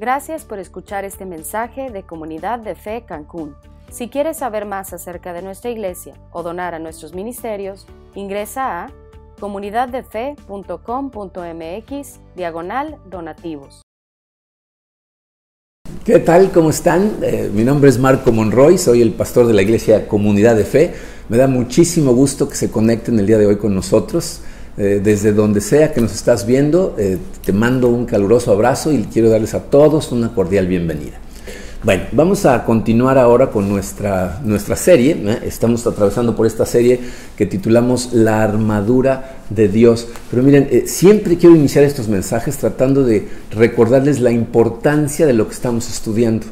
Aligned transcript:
Gracias 0.00 0.44
por 0.44 0.60
escuchar 0.60 1.04
este 1.04 1.24
mensaje 1.24 1.90
de 1.90 2.04
Comunidad 2.04 2.60
de 2.60 2.76
Fe 2.76 3.02
Cancún. 3.04 3.56
Si 3.90 4.08
quieres 4.08 4.36
saber 4.36 4.64
más 4.64 4.92
acerca 4.92 5.32
de 5.32 5.42
nuestra 5.42 5.72
iglesia 5.72 6.14
o 6.30 6.44
donar 6.44 6.72
a 6.72 6.78
nuestros 6.78 7.14
ministerios, 7.14 7.84
ingresa 8.14 8.84
a 8.84 8.92
comunidaddefe.com.mx 9.40 12.20
diagonal 12.36 12.98
donativos. 13.10 13.82
¿Qué 16.04 16.20
tal? 16.20 16.52
¿Cómo 16.52 16.70
están? 16.70 17.16
Eh, 17.20 17.50
mi 17.52 17.64
nombre 17.64 17.90
es 17.90 17.98
Marco 17.98 18.30
Monroy, 18.30 18.78
soy 18.78 19.02
el 19.02 19.14
pastor 19.14 19.48
de 19.48 19.54
la 19.54 19.62
iglesia 19.62 20.06
Comunidad 20.06 20.54
de 20.54 20.64
Fe. 20.64 20.94
Me 21.28 21.36
da 21.36 21.48
muchísimo 21.48 22.12
gusto 22.12 22.48
que 22.48 22.54
se 22.54 22.70
conecten 22.70 23.18
el 23.18 23.26
día 23.26 23.38
de 23.38 23.46
hoy 23.46 23.58
con 23.58 23.74
nosotros. 23.74 24.42
Eh, 24.80 25.00
desde 25.02 25.32
donde 25.32 25.60
sea 25.60 25.92
que 25.92 26.00
nos 26.00 26.14
estás 26.14 26.46
viendo, 26.46 26.94
eh, 26.98 27.18
te 27.44 27.52
mando 27.52 27.88
un 27.88 28.06
caluroso 28.06 28.52
abrazo 28.52 28.92
y 28.92 29.02
quiero 29.12 29.28
darles 29.28 29.54
a 29.54 29.64
todos 29.64 30.12
una 30.12 30.32
cordial 30.32 30.68
bienvenida. 30.68 31.18
Bueno, 31.82 32.04
vamos 32.12 32.46
a 32.46 32.64
continuar 32.64 33.18
ahora 33.18 33.50
con 33.50 33.68
nuestra, 33.68 34.40
nuestra 34.44 34.76
serie. 34.76 35.16
¿eh? 35.20 35.38
Estamos 35.44 35.84
atravesando 35.84 36.36
por 36.36 36.46
esta 36.46 36.64
serie 36.64 37.00
que 37.36 37.44
titulamos 37.44 38.12
La 38.12 38.40
armadura 38.44 39.38
de 39.50 39.66
Dios. 39.66 40.06
Pero 40.30 40.44
miren, 40.44 40.86
siempre 40.86 41.36
quiero 41.36 41.56
iniciar 41.56 41.82
estos 41.82 42.06
mensajes 42.06 42.56
tratando 42.56 43.02
de 43.02 43.26
recordarles 43.50 44.20
la 44.20 44.30
importancia 44.30 45.26
de 45.26 45.32
lo 45.32 45.48
que 45.48 45.54
estamos 45.54 45.90
estudiando. 45.90 46.46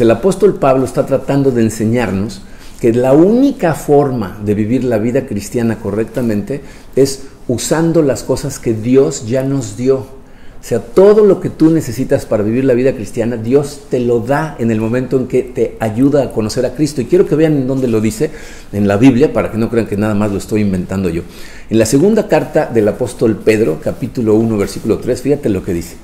El 0.00 0.10
apóstol 0.10 0.54
Pablo 0.54 0.84
está 0.84 1.06
tratando 1.06 1.52
de 1.52 1.62
enseñarnos 1.62 2.42
que 2.80 2.92
la 2.92 3.12
única 3.12 3.74
forma 3.74 4.40
de 4.44 4.54
vivir 4.54 4.82
la 4.82 4.98
vida 4.98 5.26
cristiana 5.26 5.78
correctamente 5.78 6.62
es 6.96 7.26
usando 7.52 8.00
las 8.00 8.22
cosas 8.22 8.58
que 8.58 8.72
Dios 8.72 9.26
ya 9.26 9.42
nos 9.42 9.76
dio. 9.76 9.96
O 9.98 10.64
sea, 10.64 10.78
todo 10.78 11.26
lo 11.26 11.40
que 11.40 11.50
tú 11.50 11.70
necesitas 11.70 12.24
para 12.24 12.42
vivir 12.42 12.64
la 12.64 12.72
vida 12.72 12.94
cristiana, 12.94 13.36
Dios 13.36 13.82
te 13.90 13.98
lo 13.98 14.20
da 14.20 14.56
en 14.58 14.70
el 14.70 14.80
momento 14.80 15.18
en 15.18 15.26
que 15.26 15.42
te 15.42 15.76
ayuda 15.80 16.22
a 16.22 16.30
conocer 16.30 16.64
a 16.64 16.74
Cristo. 16.74 17.02
Y 17.02 17.06
quiero 17.06 17.26
que 17.26 17.34
vean 17.34 17.54
en 17.54 17.66
dónde 17.66 17.88
lo 17.88 18.00
dice, 18.00 18.30
en 18.72 18.88
la 18.88 18.96
Biblia, 18.96 19.34
para 19.34 19.50
que 19.50 19.58
no 19.58 19.68
crean 19.68 19.86
que 19.86 19.98
nada 19.98 20.14
más 20.14 20.30
lo 20.30 20.38
estoy 20.38 20.62
inventando 20.62 21.10
yo. 21.10 21.22
En 21.68 21.78
la 21.78 21.84
segunda 21.84 22.26
carta 22.26 22.70
del 22.72 22.88
apóstol 22.88 23.36
Pedro, 23.44 23.80
capítulo 23.82 24.34
1, 24.36 24.56
versículo 24.56 24.98
3, 24.98 25.20
fíjate 25.20 25.48
lo 25.50 25.62
que 25.62 25.74
dice. 25.74 25.96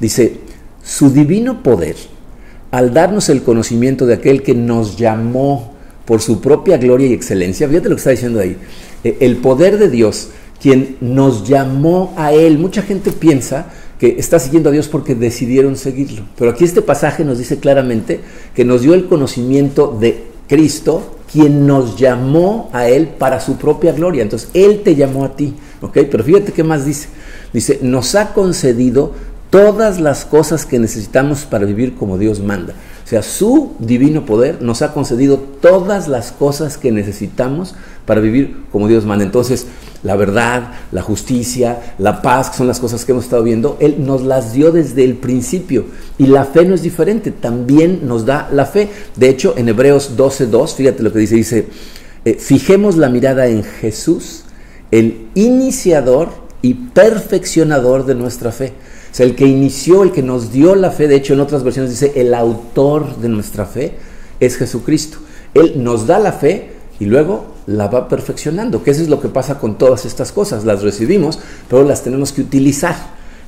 Dice, 0.00 0.38
su 0.82 1.10
divino 1.10 1.62
poder, 1.62 1.96
al 2.70 2.94
darnos 2.94 3.28
el 3.28 3.42
conocimiento 3.42 4.06
de 4.06 4.14
aquel 4.14 4.42
que 4.42 4.54
nos 4.54 4.96
llamó 4.96 5.74
por 6.06 6.22
su 6.22 6.40
propia 6.40 6.78
gloria 6.78 7.08
y 7.08 7.12
excelencia, 7.12 7.68
fíjate 7.68 7.88
lo 7.90 7.96
que 7.96 8.00
está 8.00 8.10
diciendo 8.10 8.40
ahí, 8.40 8.56
e, 9.02 9.18
el 9.20 9.36
poder 9.38 9.76
de 9.76 9.90
Dios 9.90 10.28
quien 10.64 10.96
nos 11.02 11.46
llamó 11.46 12.14
a 12.16 12.32
Él. 12.32 12.56
Mucha 12.56 12.80
gente 12.80 13.12
piensa 13.12 13.66
que 13.98 14.16
está 14.18 14.38
siguiendo 14.38 14.70
a 14.70 14.72
Dios 14.72 14.88
porque 14.88 15.14
decidieron 15.14 15.76
seguirlo. 15.76 16.22
Pero 16.38 16.52
aquí 16.52 16.64
este 16.64 16.80
pasaje 16.80 17.22
nos 17.22 17.36
dice 17.36 17.58
claramente 17.58 18.20
que 18.54 18.64
nos 18.64 18.80
dio 18.80 18.94
el 18.94 19.04
conocimiento 19.04 19.94
de 20.00 20.24
Cristo, 20.48 21.18
quien 21.30 21.66
nos 21.66 21.98
llamó 21.98 22.70
a 22.72 22.88
Él 22.88 23.08
para 23.08 23.40
su 23.40 23.58
propia 23.58 23.92
gloria. 23.92 24.22
Entonces, 24.22 24.48
Él 24.54 24.80
te 24.82 24.94
llamó 24.94 25.26
a 25.26 25.36
ti. 25.36 25.52
¿ok? 25.82 25.98
Pero 26.10 26.24
fíjate 26.24 26.52
qué 26.52 26.64
más 26.64 26.86
dice. 26.86 27.08
Dice, 27.52 27.80
nos 27.82 28.14
ha 28.14 28.32
concedido 28.32 29.12
todas 29.50 30.00
las 30.00 30.24
cosas 30.24 30.64
que 30.64 30.78
necesitamos 30.78 31.44
para 31.44 31.66
vivir 31.66 31.94
como 31.94 32.16
Dios 32.16 32.40
manda. 32.40 32.72
O 33.04 33.06
sea, 33.06 33.22
su 33.22 33.72
divino 33.78 34.24
poder 34.24 34.62
nos 34.62 34.80
ha 34.80 34.94
concedido 34.94 35.36
todas 35.36 36.08
las 36.08 36.32
cosas 36.32 36.78
que 36.78 36.90
necesitamos 36.90 37.74
para 38.06 38.22
vivir 38.22 38.64
como 38.72 38.88
Dios 38.88 39.04
manda. 39.04 39.24
Entonces, 39.24 39.66
la 40.02 40.16
verdad, 40.16 40.72
la 40.90 41.02
justicia, 41.02 41.94
la 41.98 42.22
paz, 42.22 42.50
que 42.50 42.56
son 42.56 42.66
las 42.66 42.80
cosas 42.80 43.04
que 43.04 43.12
hemos 43.12 43.24
estado 43.24 43.42
viendo, 43.42 43.76
Él 43.78 43.96
nos 44.06 44.22
las 44.22 44.54
dio 44.54 44.72
desde 44.72 45.04
el 45.04 45.16
principio. 45.16 45.84
Y 46.16 46.26
la 46.26 46.46
fe 46.46 46.64
no 46.64 46.74
es 46.74 46.82
diferente, 46.82 47.30
también 47.30 48.06
nos 48.06 48.24
da 48.24 48.48
la 48.50 48.64
fe. 48.64 48.88
De 49.16 49.28
hecho, 49.28 49.54
en 49.56 49.68
Hebreos 49.68 50.16
12.2, 50.16 50.74
fíjate 50.74 51.02
lo 51.02 51.12
que 51.12 51.18
dice, 51.18 51.34
dice, 51.34 51.66
eh, 52.24 52.38
fijemos 52.40 52.96
la 52.96 53.10
mirada 53.10 53.48
en 53.48 53.64
Jesús, 53.64 54.44
el 54.90 55.26
iniciador 55.34 56.30
y 56.62 56.72
perfeccionador 56.72 58.06
de 58.06 58.14
nuestra 58.14 58.50
fe. 58.50 58.72
O 59.14 59.16
sea, 59.16 59.26
el 59.26 59.36
que 59.36 59.46
inició, 59.46 60.02
el 60.02 60.10
que 60.10 60.24
nos 60.24 60.50
dio 60.50 60.74
la 60.74 60.90
fe, 60.90 61.06
de 61.06 61.14
hecho 61.14 61.34
en 61.34 61.40
otras 61.40 61.62
versiones 61.62 61.92
dice, 61.92 62.14
el 62.16 62.34
autor 62.34 63.14
de 63.18 63.28
nuestra 63.28 63.64
fe 63.64 63.92
es 64.40 64.56
Jesucristo. 64.56 65.18
Él 65.54 65.74
nos 65.76 66.08
da 66.08 66.18
la 66.18 66.32
fe 66.32 66.72
y 66.98 67.04
luego 67.04 67.44
la 67.68 67.86
va 67.86 68.08
perfeccionando, 68.08 68.82
que 68.82 68.90
eso 68.90 69.02
es 69.02 69.08
lo 69.08 69.20
que 69.20 69.28
pasa 69.28 69.60
con 69.60 69.78
todas 69.78 70.04
estas 70.04 70.32
cosas, 70.32 70.64
las 70.64 70.82
recibimos, 70.82 71.38
pero 71.70 71.84
las 71.84 72.02
tenemos 72.02 72.32
que 72.32 72.40
utilizar. 72.40 72.96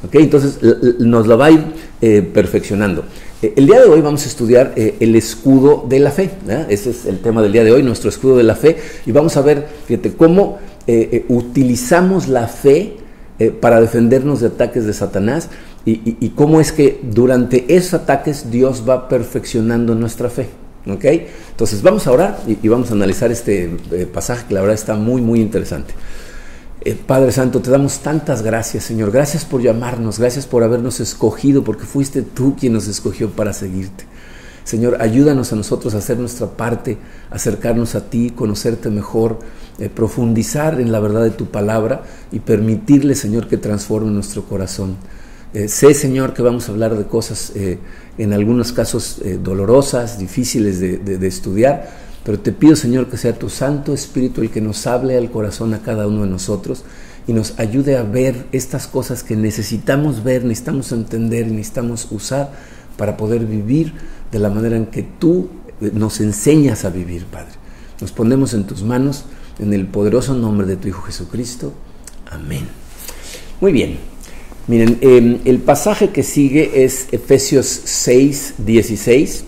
¿okay? 0.07 0.23
Entonces 0.23 0.61
nos 1.01 1.27
la 1.27 1.35
va 1.35 1.47
a 1.47 1.51
ir 1.51 1.65
eh, 2.01 2.23
perfeccionando. 2.23 3.03
Eh, 3.43 3.55
el 3.57 3.67
día 3.67 3.81
de 3.81 3.89
hoy 3.89 4.01
vamos 4.01 4.23
a 4.25 4.29
estudiar 4.29 4.73
eh, 4.77 4.95
el 5.01 5.17
escudo 5.17 5.85
de 5.89 5.99
la 5.99 6.13
fe. 6.13 6.31
Ese 6.69 6.91
es 6.91 7.07
el 7.07 7.19
tema 7.19 7.43
del 7.43 7.51
día 7.51 7.65
de 7.65 7.73
hoy, 7.73 7.83
nuestro 7.83 8.09
escudo 8.09 8.37
de 8.37 8.45
la 8.45 8.55
fe. 8.55 8.77
Y 9.05 9.11
vamos 9.11 9.37
a 9.37 9.41
ver, 9.43 9.67
fíjate, 9.89 10.13
cómo 10.13 10.61
utilizamos 11.29 12.29
la 12.29 12.47
fe 12.47 12.99
para 13.61 13.81
defendernos 13.81 14.41
de 14.41 14.47
ataques 14.47 14.87
de 14.87 14.93
Satanás 14.93 15.49
y, 15.85 16.17
y 16.21 16.31
cómo 16.31 16.61
es 16.61 16.73
que 16.73 17.01
durante 17.03 17.77
esos 17.77 17.95
ataques 17.95 18.51
Dios 18.51 18.85
va 18.89 19.09
perfeccionando 19.09 19.95
nuestra 19.95 20.31
fe. 20.31 20.49
¿Ok? 20.89 21.05
Entonces 21.51 21.83
vamos 21.83 22.07
a 22.07 22.13
orar 22.13 22.39
y, 22.47 22.69
vamos 22.69 22.91
a 22.91 22.95
analizar 22.95 23.33
este 23.33 23.77
eh, 23.91 24.07
pasaje 24.07 24.47
que 24.47 24.55
la 24.55 24.61
verdad 24.61 24.75
está 24.75 24.95
muy, 24.95 25.21
muy 25.21 25.41
interesante. 25.41 25.95
Eh, 26.83 26.95
Padre 26.95 27.33
Santo, 27.33 27.61
te 27.61 27.71
damos 27.71 27.99
tantas 27.99 28.43
gracias, 28.43 28.85
Señor. 28.85 29.11
Gracias 29.11 29.45
por 29.45 29.61
llamarnos, 29.61 30.21
gracias 30.21 30.47
por 30.47 30.63
habernos 30.63 31.01
escogido, 31.01 31.65
porque 31.65 31.85
fuiste 31.85 32.23
tú 32.23 32.55
quien 32.59 32.73
nos 32.73 32.87
escogió 32.87 33.31
para 33.31 33.53
seguirte. 33.53 34.05
Señor, 34.67 35.01
ayúdanos 35.01 35.53
a 35.53 35.57
nosotros 35.57 35.95
a 35.95 35.99
hacer 35.99 36.19
nuestra 36.19 36.49
parte, 36.49 36.99
acercarnos 37.31 37.95
a 37.95 38.11
ti, 38.11 38.31
conocerte 38.31 38.91
mejor, 38.91 39.39
eh, 39.79 39.89
profundizar 39.89 40.81
en 40.81 40.91
la 40.91 40.99
verdad 40.99 41.23
de 41.23 41.31
tu 41.31 41.47
palabra 41.47 42.03
y 42.33 42.41
permitirle, 42.41 43.15
Señor, 43.15 43.47
que 43.47 43.59
transforme 43.59 44.11
nuestro 44.11 44.43
corazón. 44.43 44.97
Eh, 45.55 45.69
sé, 45.69 45.95
Señor, 45.95 46.35
que 46.35 46.43
vamos 46.43 46.69
a 46.69 46.73
hablar 46.73 46.99
de 46.99 47.05
cosas 47.05 47.53
eh, 47.55 47.79
en 48.19 48.33
algunos 48.33 48.73
casos 48.73 49.23
dolorosas, 49.41 50.19
difíciles 50.19 50.81
de, 50.81 51.27
estudiar, 51.29 51.89
pero 52.25 52.41
te 52.41 52.51
pido, 52.51 52.75
Señor, 52.75 53.09
que 53.09 53.19
sea 53.19 53.39
tu 53.39 53.49
Santo 53.49 53.95
Espíritu 53.95 54.41
el 54.41 54.51
que 54.51 54.61
nos 54.61 54.85
hable 54.89 55.17
al 55.17 55.31
corazón 55.31 55.75
a 55.75 55.83
cada 55.83 56.09
uno 56.09 56.23
de 56.23 56.29
nosotros 56.29 56.83
y 57.29 57.33
nos 57.33 57.57
ayude 57.61 57.97
a 57.97 58.03
ver 58.03 58.47
estas 58.51 58.89
cosas 58.89 59.23
que 59.23 59.37
necesitamos 59.37 60.25
ver, 60.25 60.45
necesitamos 60.45 60.91
entender 60.91 61.47
necesitamos 61.47 62.09
usar 62.11 62.51
para 62.97 63.17
poder 63.17 63.47
vivir 63.47 63.93
de 64.37 64.43
la 64.43 64.51
manera 64.51 64.77
en 64.77 64.87
que 64.87 65.03
tú 65.03 65.49
nos 65.81 66.21
enseñas 66.21 66.85
a 66.85 66.91
vivir, 66.91 67.25
Padre. 67.25 67.53
Nos 68.01 68.13
ponemos 68.13 68.53
en 68.53 68.65
tus 68.65 68.83
manos 68.83 69.25
en 69.59 69.73
el 69.73 69.87
poderoso 69.87 70.35
nombre 70.35 70.67
de 70.67 70.77
tu 70.77 70.89
Hijo 70.89 71.03
Jesucristo. 71.03 71.73
Amén. 72.31 72.69
Muy 73.63 73.73
bien. 73.73 73.97
Miren, 74.67 74.99
em, 75.01 75.39
el 75.47 75.59
pasaje 75.61 76.11
que 76.11 76.23
sigue 76.23 76.85
es 76.85 77.09
Efesios 77.13 77.67
6, 77.67 78.55
16. 78.59 79.45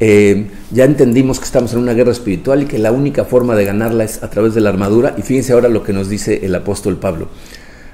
Em, 0.00 0.48
ya 0.72 0.84
entendimos 0.84 1.38
que 1.38 1.44
estamos 1.44 1.72
en 1.72 1.78
una 1.78 1.94
guerra 1.94 2.10
espiritual 2.10 2.64
y 2.64 2.66
que 2.66 2.78
la 2.78 2.90
única 2.90 3.24
forma 3.24 3.54
de 3.54 3.64
ganarla 3.64 4.02
es 4.02 4.24
a 4.24 4.30
través 4.30 4.54
de 4.54 4.60
la 4.60 4.70
armadura. 4.70 5.14
Y 5.16 5.22
fíjense 5.22 5.52
ahora 5.52 5.68
lo 5.68 5.84
que 5.84 5.92
nos 5.92 6.08
dice 6.08 6.44
el 6.44 6.54
apóstol 6.56 6.98
Pablo. 6.98 7.28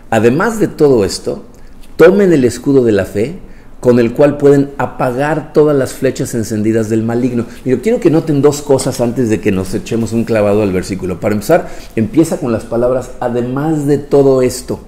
Además 0.09 0.61
de 0.61 0.69
todo 0.69 1.05
esto, 1.05 1.45
tomen 1.97 2.33
el 2.33 2.45
escudo 2.47 2.85
de 2.85 2.93
la 2.93 3.05
fe 3.05 3.39
con 3.83 3.99
el 3.99 4.13
cual 4.13 4.37
pueden 4.37 4.71
apagar 4.79 5.53
todas 5.53 5.77
las 5.77 5.93
flechas 5.93 6.35
encendidas 6.35 6.89
del 6.89 7.03
maligno. 7.03 7.47
Yo 7.65 7.83
quiero 7.83 7.99
que 7.99 8.13
noten 8.13 8.41
dos 8.41 8.63
cosas 8.63 9.01
antes 9.01 9.29
de 9.29 9.41
que 9.41 9.51
nos 9.51 9.75
echemos 9.75 10.13
un 10.13 10.23
clavado 10.23 10.63
al 10.63 10.71
versículo. 10.71 11.19
Para 11.19 11.35
empezar, 11.35 11.67
empieza 11.97 12.37
con 12.37 12.53
las 12.53 12.63
palabras, 12.63 13.11
además 13.19 13.89
de 13.89 13.99
todo 13.99 14.41
esto. 14.41 14.79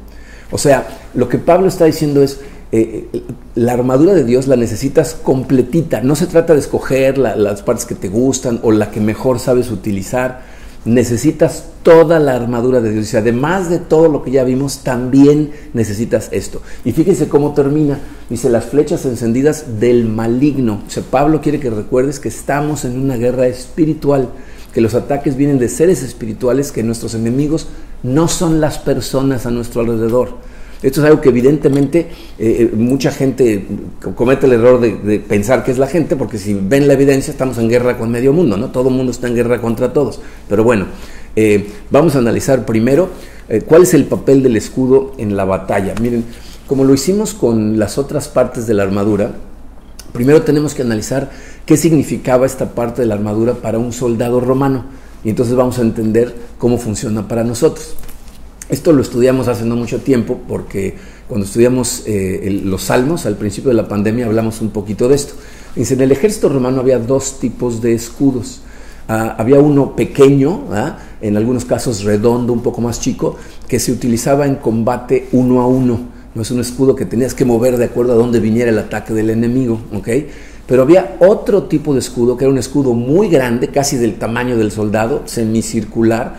O 0.52 0.58
sea, 0.58 0.86
lo 1.12 1.28
que 1.28 1.38
Pablo 1.38 1.66
está 1.66 1.86
diciendo 1.86 2.22
es, 2.22 2.38
eh, 2.70 3.08
eh, 3.12 3.22
la 3.56 3.72
armadura 3.72 4.14
de 4.14 4.22
Dios 4.22 4.46
la 4.46 4.54
necesitas 4.54 5.14
completita. 5.20 6.00
No 6.00 6.14
se 6.14 6.28
trata 6.28 6.52
de 6.52 6.60
escoger 6.60 7.18
las 7.18 7.62
partes 7.62 7.86
que 7.86 7.96
te 7.96 8.08
gustan 8.08 8.60
o 8.62 8.70
la 8.70 8.92
que 8.92 9.00
mejor 9.00 9.40
sabes 9.40 9.72
utilizar. 9.72 10.53
Necesitas 10.84 11.64
toda 11.82 12.18
la 12.18 12.34
armadura 12.34 12.80
de 12.80 12.90
Dios. 12.90 13.12
Y 13.12 13.16
además 13.16 13.70
de 13.70 13.78
todo 13.78 14.08
lo 14.08 14.22
que 14.22 14.30
ya 14.30 14.44
vimos, 14.44 14.78
también 14.78 15.52
necesitas 15.72 16.28
esto. 16.32 16.60
Y 16.84 16.92
fíjense 16.92 17.28
cómo 17.28 17.54
termina. 17.54 18.00
Dice, 18.28 18.50
las 18.50 18.66
flechas 18.66 19.04
encendidas 19.06 19.80
del 19.80 20.06
maligno. 20.06 20.82
O 20.86 20.90
sea, 20.90 21.02
Pablo 21.02 21.40
quiere 21.40 21.60
que 21.60 21.70
recuerdes 21.70 22.20
que 22.20 22.28
estamos 22.28 22.84
en 22.84 23.00
una 23.00 23.16
guerra 23.16 23.46
espiritual, 23.46 24.28
que 24.72 24.80
los 24.80 24.94
ataques 24.94 25.36
vienen 25.36 25.58
de 25.58 25.68
seres 25.68 26.02
espirituales, 26.02 26.72
que 26.72 26.82
nuestros 26.82 27.14
enemigos 27.14 27.68
no 28.02 28.28
son 28.28 28.60
las 28.60 28.78
personas 28.78 29.46
a 29.46 29.50
nuestro 29.50 29.80
alrededor. 29.80 30.36
Esto 30.84 31.00
es 31.00 31.06
algo 31.06 31.20
que 31.20 31.30
evidentemente 31.30 32.00
eh, 32.00 32.08
eh, 32.38 32.70
mucha 32.76 33.10
gente 33.10 33.66
comete 34.14 34.46
el 34.46 34.52
error 34.52 34.80
de, 34.80 35.18
pensar 35.18 35.64
que 35.64 35.72
es 35.72 35.78
la 35.78 35.86
gente, 35.86 36.14
porque 36.14 36.38
si 36.38 36.54
ven 36.54 36.86
la 36.86 36.92
evidencia 36.92 37.32
estamos 37.32 37.58
en 37.58 37.68
guerra 37.68 37.98
con 37.98 38.10
medio 38.10 38.32
mundo, 38.32 38.56
¿no? 38.56 38.70
Todo 38.70 38.90
el 38.90 38.94
mundo 38.94 39.10
está 39.10 39.26
en 39.26 39.34
guerra 39.34 39.60
contra 39.60 39.92
todos. 39.92 40.20
Pero 40.48 40.62
bueno, 40.62 40.86
eh, 41.34 41.66
vamos 41.90 42.14
a 42.14 42.18
analizar 42.18 42.64
primero 42.64 43.08
cuál 43.66 43.82
es 43.82 43.92
el 43.92 44.04
papel 44.04 44.42
del 44.42 44.56
escudo 44.56 45.12
en 45.18 45.36
la 45.36 45.44
batalla. 45.44 45.94
Miren, 46.00 46.24
como 46.66 46.84
lo 46.84 46.94
hicimos 46.94 47.34
con 47.34 47.78
las 47.78 47.98
otras 47.98 48.28
partes 48.28 48.66
de 48.66 48.72
la 48.72 48.84
armadura, 48.84 49.32
Primero 50.14 50.42
tenemos 50.42 50.74
que 50.74 50.82
analizar 50.82 51.28
qué 51.66 51.76
significaba 51.76 52.46
esta 52.46 52.70
parte 52.70 53.02
de 53.02 53.08
la 53.08 53.16
armadura 53.16 53.54
para 53.54 53.80
un 53.80 53.92
soldado 53.92 54.38
romano 54.38 54.84
y 55.24 55.30
entonces 55.30 55.56
vamos 55.56 55.80
a 55.80 55.82
entender 55.82 56.32
cómo 56.56 56.78
funciona 56.78 57.26
para 57.26 57.42
nosotros. 57.42 57.96
Esto 58.68 58.92
lo 58.92 59.02
estudiamos 59.02 59.48
hace 59.48 59.64
no 59.64 59.76
mucho 59.76 60.00
tiempo 60.00 60.40
porque 60.48 60.94
cuando 61.28 61.46
estudiamos 61.46 62.02
eh, 62.06 62.60
los 62.64 62.84
salmos 62.84 63.26
al 63.26 63.36
principio 63.36 63.68
de 63.70 63.76
la 63.76 63.88
pandemia 63.88 64.26
hablamos 64.26 64.60
un 64.60 64.70
poquito 64.70 65.08
de 65.08 65.16
esto. 65.16 65.34
en 65.76 66.00
el 66.00 66.12
ejército 66.12 66.48
romano 66.48 66.80
había 66.80 66.98
dos 66.98 67.38
tipos 67.40 67.80
de 67.82 67.94
escudos. 67.94 68.60
Ah, 69.06 69.36
había 69.38 69.60
uno 69.60 69.94
pequeño, 69.94 70.64
¿ah? 70.70 70.98
en 71.20 71.36
algunos 71.36 71.66
casos 71.66 72.04
redondo, 72.04 72.54
un 72.54 72.62
poco 72.62 72.80
más 72.80 73.00
chico, 73.00 73.36
que 73.68 73.78
se 73.78 73.92
utilizaba 73.92 74.46
en 74.46 74.56
combate 74.56 75.28
uno 75.32 75.60
a 75.60 75.66
uno 75.66 76.14
no 76.34 76.42
es 76.42 76.50
un 76.50 76.60
escudo 76.60 76.96
que 76.96 77.04
tenías 77.04 77.32
que 77.32 77.44
mover 77.44 77.76
de 77.76 77.84
acuerdo 77.84 78.12
a 78.12 78.16
dónde 78.16 78.40
viniera 78.40 78.70
el 78.70 78.78
ataque 78.78 79.14
del 79.14 79.30
enemigo, 79.30 79.80
¿ok? 79.94 80.08
Pero 80.66 80.82
había 80.82 81.16
otro 81.20 81.64
tipo 81.64 81.92
de 81.92 82.00
escudo, 82.00 82.36
que 82.36 82.44
era 82.44 82.52
un 82.52 82.58
escudo 82.58 82.92
muy 82.92 83.28
grande, 83.28 83.68
casi 83.68 83.96
del 83.96 84.16
tamaño 84.16 84.56
del 84.56 84.72
soldado, 84.72 85.22
semicircular. 85.26 86.36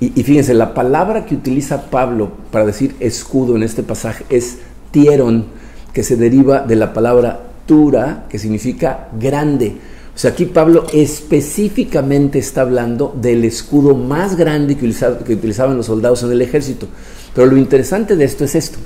Y, 0.00 0.22
fíjense, 0.22 0.54
la 0.54 0.72
palabra 0.72 1.26
que 1.26 1.34
utiliza 1.34 1.90
Pablo 1.90 2.32
para 2.50 2.64
decir 2.64 2.94
escudo 3.00 3.56
en 3.56 3.62
este 3.62 3.82
pasaje 3.82 4.24
es 4.30 4.58
tieron, 4.90 5.46
que 5.92 6.02
se 6.02 6.16
deriva 6.16 6.60
de 6.60 6.76
la 6.76 6.94
palabra 6.94 7.40
tura, 7.66 8.26
que 8.30 8.38
significa 8.38 9.08
grande. 9.18 9.76
O 10.14 10.18
sea, 10.18 10.30
aquí 10.30 10.46
Pablo 10.46 10.86
específicamente 10.92 12.38
está 12.38 12.62
hablando 12.62 13.14
del 13.20 13.44
escudo 13.44 13.94
más 13.94 14.36
grande 14.36 14.76
que, 14.76 14.90
que 15.26 15.34
utilizaban 15.34 15.76
los 15.76 15.86
soldados 15.86 16.22
en 16.22 16.32
el 16.32 16.42
ejército. 16.42 16.86
Pero 17.34 17.46
lo 17.46 17.56
interesante 17.56 18.16
de 18.16 18.24
esto 18.24 18.44
es 18.44 18.54
esto. 18.54 18.78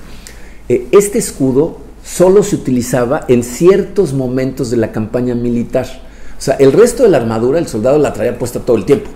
Eh, 0.68 0.88
este 0.90 1.18
escudo 1.18 1.78
solo 2.04 2.42
se 2.42 2.56
utilizaba 2.56 3.24
en 3.28 3.42
ciertos 3.42 4.12
momentos 4.12 4.70
de 4.70 4.76
la 4.76 4.92
campaña 4.92 5.34
militar. 5.34 5.86
O 6.38 6.40
sea, 6.40 6.54
el 6.54 6.72
resto 6.72 7.04
de 7.04 7.08
la 7.08 7.18
armadura 7.18 7.58
el 7.58 7.68
soldado 7.68 7.98
la 7.98 8.12
traía 8.12 8.38
puesta 8.38 8.60
todo 8.60 8.76
el 8.76 8.84
tiempo. 8.84 9.10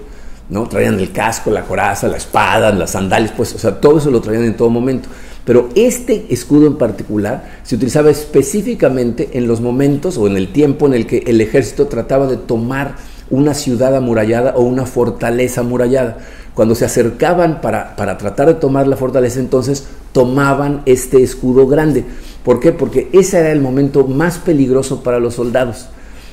¿No? 0.51 0.69
Traían 0.69 0.99
el 0.99 1.13
casco, 1.13 1.51
la 1.51 1.63
coraza, 1.63 2.09
la 2.09 2.17
espada, 2.17 2.73
las 2.73 2.91
sandalias, 2.91 3.33
pues, 3.37 3.55
o 3.55 3.59
sea, 3.59 3.81
todo 3.81 3.99
eso 3.99 4.11
lo 4.11 4.21
traían 4.21 4.45
en 4.45 4.57
todo 4.57 4.69
momento. 4.69 5.09
Pero 5.45 5.69
este 5.75 6.27
escudo 6.31 6.67
en 6.67 6.77
particular 6.77 7.61
se 7.63 7.77
utilizaba 7.77 8.11
específicamente 8.11 9.31
en 9.33 9.47
los 9.47 9.61
momentos 9.61 10.19
o 10.19 10.27
en 10.27 10.37
el 10.37 10.53
tiempo 10.53 10.87
en 10.87 10.95
el 10.95 11.07
que 11.07 11.19
el 11.27 11.41
ejército 11.41 11.87
trataba 11.87 12.27
de 12.27 12.37
tomar 12.37 12.97
una 13.31 13.55
ciudad 13.55 13.95
amurallada 13.97 14.55
o 14.57 14.63
una 14.63 14.87
fortaleza 14.87 15.63
amurallada. 15.63 16.19
Cuando 16.55 16.75
se 16.75 16.85
acercaban 16.85 17.61
para, 17.61 17.97
para 17.97 18.19
tratar 18.19 18.49
de 18.49 18.55
tomar 18.55 18.87
la 18.87 18.97
fortaleza, 18.97 19.41
entonces 19.41 19.87
tomaban 20.13 20.83
este 20.85 21.23
escudo 21.23 21.67
grande. 21.67 22.05
¿Por 22.45 22.61
qué? 22.61 22.73
Porque 22.73 23.09
ese 23.13 23.39
era 23.39 23.53
el 23.53 23.61
momento 23.61 24.07
más 24.07 24.39
peligroso 24.39 25.03
para 25.03 25.21
los 25.21 25.35
soldados. 25.35 25.89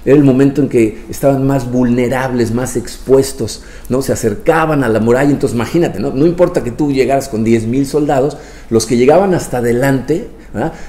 Era 0.06 0.16
el 0.16 0.24
momento 0.24 0.62
en 0.62 0.70
que 0.70 1.06
estaban 1.10 1.46
más 1.46 1.72
vulnerables, 1.72 2.54
más 2.54 2.76
expuestos, 2.76 3.64
¿no? 3.90 4.02
Se 4.02 4.14
acercaban 4.14 4.84
a 4.84 4.90
la 4.90 5.00
muralla, 5.00 5.32
entonces 5.32 5.56
imagínate, 5.56 6.00
¿no? 6.00 6.12
No 6.12 6.26
importa 6.26 6.64
que 6.64 6.72
tú 6.72 6.92
llegaras 6.92 7.30
con 7.30 7.46
10.000 7.46 7.86
soldados, 7.86 8.38
los 8.70 8.86
que 8.86 8.98
llegaban 8.98 9.34
hasta 9.34 9.58
adelante 9.58 10.28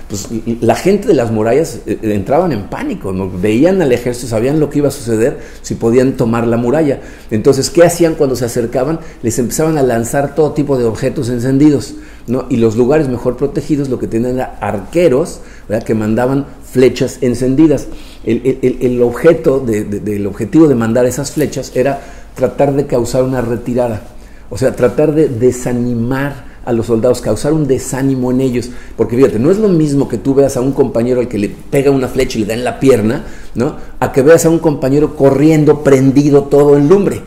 pues 0.08 0.28
la 0.60 0.74
gente 0.74 1.08
de 1.08 1.14
las 1.14 1.30
murallas 1.30 1.80
eh, 1.86 1.98
eh, 2.02 2.14
entraban 2.14 2.52
en 2.52 2.68
pánico, 2.68 3.12
¿no? 3.12 3.30
veían 3.30 3.82
al 3.82 3.92
ejército, 3.92 4.28
sabían 4.28 4.60
lo 4.60 4.70
que 4.70 4.78
iba 4.78 4.88
a 4.88 4.92
suceder 4.92 5.38
si 5.62 5.74
podían 5.74 6.12
tomar 6.12 6.46
la 6.46 6.56
muralla. 6.56 7.00
Entonces, 7.30 7.70
¿qué 7.70 7.84
hacían 7.84 8.14
cuando 8.14 8.36
se 8.36 8.44
acercaban? 8.44 9.00
Les 9.22 9.38
empezaban 9.38 9.78
a 9.78 9.82
lanzar 9.82 10.34
todo 10.34 10.52
tipo 10.52 10.78
de 10.78 10.84
objetos 10.84 11.28
encendidos. 11.28 11.94
¿No? 12.28 12.46
Y 12.48 12.56
los 12.56 12.76
lugares 12.76 13.08
mejor 13.08 13.36
protegidos 13.36 13.88
lo 13.88 13.98
que 13.98 14.06
tenían 14.06 14.34
era 14.34 14.58
arqueros 14.60 15.40
que 15.84 15.94
mandaban 15.94 16.46
flechas 16.70 17.18
encendidas. 17.20 17.86
El, 18.24 19.00
objeto 19.02 19.60
del 19.60 20.26
objetivo 20.26 20.68
de 20.68 20.74
mandar 20.74 21.06
esas 21.06 21.32
flechas 21.32 21.72
era 21.74 22.00
tratar 22.34 22.74
de 22.74 22.86
causar 22.86 23.24
una 23.24 23.40
retirada, 23.40 24.02
o 24.50 24.58
sea, 24.58 24.76
tratar 24.76 25.14
de 25.14 25.28
desanimar 25.28 26.48
a 26.64 26.72
los 26.72 26.86
soldados, 26.86 27.22
causar 27.22 27.54
un 27.54 27.66
desánimo 27.66 28.30
en 28.30 28.42
ellos. 28.42 28.70
Porque 28.96 29.16
fíjate, 29.16 29.38
no 29.38 29.50
es 29.50 29.58
lo 29.58 29.68
mismo 29.68 30.06
que 30.06 30.18
tú 30.18 30.34
veas 30.34 30.56
a 30.56 30.60
un 30.60 30.72
compañero 30.72 31.20
al 31.20 31.28
que 31.28 31.38
le 31.38 31.48
pega 31.48 31.90
una 31.90 32.08
flecha 32.08 32.38
y 32.38 32.42
le 32.42 32.48
da 32.48 32.54
en 32.54 32.64
la 32.64 32.78
pierna, 32.78 33.24
¿no? 33.54 33.76
A 34.00 34.12
que 34.12 34.20
veas 34.20 34.44
a 34.44 34.50
un 34.50 34.58
compañero 34.58 35.16
corriendo, 35.16 35.82
prendido 35.82 36.44
todo 36.44 36.76
en 36.76 36.88
lumbre. 36.88 37.22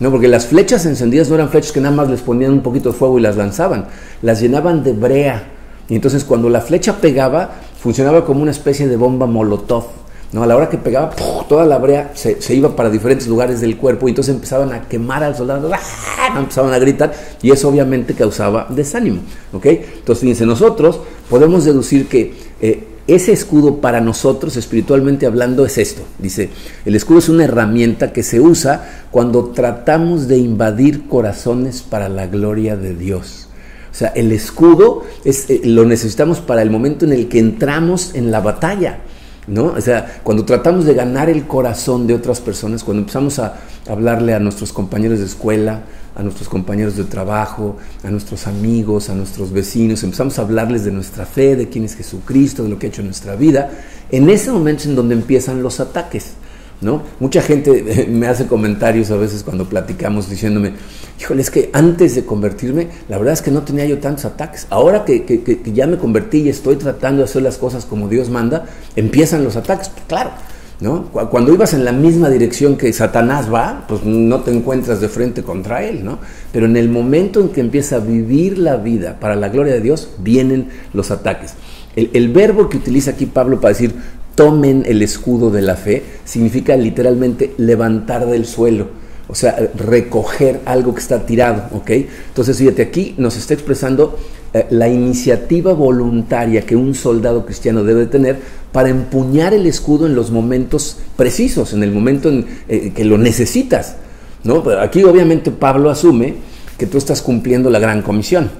¿No? 0.00 0.10
Porque 0.10 0.28
las 0.28 0.46
flechas 0.46 0.86
encendidas 0.86 1.28
no 1.28 1.36
eran 1.36 1.48
flechas 1.48 1.72
que 1.72 1.80
nada 1.80 1.94
más 1.94 2.08
les 2.08 2.20
ponían 2.20 2.52
un 2.52 2.60
poquito 2.60 2.92
de 2.92 2.98
fuego 2.98 3.18
y 3.18 3.22
las 3.22 3.36
lanzaban, 3.36 3.86
las 4.22 4.40
llenaban 4.40 4.82
de 4.82 4.92
brea. 4.92 5.44
Y 5.88 5.94
entonces 5.94 6.24
cuando 6.24 6.48
la 6.48 6.60
flecha 6.60 6.96
pegaba, 6.96 7.50
funcionaba 7.78 8.24
como 8.24 8.42
una 8.42 8.50
especie 8.50 8.88
de 8.88 8.96
bomba 8.96 9.26
molotov. 9.26 9.84
¿no? 10.32 10.42
A 10.42 10.46
la 10.46 10.56
hora 10.56 10.68
que 10.68 10.78
pegaba, 10.78 11.10
toda 11.48 11.64
la 11.64 11.78
brea 11.78 12.10
se, 12.14 12.36
iba 12.54 12.74
para 12.74 12.90
diferentes 12.90 13.28
lugares 13.28 13.60
del 13.60 13.76
cuerpo 13.76 14.08
y 14.08 14.10
entonces 14.10 14.34
empezaban 14.34 14.72
a 14.72 14.88
quemar 14.88 15.22
al 15.22 15.36
soldado, 15.36 15.70
¡ah! 15.72 16.38
empezaban 16.38 16.72
a 16.72 16.78
gritar 16.78 17.14
y 17.40 17.52
eso 17.52 17.68
obviamente 17.68 18.14
causaba 18.14 18.66
desánimo. 18.68 19.20
¿ok? 19.52 19.66
Entonces, 19.66 20.20
fíjense, 20.20 20.44
nosotros 20.44 21.00
podemos 21.30 21.64
deducir 21.64 22.08
que 22.08 22.34
eh, 22.60 22.93
ese 23.06 23.32
escudo 23.32 23.80
para 23.80 24.00
nosotros, 24.00 24.56
espiritualmente 24.56 25.26
hablando, 25.26 25.66
es 25.66 25.78
esto. 25.78 26.02
Dice, 26.18 26.50
el 26.84 26.94
escudo 26.94 27.18
es 27.18 27.28
una 27.28 27.44
herramienta 27.44 28.12
que 28.12 28.22
se 28.22 28.40
usa 28.40 29.06
cuando 29.10 29.46
tratamos 29.50 30.26
de 30.26 30.38
invadir 30.38 31.06
corazones 31.06 31.82
para 31.82 32.08
la 32.08 32.26
gloria 32.26 32.76
de 32.76 32.94
Dios. 32.94 33.48
O 33.92 33.96
sea, 33.96 34.08
el 34.08 34.32
escudo 34.32 35.04
es, 35.24 35.48
eh, 35.50 35.60
lo 35.64 35.84
necesitamos 35.84 36.40
para 36.40 36.62
el 36.62 36.70
momento 36.70 37.04
en 37.04 37.12
el 37.12 37.28
que 37.28 37.38
entramos 37.38 38.14
en 38.14 38.30
la 38.30 38.40
batalla. 38.40 39.00
¿No? 39.46 39.66
O 39.66 39.80
sea, 39.80 40.20
cuando 40.22 40.44
tratamos 40.44 40.84
de 40.84 40.94
ganar 40.94 41.28
el 41.28 41.46
corazón 41.46 42.06
de 42.06 42.14
otras 42.14 42.40
personas, 42.40 42.84
cuando 42.84 43.02
empezamos 43.02 43.38
a 43.38 43.56
hablarle 43.88 44.34
a 44.34 44.38
nuestros 44.38 44.72
compañeros 44.72 45.18
de 45.18 45.26
escuela, 45.26 45.82
a 46.16 46.22
nuestros 46.22 46.48
compañeros 46.48 46.96
de 46.96 47.04
trabajo, 47.04 47.76
a 48.02 48.10
nuestros 48.10 48.46
amigos, 48.46 49.10
a 49.10 49.14
nuestros 49.14 49.52
vecinos, 49.52 50.02
empezamos 50.04 50.38
a 50.38 50.42
hablarles 50.42 50.84
de 50.84 50.92
nuestra 50.92 51.26
fe, 51.26 51.56
de 51.56 51.68
quién 51.68 51.84
es 51.84 51.96
Jesucristo, 51.96 52.62
de 52.62 52.68
lo 52.68 52.78
que 52.78 52.86
ha 52.86 52.88
hecho 52.88 53.00
en 53.00 53.08
nuestra 53.08 53.34
vida, 53.36 53.70
en 54.10 54.30
ese 54.30 54.52
momento 54.52 54.82
es 54.82 54.86
en 54.86 54.94
donde 54.94 55.14
empiezan 55.14 55.62
los 55.62 55.80
ataques. 55.80 56.34
¿No? 56.84 57.02
Mucha 57.18 57.40
gente 57.40 58.06
me 58.10 58.26
hace 58.26 58.46
comentarios 58.46 59.10
a 59.10 59.16
veces 59.16 59.42
cuando 59.42 59.66
platicamos 59.66 60.28
diciéndome, 60.28 60.74
híjole, 61.18 61.40
es 61.40 61.50
que 61.50 61.70
antes 61.72 62.14
de 62.14 62.26
convertirme, 62.26 62.88
la 63.08 63.16
verdad 63.16 63.32
es 63.32 63.40
que 63.40 63.50
no 63.50 63.62
tenía 63.62 63.86
yo 63.86 63.98
tantos 64.00 64.26
ataques. 64.26 64.66
Ahora 64.68 65.06
que, 65.06 65.24
que, 65.24 65.60
ya 65.72 65.86
me 65.86 65.96
convertí 65.96 66.42
y 66.42 66.50
estoy 66.50 66.76
tratando 66.76 67.22
de 67.22 67.24
hacer 67.24 67.40
las 67.40 67.56
cosas 67.56 67.86
como 67.86 68.08
Dios 68.08 68.28
manda, 68.28 68.66
empiezan 68.96 69.44
los 69.44 69.56
ataques. 69.56 69.88
Pues 69.88 70.02
claro, 70.06 70.32
¿no? 70.80 71.04
Cuando 71.04 71.54
ibas 71.54 71.72
en 71.72 71.86
la 71.86 71.92
misma 71.92 72.28
dirección 72.28 72.76
que 72.76 72.92
Satanás 72.92 73.52
va, 73.52 73.86
pues 73.88 74.04
no 74.04 74.40
te 74.42 74.50
encuentras 74.50 75.00
de 75.00 75.08
frente 75.08 75.42
contra 75.42 75.84
él, 75.84 76.04
¿no? 76.04 76.18
Pero 76.52 76.66
en 76.66 76.76
el 76.76 76.90
momento 76.90 77.40
en 77.40 77.48
que 77.48 77.62
empieza 77.62 77.96
a 77.96 78.00
vivir 78.00 78.58
la 78.58 78.76
vida 78.76 79.18
para 79.18 79.36
la 79.36 79.48
gloria 79.48 79.72
de 79.72 79.80
Dios, 79.80 80.10
vienen 80.18 80.68
los 80.92 81.10
ataques. 81.10 81.54
El 81.96 82.28
verbo 82.30 82.68
que 82.68 82.76
utiliza 82.76 83.12
aquí 83.12 83.24
Pablo 83.24 83.60
para 83.60 83.72
decir 83.72 83.94
tomen 84.34 84.84
el 84.86 85.02
escudo 85.02 85.50
de 85.50 85.62
la 85.62 85.76
fe 85.76 86.02
significa 86.24 86.76
literalmente 86.76 87.54
levantar 87.58 88.26
del 88.26 88.46
suelo 88.46 89.04
o 89.26 89.34
sea, 89.34 89.56
recoger 89.74 90.60
algo 90.66 90.94
que 90.94 91.00
está 91.00 91.24
tirado, 91.24 91.68
¿ok? 91.72 91.90
Entonces, 92.28 92.58
fíjate, 92.58 92.82
aquí 92.82 93.14
nos 93.16 93.36
está 93.36 93.54
expresando 93.54 94.18
eh, 94.52 94.66
la 94.70 94.88
iniciativa 94.88 95.72
voluntaria 95.72 96.62
que 96.62 96.76
un 96.76 96.94
soldado 96.94 97.46
cristiano 97.46 97.84
debe 97.84 98.06
tener 98.06 98.38
para 98.70 98.90
empuñar 98.90 99.54
el 99.54 99.66
escudo 99.66 100.06
en 100.06 100.14
los 100.14 100.30
momentos 100.30 100.98
precisos, 101.16 101.72
en 101.72 101.82
el 101.82 101.92
momento 101.92 102.28
en 102.28 102.46
eh, 102.68 102.92
que 102.94 103.04
lo 103.04 103.16
necesitas, 103.16 103.96
¿no? 104.42 104.62
aquí 104.78 105.02
obviamente 105.04 105.50
Pablo 105.50 105.88
asume 105.88 106.34
que 106.76 106.86
tú 106.86 106.98
estás 106.98 107.22
cumpliendo 107.22 107.70
la 107.70 107.78
gran 107.78 108.02
comisión, 108.02 108.50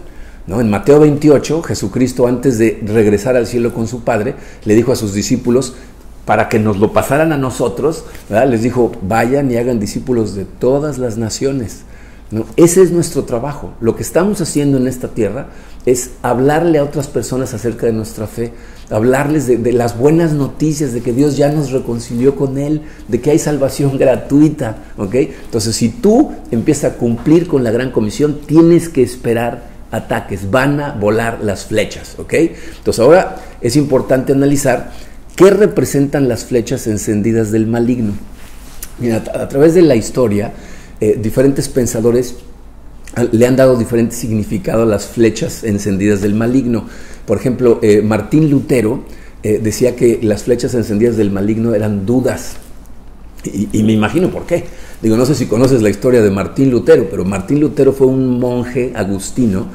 ¿No? 0.47 0.61
En 0.61 0.69
Mateo 0.69 1.01
28, 1.01 1.63
Jesucristo, 1.63 2.27
antes 2.27 2.59
de 2.59 2.83
regresar 2.87 3.37
al 3.37 3.47
cielo 3.47 3.73
con 3.73 3.89
su 3.89 4.05
Padre, 4.05 4.35
le 4.65 4.75
dijo 4.75 4.93
a 4.93 4.97
sus 4.97 5.15
discípulos, 5.15 5.75
para 6.25 6.49
que 6.49 6.59
nos 6.59 6.79
lo 6.79 6.93
pasaran 6.93 7.33
a 7.33 7.39
nosotros, 7.39 8.05
les 8.31 8.63
dijo, 8.63 8.93
vayan 9.03 9.51
y 9.51 9.57
hagan 9.57 9.79
discípulos 9.79 10.35
de 10.35 10.45
todas 10.45 10.99
las 10.99 11.19
naciones. 11.19 11.83
Ese 12.57 12.83
es 12.83 12.91
nuestro 12.91 13.25
trabajo. 13.25 13.75
Lo 13.81 13.95
que 13.95 14.03
estamos 14.03 14.41
haciendo 14.41 14.79
en 14.79 14.89
esta 14.89 15.09
tierra 15.09 15.49
es 15.87 16.13
hablarle 16.23 16.79
a 16.79 16.85
otras 16.85 17.07
personas 17.07 17.53
acerca 17.53 17.87
de 17.87 17.93
nuestra 17.93 18.27
fe, 18.27 18.53
hablarles 18.91 19.47
de, 19.47 19.73
las 19.73 19.99
buenas 19.99 20.33
noticias, 20.33 20.95
de 20.95 21.03
que 21.03 21.13
Dios 21.13 21.37
ya 21.37 21.51
nos 21.51 21.71
reconcilió 21.71 22.35
con 22.35 22.57
Él, 22.57 22.83
de 23.09 23.21
que 23.21 23.31
hay 23.31 23.39
salvación 23.39 23.99
gratuita. 23.99 24.79
Entonces, 24.99 25.77
si 25.77 25.91
tú 25.91 26.33
empiezas 26.51 26.93
a 26.93 26.97
cumplir 26.97 27.47
con 27.47 27.63
la 27.63 27.71
gran 27.71 27.91
comisión, 27.91 28.41
tienes 28.47 28.89
que 28.89 29.03
esperar 29.03 29.74
ataques, 29.95 30.51
van 30.51 30.81
a 30.81 30.93
volar 30.93 31.39
las 31.43 31.67
flechas. 31.67 32.17
Entonces, 32.19 32.99
ahora 32.99 33.37
es 33.61 33.77
importante 33.77 34.33
analizar 34.33 34.91
¿Qué 35.37 35.51
representan 35.51 36.29
las 36.29 36.45
flechas 36.45 36.87
encendidas 36.87 37.51
del 37.51 37.67
maligno? 37.67 38.13
a, 39.13 39.49
través 39.49 39.75
de 39.75 39.83
la 39.83 39.97
historia, 39.97 40.53
eh, 41.01 41.19
diferentes 41.21 41.69
pensadores 41.69 42.37
le 43.33 43.47
han 43.47 43.57
dado 43.57 43.77
diferente 43.77 44.15
significado 44.15 44.85
a 44.85 44.87
las 44.87 45.07
flechas 45.07 45.65
encendidas 45.65 46.21
del 46.21 46.35
maligno. 46.35 46.87
Por 47.27 47.39
ejemplo, 47.39 47.81
eh, 47.83 48.03
Martín 48.03 48.49
Lutero 48.49 49.05
eh, 49.43 49.59
decía 49.61 49.97
que 49.97 50.21
las 50.23 50.45
flechas 50.45 50.75
encendidas 50.75 51.17
del 51.17 51.33
maligno 51.33 51.75
eran 51.75 52.07
dudas. 52.07 52.57
Y, 53.45 53.83
me 53.83 53.93
imagino 53.93 54.31
por 54.31 54.47
qué. 54.47 54.65
Digo, 55.03 55.17
no 55.17 55.27
sé 55.27 55.35
si 55.35 55.47
conoces 55.47 55.83
la 55.83 55.91
historia 55.91 56.23
de 56.23 56.31
Martín 56.31 56.71
Lutero, 56.71 57.09
pero 57.11 57.25
Martín 57.25 57.61
Lutero 57.61 57.93
fue 57.93 58.07
un 58.07 58.39
monje 58.39 58.93
agustino 58.95 59.67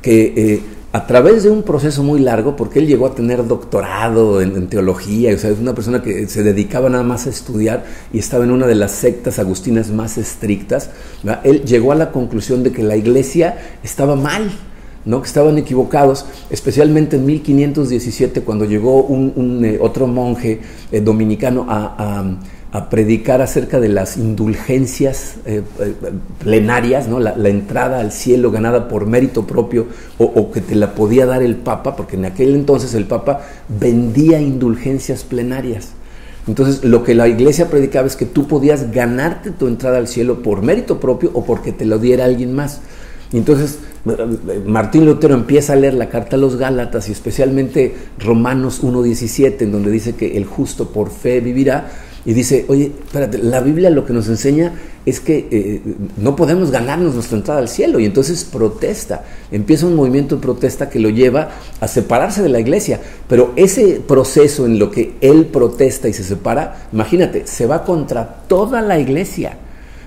que 0.00 0.32
eh, 0.36 0.62
a 0.90 1.06
través 1.06 1.42
de 1.42 1.50
un 1.50 1.62
proceso 1.62 2.02
muy 2.02 2.18
largo, 2.18 2.56
porque 2.56 2.78
él 2.78 2.86
llegó 2.86 3.06
a 3.06 3.14
tener 3.14 3.46
doctorado 3.46 4.40
en, 4.40 4.68
teología, 4.68 5.34
o 5.34 5.38
sea, 5.38 5.50
es 5.50 5.58
una 5.58 5.74
persona 5.74 6.02
que 6.02 6.26
se 6.28 6.42
dedicaba 6.42 6.88
nada 6.88 7.04
más 7.04 7.26
a 7.26 7.30
estudiar 7.30 7.84
y 8.12 8.18
estaba 8.18 8.44
en 8.44 8.50
una 8.50 8.66
de 8.66 8.74
las 8.74 8.92
sectas 8.92 9.38
agustinas 9.38 9.90
más 9.90 10.16
estrictas, 10.16 10.90
él 11.44 11.62
llegó 11.64 11.92
a 11.92 11.94
la 11.94 12.10
conclusión 12.10 12.62
de 12.62 12.72
que 12.72 12.82
la 12.82 12.96
iglesia 12.96 13.58
estaba 13.82 14.16
mal, 14.16 14.50
¿no? 15.04 15.20
que 15.20 15.26
estaban 15.26 15.58
equivocados, 15.58 16.24
especialmente 16.48 17.16
en 17.16 17.26
1517 17.26 18.40
cuando 18.40 18.64
llegó 18.64 19.02
un, 19.02 19.62
eh, 19.64 19.78
otro 19.80 20.06
monje 20.06 20.60
eh, 20.90 21.00
dominicano 21.02 21.66
a 21.68 21.94
a 21.98 22.24
predicar 22.90 23.40
acerca 23.40 23.80
de 23.80 23.88
las 23.88 24.18
indulgencias 24.18 25.36
eh, 25.46 25.62
eh, 25.80 25.94
plenarias, 26.38 27.08
¿no? 27.08 27.18
La, 27.18 27.32
entrada 27.48 28.00
al 28.00 28.12
cielo 28.12 28.50
ganada 28.50 28.88
por 28.88 29.06
mérito 29.06 29.46
propio 29.46 29.86
o, 30.18 30.50
que 30.50 30.60
te 30.60 30.74
la 30.74 30.94
podía 30.94 31.24
dar 31.24 31.42
el 31.42 31.56
Papa, 31.56 31.96
porque 31.96 32.16
en 32.16 32.26
aquel 32.26 32.54
entonces 32.54 32.92
el 32.94 33.06
Papa 33.06 33.40
vendía 33.68 34.40
indulgencias 34.40 35.24
plenarias. 35.24 35.92
Entonces 36.46 36.84
lo 36.84 37.04
que 37.04 37.14
la 37.14 37.26
iglesia 37.26 37.70
predicaba 37.70 38.06
es 38.06 38.16
que 38.16 38.26
tú 38.26 38.46
podías 38.46 38.92
ganarte 38.92 39.50
tu 39.50 39.66
entrada 39.66 39.98
al 39.98 40.08
cielo 40.08 40.42
por 40.42 40.62
mérito 40.62 41.00
propio 41.00 41.30
o 41.34 41.44
porque 41.44 41.72
te 41.72 41.86
lo 41.86 41.98
diera 41.98 42.26
alguien 42.26 42.52
más. 42.54 42.80
Entonces 43.32 43.78
Martín 44.66 45.04
Lutero 45.04 45.34
empieza 45.34 45.72
a 45.72 45.76
leer 45.76 45.94
la 45.94 46.08
carta 46.08 46.36
a 46.36 46.38
los 46.38 46.56
Gálatas 46.56 47.08
y 47.08 47.12
especialmente 47.12 47.94
Romanos 48.18 48.82
1.17, 48.82 49.62
en 49.62 49.72
donde 49.72 49.90
dice 49.90 50.14
que 50.14 50.36
el 50.36 50.44
justo 50.44 50.90
por 50.90 51.10
fe 51.10 51.40
vivirá 51.40 51.90
y 52.24 52.34
dice, 52.34 52.66
oye, 52.68 52.92
espérate, 53.04 53.38
la 53.38 53.60
Biblia 53.60 53.90
lo 53.90 54.04
que 54.04 54.12
nos 54.12 54.28
enseña 54.28 54.72
es 55.06 55.20
que 55.20 55.48
eh, 55.50 55.82
no 56.18 56.36
podemos 56.36 56.70
ganarnos 56.70 57.14
nuestra 57.14 57.38
entrada 57.38 57.60
al 57.60 57.68
cielo. 57.68 57.98
Y 57.98 58.04
entonces 58.04 58.44
protesta, 58.44 59.24
empieza 59.50 59.86
un 59.86 59.94
movimiento 59.94 60.36
de 60.36 60.42
protesta 60.42 60.90
que 60.90 60.98
lo 60.98 61.08
lleva 61.08 61.50
a 61.80 61.88
separarse 61.88 62.42
de 62.42 62.48
la 62.48 62.60
iglesia. 62.60 63.00
Pero 63.28 63.52
ese 63.56 64.02
proceso 64.06 64.66
en 64.66 64.78
lo 64.78 64.90
que 64.90 65.14
él 65.20 65.46
protesta 65.46 66.08
y 66.08 66.12
se 66.12 66.24
separa, 66.24 66.88
imagínate, 66.92 67.46
se 67.46 67.66
va 67.66 67.84
contra 67.84 68.42
toda 68.48 68.82
la 68.82 68.98
iglesia. 68.98 69.56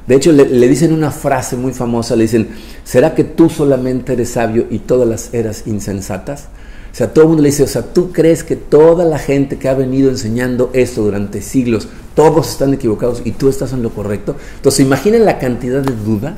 De 0.05 0.15
hecho, 0.15 0.31
le, 0.31 0.45
le, 0.45 0.67
dicen 0.67 0.93
una 0.93 1.11
frase 1.11 1.55
muy 1.55 1.73
famosa, 1.73 2.15
le 2.15 2.23
dicen, 2.23 2.49
¿será 2.83 3.15
que 3.15 3.23
tú 3.23 3.49
solamente 3.49 4.13
eres 4.13 4.29
sabio 4.29 4.67
y 4.69 4.79
todas 4.79 5.07
las 5.07 5.33
eras 5.33 5.63
insensatas? 5.67 6.49
O 6.91 6.95
sea, 6.95 7.13
todo 7.13 7.23
el 7.23 7.27
mundo 7.29 7.43
le 7.43 7.49
dice, 7.49 7.63
o 7.63 7.67
sea, 7.67 7.83
¿tú 7.83 8.11
crees 8.11 8.43
que 8.43 8.57
toda 8.57 9.05
la 9.05 9.17
gente 9.17 9.57
que 9.57 9.69
ha 9.69 9.73
venido 9.73 10.09
enseñando 10.09 10.69
esto 10.73 11.01
durante 11.01 11.41
siglos, 11.41 11.87
todos 12.15 12.49
están 12.49 12.73
equivocados 12.73 13.21
y 13.23 13.31
tú 13.31 13.47
estás 13.47 13.71
en 13.71 13.81
lo 13.81 13.91
correcto? 13.91 14.35
Entonces, 14.57 14.81
imaginen 14.85 15.23
la 15.23 15.39
cantidad 15.39 15.81
de 15.81 15.93
dudas, 15.95 16.35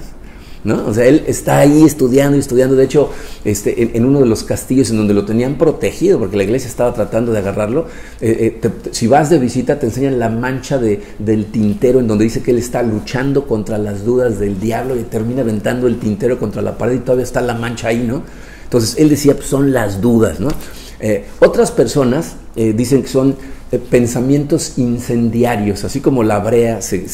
¿no? 0.64 0.86
O 0.86 0.94
sea, 0.94 1.06
él 1.06 1.24
está 1.26 1.58
ahí 1.58 1.84
estudiando 1.84 2.38
y 2.38 2.40
estudiando. 2.40 2.76
De 2.76 2.84
hecho, 2.84 3.10
este, 3.44 3.98
en, 3.98 4.06
uno 4.06 4.20
de 4.20 4.28
los 4.28 4.44
castillos 4.44 4.92
en 4.92 4.98
donde 4.98 5.16
lo 5.16 5.26
tenían 5.26 5.58
protegido, 5.58 6.20
porque 6.20 6.38
la 6.38 6.44
iglesia 6.44 6.70
estaba 6.70 6.94
tratando 6.94 7.32
de 7.32 7.40
agarrarlo, 7.40 7.88
eh, 8.22 8.60
eh, 8.64 8.70
si 8.92 9.08
vas 9.08 9.32
de 9.32 9.40
visita 9.40 9.80
te 9.80 9.88
enseñan 9.88 10.20
la 10.20 10.30
mancha 10.30 10.78
de, 10.78 11.02
del 11.18 11.48
tintero 11.48 12.00
en 12.00 12.08
donde 12.08 12.26
dice 12.26 12.44
que 12.44 12.52
él 12.52 12.60
está 12.60 12.84
luchando 12.84 13.48
contra 13.48 13.80
las 13.80 14.06
dudas 14.06 14.40
del 14.40 14.60
diablo 14.60 14.96
y 14.96 15.02
termina 15.02 15.42
aventando 15.42 15.88
el 15.88 15.98
tintero 15.98 16.38
contra 16.38 16.62
la 16.62 16.78
pared 16.78 16.94
y 16.94 17.00
todavía 17.00 17.24
está 17.24 17.42
la 17.42 17.56
mancha 17.56 17.88
ahí, 17.88 18.06
¿no? 18.08 18.22
Entonces 18.74 18.96
él 18.98 19.10
decía, 19.10 19.36
pues 19.36 19.46
son 19.46 19.72
las 19.72 20.02
dudas, 20.02 20.40
¿no? 20.40 20.50
Eh, 21.00 21.26
otras 21.42 21.70
personas 21.70 22.38
eh, 22.56 22.74
dicen 22.76 23.04
que 23.04 23.08
son 23.08 23.36
eh, 23.72 23.78
pensamientos 23.78 24.80
incendiarios, 24.80 25.84
así 25.84 26.00
como 26.00 26.24
la 26.24 26.40
brea 26.40 26.82
se, 26.82 27.06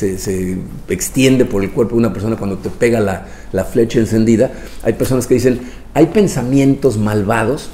extiende 0.87 1.43
por 1.43 1.61
el 1.61 1.71
cuerpo 1.71 1.95
de 1.95 1.99
una 1.99 2.13
persona 2.13 2.37
cuando 2.37 2.59
te 2.59 2.69
pega 2.69 3.01
la, 3.01 3.65
flecha 3.65 3.99
encendida. 3.99 4.53
Hay 4.83 4.93
personas 4.93 5.27
que 5.27 5.33
dicen, 5.33 5.59
hay 5.93 6.05
pensamientos 6.05 6.97
malvados 6.97 7.69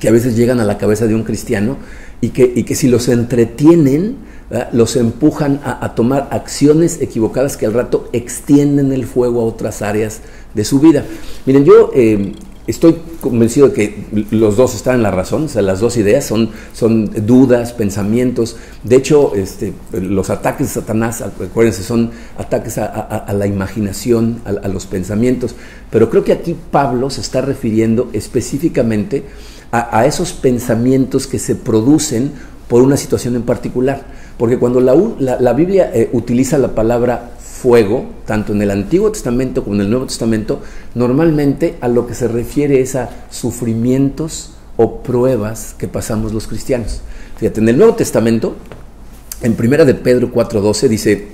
que 0.00 0.08
a 0.08 0.12
veces 0.12 0.36
llegan 0.36 0.60
a 0.60 0.64
la 0.66 0.76
cabeza 0.76 1.06
de 1.06 1.14
un 1.14 1.22
cristiano 1.22 1.78
y 2.20 2.28
que, 2.28 2.62
que 2.62 2.74
si 2.74 2.88
los 2.88 3.08
entretienen, 3.08 4.16
los 4.72 4.96
empujan 4.96 5.60
a, 5.64 5.82
a, 5.82 5.94
tomar 5.94 6.28
acciones 6.30 7.00
equivocadas 7.00 7.56
que 7.56 7.64
al 7.64 7.72
rato 7.72 8.10
extienden 8.12 8.92
el 8.92 9.06
fuego 9.06 9.40
a 9.40 9.44
otras 9.44 9.80
áreas 9.80 10.20
de 10.54 10.64
su 10.64 10.78
vida. 10.78 11.04
Miren, 11.46 11.64
yo 11.64 11.90
Estoy 12.68 12.96
convencido 13.22 13.70
de 13.70 13.72
que 13.72 14.26
los 14.30 14.58
dos 14.58 14.74
están 14.74 14.96
en 14.96 15.02
la 15.02 15.10
razón, 15.10 15.44
o 15.44 15.48
sea, 15.48 15.62
las 15.62 15.80
dos 15.80 15.96
ideas 15.96 16.26
son, 16.26 16.50
son 16.74 17.10
dudas, 17.26 17.72
pensamientos. 17.72 18.56
De 18.84 18.96
hecho, 18.96 19.34
este, 19.34 19.72
los 19.90 20.28
ataques 20.28 20.66
de 20.66 20.74
Satanás, 20.74 21.22
acuérdense, 21.22 21.82
son 21.82 22.10
ataques 22.36 22.76
a, 22.76 23.32
la 23.32 23.46
imaginación, 23.46 24.42
a, 24.44 24.68
los 24.68 24.84
pensamientos. 24.84 25.54
Pero 25.90 26.10
creo 26.10 26.24
que 26.24 26.32
aquí 26.32 26.54
Pablo 26.70 27.08
se 27.08 27.22
está 27.22 27.40
refiriendo 27.40 28.10
específicamente 28.12 29.24
a, 29.72 30.04
esos 30.04 30.34
pensamientos 30.34 31.26
que 31.26 31.38
se 31.38 31.54
producen 31.54 32.32
por 32.68 32.82
una 32.82 32.98
situación 32.98 33.34
en 33.34 33.44
particular. 33.44 34.02
Porque 34.36 34.58
cuando 34.58 34.82
la, 34.82 34.94
la, 35.40 35.52
Biblia 35.54 35.90
eh, 35.94 36.10
utiliza 36.12 36.58
la 36.58 36.74
palabra 36.74 37.30
fuego, 37.60 38.06
tanto 38.24 38.52
en 38.52 38.62
el 38.62 38.70
Antiguo 38.70 39.10
Testamento 39.10 39.64
como 39.64 39.76
en 39.76 39.82
el 39.82 39.90
Nuevo 39.90 40.06
Testamento, 40.06 40.60
normalmente 40.94 41.76
a 41.80 41.88
lo 41.88 42.06
que 42.06 42.14
se 42.14 42.28
refiere 42.28 42.80
es 42.80 42.94
a 42.94 43.10
sufrimientos 43.30 44.52
o 44.76 45.02
pruebas 45.02 45.74
que 45.76 45.88
pasamos 45.88 46.32
los 46.32 46.46
cristianos. 46.46 47.00
Fíjate, 47.36 47.60
en 47.60 47.68
el 47.68 47.76
Nuevo 47.76 47.94
Testamento, 47.94 48.54
en 49.42 49.54
primera 49.54 49.84
de 49.84 49.94
Pedro 49.94 50.32
4:12 50.32 50.88
dice 50.88 51.28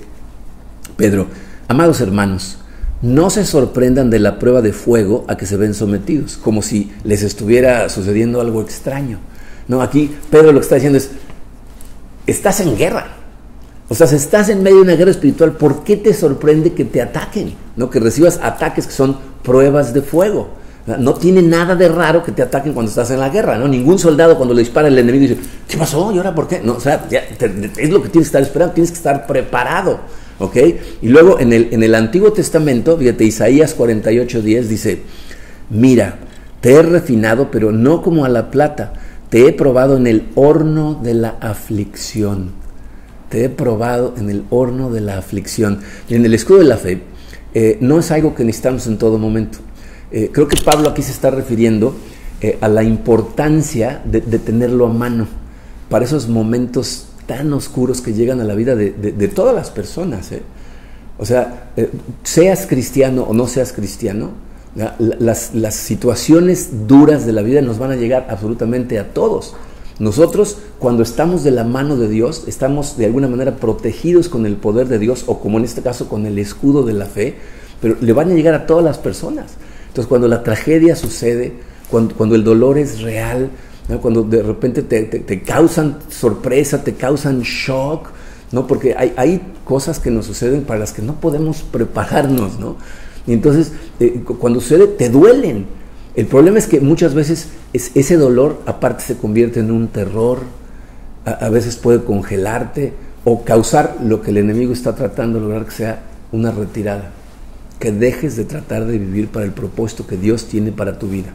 Pedro, 0.97 1.27
amados 1.67 2.01
hermanos, 2.01 2.57
no 3.01 3.29
se 3.29 3.45
sorprendan 3.45 4.09
de 4.09 4.19
la 4.19 4.39
prueba 4.39 4.61
de 4.61 4.73
fuego 4.73 5.25
a 5.27 5.37
que 5.37 5.45
se 5.45 5.57
ven 5.57 5.75
sometidos, 5.75 6.37
como 6.37 6.63
si 6.63 6.91
les 7.03 7.21
estuviera 7.21 7.87
sucediendo 7.89 8.41
algo 8.41 8.61
extraño. 8.61 9.19
No, 9.67 9.81
aquí 9.81 10.15
Pedro 10.31 10.51
lo 10.51 10.59
que 10.59 10.63
está 10.63 10.75
diciendo 10.75 10.97
es, 10.97 11.11
estás 12.25 12.61
en 12.61 12.77
guerra, 12.77 13.24
o 13.87 13.93
sea, 13.93 14.07
si 14.07 14.15
estás 14.15 14.49
en 14.49 14.63
medio 14.63 14.77
de 14.77 14.83
una 14.83 14.95
guerra 14.95 15.11
espiritual, 15.11 15.51
¿por 15.53 15.83
qué 15.83 15.97
te 15.97 16.13
sorprende 16.13 16.73
que 16.73 16.85
te 16.85 17.01
ataquen? 17.01 17.53
¿No? 17.75 17.89
Que 17.89 17.99
recibas 17.99 18.39
ataques 18.41 18.87
que 18.87 18.93
son 18.93 19.17
pruebas 19.43 19.93
de 19.93 20.01
fuego. 20.01 20.49
No 20.87 21.15
tiene 21.15 21.41
nada 21.41 21.75
de 21.75 21.87
raro 21.87 22.23
que 22.23 22.31
te 22.31 22.41
ataquen 22.41 22.73
cuando 22.73 22.89
estás 22.89 23.09
en 23.11 23.19
la 23.19 23.29
guerra, 23.29 23.57
¿no? 23.57 23.67
Ningún 23.67 23.97
soldado 23.97 24.37
cuando 24.37 24.53
le 24.53 24.61
dispara 24.61 24.87
el 24.87 24.97
enemigo 24.97 25.21
dice, 25.21 25.37
¿qué 25.67 25.77
pasó? 25.77 26.11
¿Y 26.11 26.17
ahora 26.17 26.33
por 26.33 26.47
qué? 26.47 26.61
No, 26.63 26.73
o 26.73 26.79
sea, 26.79 27.07
es 27.09 27.89
lo 27.89 28.03
que 28.03 28.09
tienes 28.09 28.29
que 28.29 28.37
estar 28.37 28.41
esperando, 28.41 28.73
tienes 28.73 28.91
que 28.91 28.97
estar 28.97 29.25
preparado, 29.25 29.99
¿ok? 30.37 30.57
Y 31.01 31.09
luego 31.09 31.39
en 31.39 31.53
el, 31.53 31.69
en 31.71 31.81
el 31.81 31.95
Antiguo 31.95 32.33
Testamento, 32.33 32.97
fíjate, 32.97 33.23
Isaías 33.23 33.73
48, 33.73 34.41
10 34.43 34.69
dice, 34.69 35.01
mira, 35.71 36.19
te 36.61 36.73
he 36.73 36.81
refinado, 36.83 37.49
pero 37.49 37.71
no 37.71 38.03
como 38.03 38.23
a 38.23 38.29
la 38.29 38.51
plata, 38.51 38.93
te 39.29 39.47
he 39.47 39.53
probado 39.53 39.97
en 39.97 40.05
el 40.05 40.27
horno 40.35 40.99
de 41.01 41.15
la 41.15 41.35
aflicción 41.39 42.64
he 43.43 43.49
probado 43.49 44.13
en 44.17 44.29
el 44.29 44.43
horno 44.49 44.89
de 44.89 45.01
la 45.01 45.17
aflicción. 45.17 45.79
Y 46.07 46.15
en 46.15 46.25
el 46.25 46.33
escudo 46.33 46.59
de 46.59 46.65
la 46.65 46.77
fe 46.77 47.01
eh, 47.53 47.77
no 47.81 47.99
es 47.99 48.11
algo 48.11 48.35
que 48.35 48.43
necesitamos 48.43 48.85
en 48.87 48.97
todo 48.97 49.17
momento. 49.17 49.59
Eh, 50.11 50.29
creo 50.31 50.47
que 50.47 50.57
Pablo 50.57 50.89
aquí 50.89 51.01
se 51.01 51.11
está 51.11 51.31
refiriendo 51.31 51.95
eh, 52.41 52.57
a 52.61 52.67
la 52.67 52.83
importancia 52.83 54.01
de, 54.05 54.21
tenerlo 54.21 54.85
a 54.87 54.89
mano 54.89 55.27
para 55.89 56.05
esos 56.05 56.27
momentos 56.27 57.07
tan 57.25 57.51
oscuros 57.53 58.01
que 58.01 58.13
llegan 58.13 58.39
a 58.41 58.43
la 58.43 58.55
vida 58.55 58.75
de, 58.75 58.91
todas 59.29 59.55
las 59.55 59.71
personas. 59.71 60.29
O 61.17 61.25
sea, 61.25 61.71
seas 62.23 62.67
cristiano 62.67 63.23
o 63.23 63.33
no 63.33 63.47
seas 63.47 63.73
cristiano, 63.73 64.31
las 64.75 65.75
situaciones 65.75 66.87
duras 66.87 67.25
de 67.25 67.31
la 67.31 67.41
vida 67.41 67.61
nos 67.61 67.79
van 67.79 67.91
a 67.91 67.95
llegar 67.95 68.27
absolutamente 68.29 68.99
a 68.99 69.13
todos. 69.13 69.55
Nosotros 69.97 70.57
cuando 70.77 71.03
estamos 71.03 71.43
de 71.43 71.51
la 71.51 71.63
mano 71.63 71.95
de 71.95 72.09
Dios, 72.09 72.43
estamos 72.47 72.97
de 72.97 73.05
alguna 73.05 73.27
manera 73.27 73.55
protegidos 73.55 74.27
con 74.27 74.45
el 74.45 74.57
poder 74.57 74.87
de 74.87 74.99
Dios 74.99 75.23
o 75.27 75.39
como 75.39 75.57
en 75.57 75.63
este 75.63 75.81
caso 75.81 76.09
con 76.09 76.25
el 76.25 76.37
escudo 76.37 76.83
de 76.83 76.93
la 76.93 77.05
fe, 77.05 77.35
pero 77.81 77.95
le 78.01 78.13
van 78.13 78.31
a 78.31 78.33
llegar 78.33 78.53
a 78.53 78.65
todas 78.65 78.83
las 78.83 78.97
personas. 78.97 79.53
Entonces 79.87 80.07
cuando 80.07 80.27
la 80.27 80.43
tragedia 80.43 80.95
sucede, 80.97 81.53
cuando, 81.89 82.35
el 82.35 82.43
dolor 82.43 82.77
es 82.77 83.01
real, 83.01 83.49
cuando 84.01 84.23
de 84.23 84.43
repente 84.43 84.81
te, 84.81 85.41
causan 85.43 85.99
sorpresa, 86.09 86.83
te 86.83 86.95
causan 86.95 87.41
shock, 87.41 88.09
¿no? 88.51 88.67
porque 88.67 88.95
hay, 88.97 89.13
hay, 89.15 89.41
cosas 89.63 89.99
que 89.99 90.11
nos 90.11 90.25
suceden 90.27 90.63
para 90.63 90.79
las 90.79 90.91
que 90.91 91.01
no 91.01 91.19
podemos 91.19 91.63
prepararnos. 91.63 92.59
¿no? 92.59 92.75
Y 93.25 93.33
entonces 93.33 93.71
eh, 93.99 94.21
cuando 94.39 94.59
sucede 94.59 94.87
te 94.87 95.09
duelen. 95.09 95.65
El 96.15 96.27
problema 96.27 96.57
es 96.57 96.67
que 96.67 96.79
muchas 96.79 97.13
veces 97.13 97.49
ese 97.73 98.17
dolor 98.17 98.61
aparte 98.65 99.03
se 99.03 99.17
convierte 99.17 99.59
en 99.59 99.71
un 99.71 99.89
terror, 99.89 100.39
a, 101.25 101.49
veces 101.49 101.75
puede 101.75 102.03
congelarte 102.03 102.93
o 103.23 103.43
causar 103.43 103.97
lo 104.03 104.21
que 104.21 104.31
el 104.31 104.37
enemigo 104.37 104.71
está 104.71 104.95
tratando 104.95 105.39
de 105.39 105.45
lograr 105.45 105.65
que 105.65 105.71
sea 105.71 106.03
una 106.31 106.51
retirada, 106.51 107.11
que 107.79 107.91
dejes 107.91 108.37
de 108.37 108.45
tratar 108.45 108.85
de 108.85 108.97
vivir 108.97 109.27
para 109.27 109.45
el 109.45 109.51
propósito 109.51 110.07
que 110.07 110.17
Dios 110.17 110.45
tiene 110.45 110.71
para 110.71 110.99
tu 110.99 111.07
vida. 111.07 111.33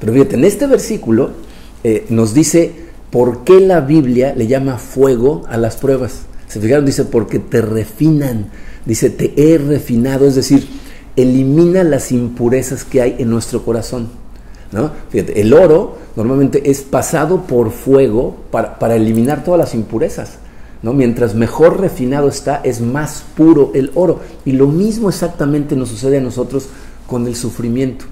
Pero 0.00 0.12
fíjate, 0.12 0.36
en 0.36 0.44
este 0.44 0.66
versículo 0.66 1.32
eh, 1.84 2.06
nos 2.08 2.32
dice 2.32 2.88
¿por 3.10 3.44
qué 3.44 3.60
la 3.60 3.80
Biblia 3.80 4.34
le 4.36 4.46
llama 4.46 4.78
fuego 4.78 5.44
a 5.48 5.56
las 5.56 5.76
pruebas? 5.76 6.22
Se 6.48 6.60
fijaron, 6.60 6.86
dice, 6.86 7.04
porque 7.04 7.38
te 7.38 7.60
refinan, 7.60 8.46
dice, 8.86 9.10
te 9.10 9.32
he 9.36 9.58
refinado, 9.58 10.26
es 10.26 10.34
decir, 10.34 10.66
elimina 11.22 11.82
las 11.84 12.12
impurezas 12.12 12.84
que 12.84 13.02
hay 13.02 13.16
en 13.18 13.30
nuestro 13.30 13.64
corazón. 13.64 14.08
¿no? 14.72 14.90
Fíjate, 15.10 15.40
el 15.40 15.52
oro 15.52 15.96
normalmente 16.16 16.70
es 16.70 16.82
pasado 16.82 17.42
por 17.42 17.70
fuego 17.70 18.36
para, 18.50 18.78
para 18.78 18.96
eliminar 18.96 19.44
todas 19.44 19.58
las 19.58 19.74
impurezas. 19.74 20.38
¿no? 20.82 20.92
Mientras 20.92 21.34
mejor 21.34 21.80
refinado 21.80 22.28
está, 22.28 22.60
es 22.62 22.80
más 22.80 23.24
puro 23.36 23.72
el 23.74 23.90
oro. 23.94 24.20
Y 24.44 24.52
lo 24.52 24.68
mismo 24.68 25.08
exactamente 25.08 25.76
nos 25.76 25.88
sucede 25.88 26.18
a 26.18 26.22
nosotros 26.22 26.68
con 27.06 27.26
el 27.26 27.34
sufrimiento. 27.34 28.04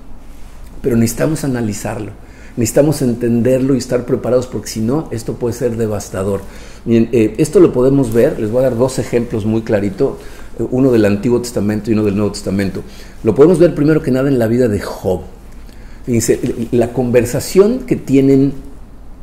Pero 0.82 0.96
necesitamos 0.96 1.44
analizarlo, 1.44 2.12
necesitamos 2.56 3.02
entenderlo 3.02 3.74
y 3.74 3.78
estar 3.78 4.04
preparados 4.04 4.46
porque 4.46 4.68
si 4.68 4.80
no, 4.80 5.08
esto 5.10 5.34
puede 5.34 5.54
ser 5.54 5.76
devastador. 5.76 6.40
Eh, 6.88 7.34
esto 7.38 7.60
lo 7.60 7.72
podemos 7.72 8.12
ver, 8.12 8.38
les 8.38 8.50
voy 8.50 8.60
a 8.60 8.70
dar 8.70 8.78
dos 8.78 8.98
ejemplos 8.98 9.44
muy 9.44 9.62
claritos, 9.62 10.14
uno 10.58 10.90
del 10.90 11.04
Antiguo 11.04 11.40
Testamento 11.40 11.90
y 11.90 11.94
uno 11.94 12.04
del 12.04 12.16
Nuevo 12.16 12.32
Testamento. 12.32 12.82
Lo 13.22 13.34
podemos 13.34 13.58
ver 13.58 13.74
primero 13.74 14.02
que 14.02 14.10
nada 14.10 14.28
en 14.28 14.38
la 14.38 14.46
vida 14.46 14.68
de 14.68 14.80
Job. 14.80 15.22
La 16.70 16.92
conversación 16.92 17.80
que 17.80 17.96
tienen 17.96 18.52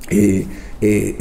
eh, 0.10 0.46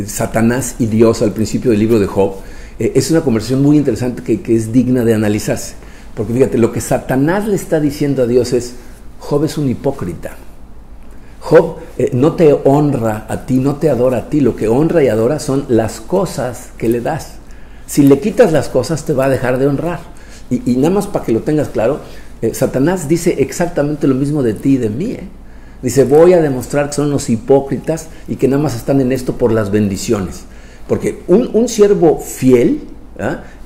Satanás 0.07 0.77
y 0.79 0.87
Dios 0.87 1.23
al 1.23 1.33
principio 1.33 1.71
del 1.71 1.81
libro 1.81 2.01
de 2.01 2.07
Job 2.07 2.35
es 2.79 3.11
una 3.13 3.21
conversación 3.21 3.63
muy 3.63 3.77
interesante 3.77 4.23
que, 4.23 4.55
es 4.55 4.73
digna 4.73 5.05
de 5.05 5.15
analizarse. 5.15 5.75
Porque 6.15 6.33
fíjate, 6.33 6.59
lo 6.59 6.73
que 6.73 6.81
Satanás 6.81 7.47
le 7.47 7.55
está 7.55 7.81
diciendo 7.81 8.23
a 8.23 8.27
Dios 8.27 8.53
es, 8.53 8.75
Job 9.21 9.45
es 9.45 9.57
un 9.57 9.69
hipócrita. 9.69 10.37
Job 11.41 11.77
eh, 11.99 12.11
no 12.13 12.33
te 12.35 12.53
honra 12.53 13.27
a 13.29 13.47
ti, 13.47 13.59
no 13.59 13.77
te 13.77 13.91
adora 13.91 14.19
a 14.19 14.31
ti, 14.31 14.41
lo 14.41 14.57
que 14.57 14.69
honra 14.69 15.03
y 15.03 15.09
adora 15.09 15.39
son 15.39 15.67
las 15.69 16.01
cosas 16.01 16.71
que 16.79 16.89
le 16.89 17.01
das. 17.01 17.35
Si 17.93 18.01
le 18.01 18.21
quitas 18.21 18.53
las 18.53 18.71
cosas 18.71 19.05
te 19.05 19.13
va 19.13 19.27
a 19.27 19.29
dejar 19.29 19.59
de 19.59 19.67
honrar. 19.67 20.01
Y, 20.49 20.77
nada 20.77 20.95
más 20.95 21.07
para 21.07 21.27
que 21.27 21.33
lo 21.33 21.41
tengas 21.41 21.69
claro, 21.69 22.01
eh, 22.41 22.55
Satanás 22.55 23.07
dice 23.07 23.43
exactamente 23.43 24.07
lo 24.07 24.15
mismo 24.15 24.43
de 24.43 24.55
ti 24.55 24.71
y 24.71 24.77
de 24.79 24.89
mí. 24.89 25.11
¿eh? 25.11 25.29
Dice, 25.83 26.05
voy 26.05 26.33
a 26.33 26.41
demostrar 26.41 26.87
que 26.87 26.95
son 26.95 27.11
los 27.11 27.29
hipócritas 27.29 28.07
y 28.29 28.37
que 28.37 28.49
nada 28.49 28.63
más 28.63 28.75
están 28.77 29.03
en 29.03 29.13
esto 29.13 29.37
por 29.37 29.53
las 29.53 29.71
bendiciones. 29.71 30.45
Porque 30.89 31.21
un, 31.27 31.69
siervo 31.69 32.19
fiel 32.19 32.81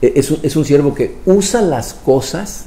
es, 0.00 0.32
un, 0.32 0.40
es, 0.42 0.56
un, 0.56 0.64
siervo 0.64 0.92
que 0.92 1.14
usa 1.24 1.62
las 1.62 1.94
cosas, 1.94 2.64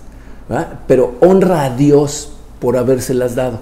pero 0.87 1.15
honra 1.19 1.65
a 1.65 1.75
Dios 1.75 2.31
por 2.61 2.77
habérselas 2.77 3.35
dado. 3.35 3.59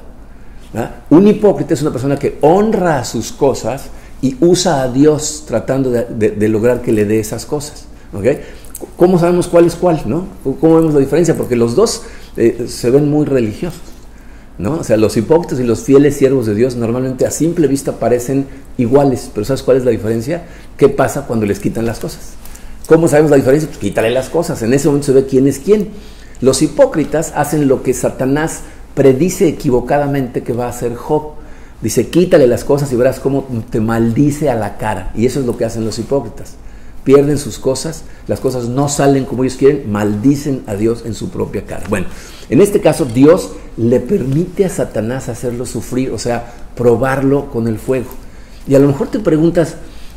Un 1.10 1.28
hipócrita 1.28 1.74
es 1.74 1.82
una 1.82 1.92
persona 1.92 2.20
que 2.20 2.38
honra 2.42 3.04
sus 3.06 3.32
cosas 3.32 3.90
y 4.22 4.38
usa 4.40 4.82
a 4.82 4.88
Dios 4.88 5.46
tratando 5.48 5.90
de, 5.90 6.48
lograr 6.48 6.82
que 6.82 6.92
le 6.92 7.06
dé 7.06 7.20
esas 7.20 7.46
cosas. 7.46 7.87
¿Cómo 8.96 9.20
sabemos 9.20 9.48
cuál 9.48 9.66
es 9.66 9.76
cuál? 9.76 10.02
¿no? 10.06 10.28
¿Cómo 10.60 10.76
vemos 10.78 10.94
la 10.94 11.00
diferencia? 11.00 11.36
Porque 11.36 11.56
los 11.56 11.76
dos 11.76 12.04
eh, 12.36 12.66
se 12.68 12.90
ven 12.90 13.10
muy 13.10 13.26
religiosos. 13.26 13.82
¿no? 14.58 14.74
O 14.76 14.84
sea, 14.84 14.98
los 14.98 15.16
hipócritas 15.18 15.60
y 15.60 15.64
los 15.64 15.82
fieles 15.82 16.16
siervos 16.16 16.46
de 16.46 16.56
Dios 16.56 16.76
normalmente 16.76 17.26
a 17.26 17.32
simple 17.32 17.68
vista 17.68 18.00
parecen 18.00 18.48
iguales, 18.78 19.30
pero 19.34 19.46
¿sabes 19.46 19.62
cuál 19.64 19.78
es 19.78 19.86
la 19.86 19.92
diferencia? 19.92 20.46
¿Qué 20.78 20.90
pasa 20.90 21.26
cuando 21.28 21.46
les 21.46 21.60
quitan 21.60 21.86
las 21.86 22.00
cosas? 22.00 22.34
¿Cómo 22.88 23.08
sabemos 23.08 23.32
la 23.32 23.38
diferencia? 23.38 23.68
Pues 23.68 23.80
quítale 23.80 24.10
las 24.10 24.30
cosas. 24.30 24.62
En 24.62 24.74
ese 24.74 24.88
momento 24.88 25.08
se 25.08 25.14
ve 25.14 25.26
quién 25.26 25.48
es 25.48 25.60
quién. 25.60 25.90
Los 26.42 26.62
hipócritas 26.62 27.34
hacen 27.36 27.68
lo 27.68 27.84
que 27.84 27.94
Satanás 27.94 28.62
predice 28.96 29.48
equivocadamente 29.48 30.42
que 30.42 30.54
va 30.54 30.66
a 30.66 30.70
hacer 30.70 30.96
Job. 30.96 31.34
Dice, 31.82 32.08
quítale 32.08 32.48
las 32.48 32.64
cosas 32.64 32.92
y 32.92 32.96
verás 32.96 33.20
cómo 33.20 33.46
te 33.70 33.82
maldice 33.82 34.50
a 34.50 34.56
la 34.56 34.78
cara. 34.78 35.12
Y 35.16 35.26
eso 35.26 35.40
es 35.40 35.46
lo 35.46 35.58
que 35.58 35.66
hacen 35.66 35.86
los 35.86 36.00
hipócritas. 36.00 36.56
Pierden 37.08 37.38
sus 37.38 37.58
cosas, 37.58 38.04
las 38.28 38.42
cosas 38.42 38.66
no 38.68 38.90
salen 38.90 39.24
como 39.24 39.46
ellos 39.46 39.56
quieren, 39.56 39.90
maldicen 39.90 40.64
a 40.68 40.76
Dios 40.76 41.04
en 41.06 41.14
su 41.14 41.30
propia 41.30 41.66
cara. 41.66 41.86
Bueno, 41.88 42.08
en 42.50 42.60
este 42.60 42.82
caso 42.82 43.06
Dios 43.06 43.52
le 43.78 44.02
permite 44.02 44.66
a 44.66 44.70
Satanás 44.70 45.30
hacerlo 45.30 45.66
sufrir, 45.66 46.12
o 46.12 46.20
sea, 46.20 46.52
probarlo 46.76 47.50
con 47.50 47.70
el 47.70 47.80
fuego. 47.80 48.10
Y 48.68 48.76
a 48.76 48.80
lo 48.80 48.88
mejor 48.88 49.08
te 49.08 49.20
preguntas, 49.20 49.76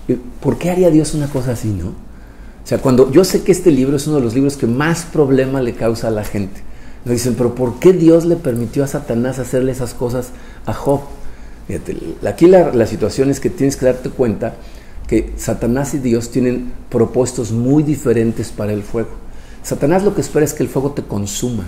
eh, 0.09 0.18
¿por 0.40 0.59
qué 0.59 0.70
haría 0.70 0.90
Dios 0.90 1.14
una 1.14 1.29
cosa 1.29 1.53
así, 1.53 1.68
no? 1.68 1.90
O 1.90 2.66
sea, 2.66 2.79
cuando 2.79 3.12
yo 3.12 3.22
sé 3.22 3.44
que 3.44 3.53
este 3.53 3.70
libro 3.70 3.96
es 3.96 4.09
uno 4.09 4.16
de 4.16 4.22
los 4.24 4.35
libros 4.35 4.57
que 4.57 4.66
más 4.66 5.05
problema 5.05 5.62
le 5.62 5.74
causa 5.74 6.09
a 6.09 6.11
la 6.11 6.24
gente. 6.24 6.61
Nos 7.05 7.12
dicen, 7.12 7.37
pero 7.38 7.55
¿por 7.55 7.79
qué 7.79 7.92
Dios 7.92 8.24
le 8.24 8.35
permitió 8.35 8.83
a 8.83 8.88
Satanás 8.88 9.38
hacerle 9.38 9.70
esas 9.70 9.94
cosas 9.94 10.31
a 10.66 10.74
Job? 10.74 11.03
aquí 12.26 12.48
la, 12.48 12.74
la 12.74 12.85
situación 12.85 13.31
es 13.31 13.38
que 13.38 13.48
tienes 13.48 13.76
que 13.76 13.87
darte 13.87 14.11
cuenta 14.11 14.57
que 15.11 15.33
Satanás 15.37 15.92
y 15.94 15.99
Dios 15.99 16.31
tienen 16.31 16.73
propuestos 16.88 17.51
muy 17.51 17.83
diferentes 17.83 18.51
para 18.51 18.73
el 18.73 18.85
fuego. 18.85 19.09
Satanás 19.61 20.05
lo 20.05 20.14
que 20.14 20.20
espera 20.20 20.44
es 20.44 20.55
que 20.55 20.62
el 20.62 20.68
fuego 20.68 20.92
te 20.92 21.03
consuma, 21.03 21.64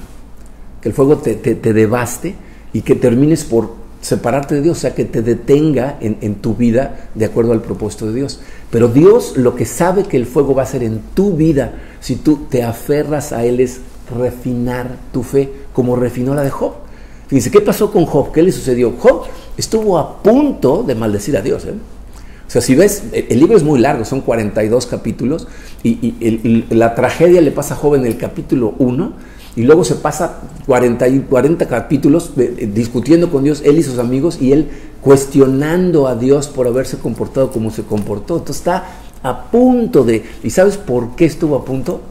que 0.81 0.89
el 0.89 0.95
fuego 0.95 1.17
te, 1.19 1.35
te, 1.35 1.73
devaste 1.73 2.37
y 2.73 2.83
que 2.83 2.95
termines 2.95 3.43
por 3.43 3.71
separarte 4.01 4.55
de 4.55 4.63
Dios, 4.63 4.79
o 4.79 4.81
sea, 4.83 4.95
que 4.95 5.05
te 5.05 5.23
detenga 5.23 5.99
en, 6.01 6.19
en, 6.21 6.37
tu 6.37 6.55
vida 6.55 7.09
de 7.17 7.25
acuerdo 7.25 7.51
al 7.51 7.63
propósito 7.63 8.07
de 8.07 8.15
Dios. 8.15 8.39
Pero 8.71 8.87
Dios 8.87 9.37
lo 9.37 9.57
que 9.57 9.67
sabe 9.67 10.05
que 10.05 10.17
el 10.17 10.27
fuego 10.27 10.55
va 10.55 10.63
a 10.63 10.67
hacer 10.67 10.85
en 10.85 11.01
tu 11.13 11.33
vida, 11.33 11.75
si 11.99 12.15
tú 12.15 12.47
te 12.49 12.63
aferras 12.63 13.33
a 13.33 13.45
Él, 13.45 13.59
es 13.59 13.81
refinar 14.17 14.99
tu 15.13 15.25
fe 15.25 15.53
como 15.73 15.97
refinó 15.97 16.37
la 16.37 16.43
de 16.43 16.51
Job. 16.51 16.75
Fíjense, 17.27 17.51
¿qué 17.51 17.61
pasó 17.61 17.91
con 17.91 18.07
Job? 18.07 18.31
¿Qué 18.31 18.41
le 18.41 18.53
sucedió? 18.53 18.93
Job 19.01 19.25
estuvo 19.57 19.99
a 19.99 20.23
punto 20.23 20.85
de 20.85 20.95
maldecir 20.95 21.37
a 21.37 21.41
Dios. 21.41 21.65
¿eh? 21.65 21.75
O 22.53 22.59
sea, 22.61 22.61
si 22.61 22.75
ves, 22.75 23.05
el 23.15 23.41
libro 23.41 23.57
es 23.57 23.63
muy 23.63 23.81
largo, 23.81 24.05
son 24.05 24.21
42 24.21 24.85
capítulos, 24.85 25.49
y, 25.83 26.67
la 26.69 26.95
tragedia 26.95 27.41
le 27.41 27.51
pasa 27.51 27.73
a 27.73 27.77
Job 27.79 27.95
en 27.95 28.05
el 28.05 28.19
capítulo 28.19 28.75
1, 28.79 29.13
y 29.57 29.63
luego 29.63 29.85
se 29.85 29.95
pasa 29.95 30.41
40, 30.67 31.07
40 31.31 31.67
capítulos 31.67 32.33
discutiendo 32.37 33.31
con 33.31 33.43
Dios, 33.43 33.63
él 33.65 33.79
y 33.79 33.83
sus 33.83 33.99
amigos, 33.99 34.37
y 34.39 34.53
él 34.53 34.69
cuestionando 35.01 36.07
a 36.09 36.15
Dios 36.15 36.49
por 36.49 36.67
haberse 36.67 36.99
comportado 36.99 37.51
como 37.51 37.71
se 37.71 37.85
comportó. 37.85 38.37
Entonces 38.37 38.59
está 38.59 38.85
a 39.23 39.51
punto 39.51 40.05
de... 40.05 40.23
¿Y 40.45 40.51
sabes 40.51 40.77
por 40.77 41.17
qué 41.17 41.25
estuvo 41.25 41.57
a 41.57 41.65
punto? 41.65 42.03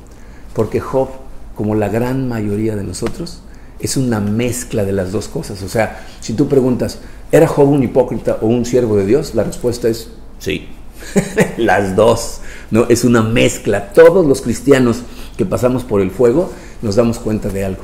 Porque 0.55 0.79
Job 0.79 1.09
como 1.55 1.75
la 1.75 1.89
gran 1.89 2.27
mayoría 2.27 2.75
de 2.75 2.83
nosotros, 2.83 3.41
es 3.79 3.95
una 3.95 4.19
mezcla 4.19 4.83
de 4.83 4.93
las 4.93 5.11
dos 5.11 5.27
cosas. 5.27 5.61
O 5.61 5.69
sea, 5.69 6.03
si 6.19 6.33
tú 6.33 6.47
preguntas, 6.47 6.97
¿era 7.31 7.45
Job 7.45 7.69
un 7.69 7.83
hipócrita 7.83 8.39
o 8.41 8.47
un 8.47 8.65
siervo 8.65 8.97
de 8.97 9.05
Dios? 9.05 9.35
La 9.35 9.43
respuesta 9.43 9.87
es 9.87 10.09
sí. 10.41 10.67
las 11.57 11.95
dos. 11.95 12.41
No, 12.69 12.87
es 12.89 13.05
una 13.05 13.21
mezcla. 13.21 13.93
Todos 13.93 14.25
los 14.25 14.41
cristianos 14.41 15.03
que 15.37 15.45
pasamos 15.45 15.83
por 15.85 16.01
el 16.01 16.11
fuego 16.11 16.51
nos 16.81 16.95
damos 16.95 17.19
cuenta 17.19 17.47
de 17.47 17.63
algo. 17.63 17.83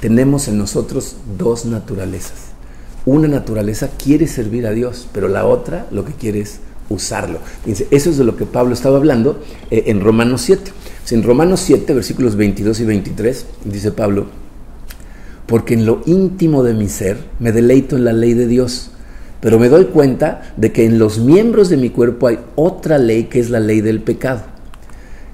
Tenemos 0.00 0.48
en 0.48 0.58
nosotros 0.58 1.16
dos 1.38 1.64
naturalezas. 1.64 2.48
Una 3.06 3.28
naturaleza 3.28 3.90
quiere 3.96 4.26
servir 4.26 4.66
a 4.66 4.72
Dios, 4.72 5.08
pero 5.12 5.28
la 5.28 5.46
otra 5.46 5.86
lo 5.90 6.04
que 6.04 6.12
quiere 6.12 6.40
es 6.40 6.60
usarlo. 6.88 7.38
eso 7.66 8.10
es 8.10 8.18
de 8.18 8.24
lo 8.24 8.36
que 8.36 8.46
Pablo 8.46 8.74
estaba 8.74 8.96
hablando 8.96 9.42
eh, 9.70 9.84
en 9.86 10.00
Romanos 10.00 10.42
7. 10.42 10.72
En 11.10 11.22
Romanos 11.22 11.60
7, 11.60 11.94
versículos 11.94 12.36
22 12.36 12.80
y 12.80 12.84
23, 12.84 13.46
dice 13.64 13.92
Pablo, 13.92 14.26
porque 15.46 15.72
en 15.72 15.86
lo 15.86 16.02
íntimo 16.04 16.62
de 16.62 16.74
mi 16.74 16.88
ser 16.88 17.16
me 17.38 17.50
deleito 17.50 17.96
en 17.96 18.04
la 18.04 18.12
ley 18.12 18.34
de 18.34 18.46
Dios, 18.46 18.90
pero 19.40 19.58
me 19.58 19.68
doy 19.68 19.86
cuenta 19.86 20.52
de 20.56 20.72
que 20.72 20.84
en 20.84 20.98
los 20.98 21.18
miembros 21.18 21.68
de 21.68 21.76
mi 21.76 21.90
cuerpo 21.90 22.26
hay 22.26 22.38
otra 22.56 22.98
ley 22.98 23.24
que 23.24 23.40
es 23.40 23.50
la 23.50 23.60
ley 23.60 23.80
del 23.80 24.00
pecado. 24.00 24.42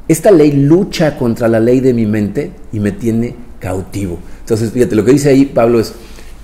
Esta 0.06 0.30
ley 0.30 0.52
lucha 0.52 1.16
contra 1.16 1.48
la 1.48 1.60
ley 1.60 1.80
de 1.80 1.94
mi 1.94 2.04
mente 2.04 2.52
y 2.72 2.80
me 2.80 2.92
tiene 2.92 3.36
cautivo. 3.58 4.18
Entonces, 4.40 4.72
fíjate, 4.72 4.94
lo 4.94 5.04
que 5.04 5.12
dice 5.12 5.30
ahí 5.30 5.46
Pablo 5.46 5.80
es, 5.80 5.94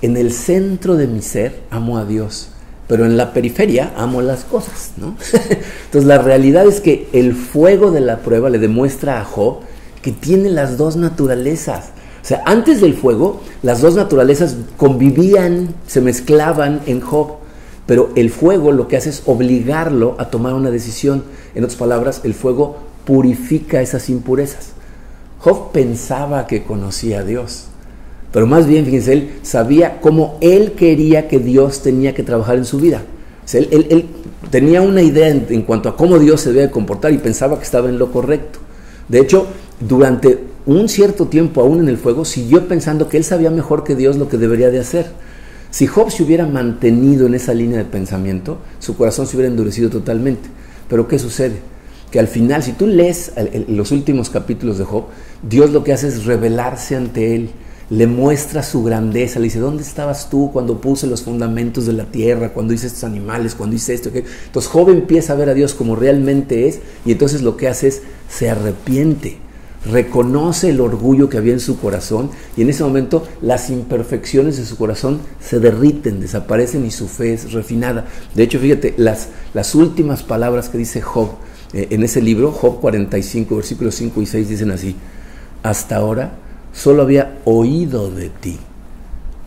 en 0.01 0.17
el 0.17 0.31
centro 0.31 0.95
de 0.95 1.05
mi 1.05 1.21
ser 1.21 1.59
amo 1.69 1.99
a 1.99 2.05
Dios, 2.05 2.49
pero 2.87 3.05
en 3.05 3.17
la 3.17 3.33
periferia 3.33 3.93
amo 3.95 4.23
las 4.23 4.43
cosas, 4.43 4.93
¿no? 4.97 5.15
Entonces 5.85 6.05
la 6.05 6.17
realidad 6.17 6.65
es 6.65 6.81
que 6.81 7.07
el 7.13 7.35
fuego 7.35 7.91
de 7.91 8.01
la 8.01 8.17
prueba 8.19 8.49
le 8.49 8.57
demuestra 8.57 9.21
a 9.21 9.25
Job 9.25 9.59
que 10.01 10.11
tiene 10.11 10.49
las 10.49 10.77
dos 10.77 10.95
naturalezas. 10.95 11.91
O 12.23 12.25
sea, 12.25 12.41
antes 12.45 12.81
del 12.81 12.95
fuego, 12.95 13.41
las 13.61 13.81
dos 13.81 13.95
naturalezas 13.95 14.55
convivían, 14.77 15.75
se 15.87 16.01
mezclaban 16.01 16.81
en 16.87 17.01
Job, 17.01 17.37
pero 17.91 18.09
el 18.15 18.29
fuego 18.29 18.71
lo 18.71 18.87
que 18.87 18.95
hace 18.95 19.09
es 19.09 19.23
obligarlo 19.25 20.15
a 20.17 20.29
tomar 20.29 20.53
una 20.53 20.71
decisión. 20.71 21.25
En 21.55 21.65
otras 21.65 21.77
palabras, 21.77 22.21
el 22.23 22.33
fuego 22.33 22.77
purifica 23.03 23.81
esas 23.81 24.07
impurezas. 24.07 24.69
Job 25.39 25.73
pensaba 25.73 26.47
que 26.47 26.63
conocía 26.63 27.19
a 27.19 27.23
Dios, 27.25 27.65
pero 28.31 28.47
más 28.47 28.65
bien, 28.65 28.85
fíjense, 28.85 29.11
él 29.11 29.31
sabía 29.41 29.99
cómo 29.99 30.37
él 30.39 30.71
quería 30.71 31.27
que 31.27 31.39
Dios 31.39 31.81
tenía 31.81 32.13
que 32.13 32.23
trabajar 32.23 32.55
en 32.55 32.63
su 32.63 32.79
vida. 32.79 33.03
él, 33.51 34.07
tenía 34.49 34.81
una 34.81 35.01
idea 35.01 35.27
en, 35.27 35.63
cuanto 35.63 35.89
a 35.89 35.97
cómo 35.97 36.17
Dios 36.17 36.39
se 36.39 36.53
debe 36.53 36.71
comportar 36.71 37.11
y 37.11 37.17
pensaba 37.17 37.57
que 37.57 37.65
estaba 37.65 37.89
en 37.89 37.99
lo 37.99 38.09
correcto. 38.13 38.59
De 39.09 39.19
hecho, 39.19 39.47
durante 39.81 40.39
un 40.65 40.87
cierto 40.87 41.27
tiempo 41.27 41.59
aún 41.59 41.81
en 41.81 41.89
el 41.89 41.97
fuego, 41.97 42.23
siguió 42.23 42.69
pensando 42.69 43.09
que 43.09 43.17
él 43.17 43.25
sabía 43.25 43.49
mejor 43.49 43.83
que 43.83 43.97
Dios 43.97 44.15
lo 44.15 44.29
que 44.29 44.37
debería 44.37 44.69
de 44.69 44.79
hacer. 44.79 45.07
Si 45.71 45.87
Job 45.87 46.11
se 46.11 46.21
hubiera 46.21 46.45
mantenido 46.45 47.27
en 47.27 47.33
esa 47.33 47.53
línea 47.53 47.77
de 47.77 47.85
pensamiento, 47.85 48.59
su 48.79 48.97
corazón 48.97 49.25
se 49.25 49.37
hubiera 49.37 49.49
endurecido 49.49 49.89
totalmente. 49.89 50.49
Pero 50.89 51.07
¿qué 51.07 51.17
sucede? 51.17 51.55
Que 52.11 52.19
al 52.19 52.27
final, 52.27 52.61
si 52.61 52.73
tú 52.73 52.87
lees 52.87 53.31
los 53.69 53.91
últimos 53.91 54.29
capítulos 54.29 54.77
de 54.77 54.83
Job, 54.83 55.05
Dios 55.41 55.71
lo 55.71 55.85
que 55.85 55.93
hace 55.93 56.09
es 56.09 56.25
revelarse 56.25 56.97
ante 56.97 57.35
él, 57.35 57.51
le 57.89 58.05
muestra 58.05 58.63
su 58.63 58.83
grandeza, 58.83 59.39
le 59.39 59.45
dice, 59.45 59.59
¿dónde 59.59 59.83
estabas 59.83 60.29
tú 60.29 60.49
cuando 60.51 60.81
puse 60.81 61.07
los 61.07 61.23
fundamentos 61.23 61.85
de 61.85 61.93
la 61.93 62.05
tierra, 62.05 62.49
cuando 62.53 62.73
hice 62.73 62.87
estos 62.87 63.05
animales, 63.05 63.55
cuando 63.55 63.77
hice 63.77 63.93
esto? 63.93 64.09
Entonces 64.13 64.69
Job 64.69 64.89
empieza 64.89 65.33
a 65.33 65.37
ver 65.37 65.49
a 65.49 65.53
Dios 65.53 65.73
como 65.73 65.95
realmente 65.95 66.67
es 66.67 66.79
y 67.05 67.13
entonces 67.13 67.41
lo 67.41 67.55
que 67.55 67.69
hace 67.69 67.87
es 67.87 68.01
se 68.29 68.49
arrepiente 68.49 69.39
reconoce 69.85 70.69
el 70.69 70.79
orgullo 70.79 71.29
que 71.29 71.37
había 71.37 71.53
en 71.53 71.59
su 71.59 71.79
corazón 71.79 72.29
y 72.55 72.61
en 72.61 72.69
ese 72.69 72.83
momento 72.83 73.27
las 73.41 73.69
imperfecciones 73.69 74.57
de 74.57 74.65
su 74.65 74.77
corazón 74.77 75.21
se 75.39 75.59
derriten, 75.59 76.19
desaparecen 76.19 76.85
y 76.85 76.91
su 76.91 77.07
fe 77.07 77.33
es 77.33 77.51
refinada. 77.53 78.05
De 78.35 78.43
hecho, 78.43 78.59
fíjate, 78.59 78.93
las, 78.97 79.29
las 79.53 79.73
últimas 79.75 80.23
palabras 80.23 80.69
que 80.69 80.77
dice 80.77 81.01
Job 81.01 81.29
eh, 81.73 81.87
en 81.91 82.03
ese 82.03 82.21
libro, 82.21 82.51
Job 82.51 82.79
45, 82.79 83.55
versículos 83.55 83.95
5 83.95 84.21
y 84.21 84.25
6, 84.25 84.49
dicen 84.49 84.71
así, 84.71 84.95
hasta 85.63 85.95
ahora 85.95 86.33
solo 86.73 87.01
había 87.01 87.39
oído 87.45 88.11
de 88.11 88.29
ti 88.29 88.59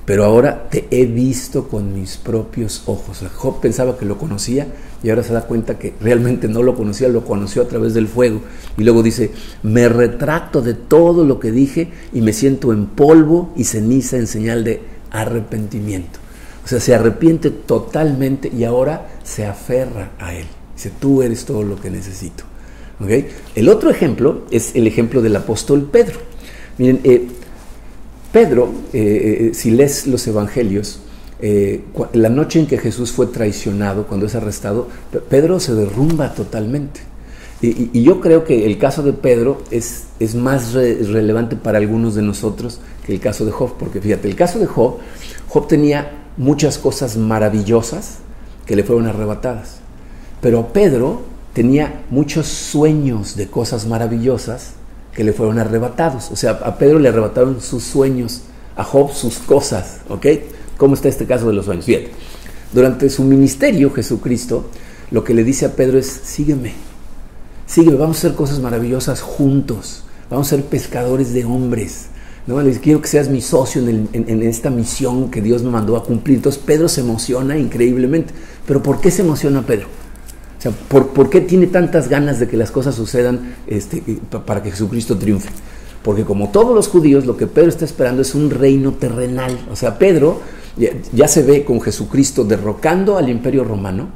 pero 0.06 0.24
ahora 0.24 0.68
te 0.68 0.86
he 0.90 1.06
visto 1.06 1.68
con 1.68 1.94
mis 1.94 2.16
propios 2.16 2.82
ojos. 2.86 3.22
Job 3.34 3.60
pensaba 3.60 3.96
que 3.96 4.04
lo 4.04 4.18
conocía 4.18 4.66
y 5.02 5.10
ahora 5.10 5.22
se 5.22 5.32
da 5.32 5.42
cuenta 5.42 5.78
que 5.78 5.94
realmente 6.00 6.48
no 6.48 6.62
lo 6.62 6.74
conocía, 6.74 7.08
lo 7.08 7.24
conoció 7.24 7.62
a 7.62 7.68
través 7.68 7.94
del 7.94 8.08
fuego. 8.08 8.40
Y 8.76 8.84
luego 8.84 9.02
dice, 9.02 9.30
me 9.62 9.88
retracto 9.88 10.60
de 10.60 10.74
todo 10.74 11.24
lo 11.24 11.40
que 11.40 11.52
dije 11.52 11.90
y 12.12 12.20
me 12.20 12.32
siento 12.32 12.72
en 12.72 12.86
polvo 12.86 13.52
y 13.56 13.64
ceniza 13.64 14.16
en 14.16 14.26
señal 14.26 14.64
de 14.64 14.82
arrepentimiento. 15.10 16.18
O 16.64 16.68
sea, 16.68 16.80
se 16.80 16.94
arrepiente 16.94 17.50
totalmente 17.50 18.50
y 18.54 18.64
ahora 18.64 19.08
se 19.22 19.46
aferra 19.46 20.12
a 20.18 20.34
él. 20.34 20.46
Dice, 20.74 20.90
tú 20.98 21.22
eres 21.22 21.44
todo 21.44 21.62
lo 21.62 21.80
que 21.80 21.90
necesito. 21.90 22.44
El 23.54 23.68
otro 23.68 23.90
ejemplo 23.90 24.44
es 24.50 24.74
el 24.74 24.86
ejemplo 24.86 25.20
del 25.20 25.36
apóstol 25.36 25.88
Pedro. 25.90 26.18
Miren, 26.78 27.00
eh, 27.04 27.26
Pedro, 28.34 28.68
eh, 28.92 29.50
eh, 29.52 29.54
si 29.54 29.70
lees 29.70 30.08
los 30.08 30.26
evangelios, 30.26 30.98
eh, 31.40 31.84
la 32.14 32.28
noche 32.28 32.58
en 32.58 32.66
que 32.66 32.78
Jesús 32.78 33.12
fue 33.12 33.28
traicionado, 33.28 34.08
cuando 34.08 34.26
es 34.26 34.34
arrestado, 34.34 34.88
Pedro 35.28 35.60
se 35.60 35.72
derrumba 35.72 36.34
totalmente. 36.34 37.00
Y, 37.62 38.02
yo 38.02 38.20
creo 38.20 38.42
que 38.44 38.66
el 38.66 38.76
caso 38.76 39.04
de 39.04 39.12
Pedro 39.12 39.62
es, 39.70 40.06
es 40.18 40.34
más 40.34 40.72
relevante 40.72 41.54
para 41.54 41.78
algunos 41.78 42.16
de 42.16 42.22
nosotros 42.22 42.80
que 43.06 43.14
el 43.14 43.20
caso 43.20 43.44
de 43.44 43.52
Job, 43.52 43.74
porque 43.78 44.00
fíjate, 44.00 44.26
el 44.26 44.34
caso 44.34 44.58
de 44.58 44.66
Job, 44.66 44.96
Job 45.46 45.68
tenía 45.68 46.10
muchas 46.36 46.76
cosas 46.76 47.16
maravillosas 47.16 48.16
que 48.66 48.74
le 48.74 48.82
fueron 48.82 49.06
arrebatadas, 49.06 49.76
pero 50.40 50.72
Pedro 50.72 51.22
tenía 51.52 52.02
muchos 52.10 52.48
sueños 52.48 53.36
de 53.36 53.46
cosas 53.46 53.86
maravillosas 53.86 54.72
que 55.14 55.24
le 55.24 55.32
fueron 55.32 55.58
arrebatados. 55.58 56.30
O 56.30 56.36
sea, 56.36 56.52
a 56.52 56.76
Pedro 56.76 56.98
le 56.98 57.08
arrebataron 57.08 57.60
sus 57.60 57.84
sueños, 57.84 58.42
a 58.76 58.84
Job 58.84 59.12
sus 59.12 59.38
cosas. 59.38 60.00
¿Ok? 60.08 60.26
¿Cómo 60.76 60.94
está 60.94 61.08
este 61.08 61.26
caso 61.26 61.46
de 61.46 61.54
los 61.54 61.66
sueños? 61.66 61.86
Bien, 61.86 62.08
durante 62.72 63.08
su 63.08 63.22
ministerio, 63.24 63.92
Jesucristo 63.92 64.68
lo 65.10 65.22
que 65.22 65.34
le 65.34 65.44
dice 65.44 65.66
a 65.66 65.76
Pedro 65.76 65.98
es: 65.98 66.06
sígueme, 66.06 66.72
sígueme, 67.66 67.96
vamos 67.96 68.16
a 68.16 68.18
hacer 68.18 68.34
cosas 68.34 68.58
maravillosas 68.58 69.20
juntos, 69.20 70.04
vamos 70.28 70.48
a 70.48 70.56
ser 70.56 70.64
pescadores 70.64 71.32
de 71.32 71.44
hombres. 71.44 72.06
¿no? 72.46 72.60
Les 72.60 72.78
quiero 72.78 73.00
que 73.00 73.08
seas 73.08 73.28
mi 73.28 73.40
socio 73.40 73.80
en, 73.86 74.08
en, 74.12 74.42
esta 74.42 74.70
misión 74.70 75.30
que 75.30 75.40
Dios 75.40 75.62
me 75.62 75.70
mandó 75.70 75.96
a 75.96 76.04
cumplir. 76.04 76.36
Entonces 76.36 76.60
Pedro 76.62 76.88
se 76.88 77.00
emociona 77.00 77.56
increíblemente. 77.56 78.34
Pero 78.66 78.82
¿por 78.82 79.00
qué 79.00 79.10
se 79.10 79.22
emociona 79.22 79.62
Pedro? 79.62 79.86
Sea, 80.64 80.72
¿por, 80.88 81.30
qué 81.30 81.40
tiene 81.40 81.66
tantas 81.66 82.08
ganas 82.08 82.40
de 82.40 82.48
que 82.48 82.56
las 82.56 82.70
cosas 82.70 82.94
sucedan 82.94 83.54
este, 83.66 84.02
para 84.46 84.62
que 84.62 84.70
Jesucristo 84.70 85.18
triunfe? 85.18 85.50
Porque 86.02 86.24
como 86.24 86.50
todos 86.50 86.74
los 86.74 86.88
judíos, 86.88 87.26
lo 87.26 87.36
que 87.36 87.46
Pedro 87.46 87.68
está 87.68 87.84
esperando 87.84 88.22
es 88.22 88.34
un 88.34 88.50
reino 88.50 88.92
terrenal. 88.92 89.58
O 89.70 89.76
sea, 89.76 89.98
Pedro 89.98 90.40
ya, 91.12 91.28
se 91.28 91.42
ve 91.42 91.64
con 91.64 91.80
Jesucristo 91.80 92.44
derrocando 92.44 93.16
al 93.16 93.28
imperio 93.28 93.64
romano, 93.64 94.08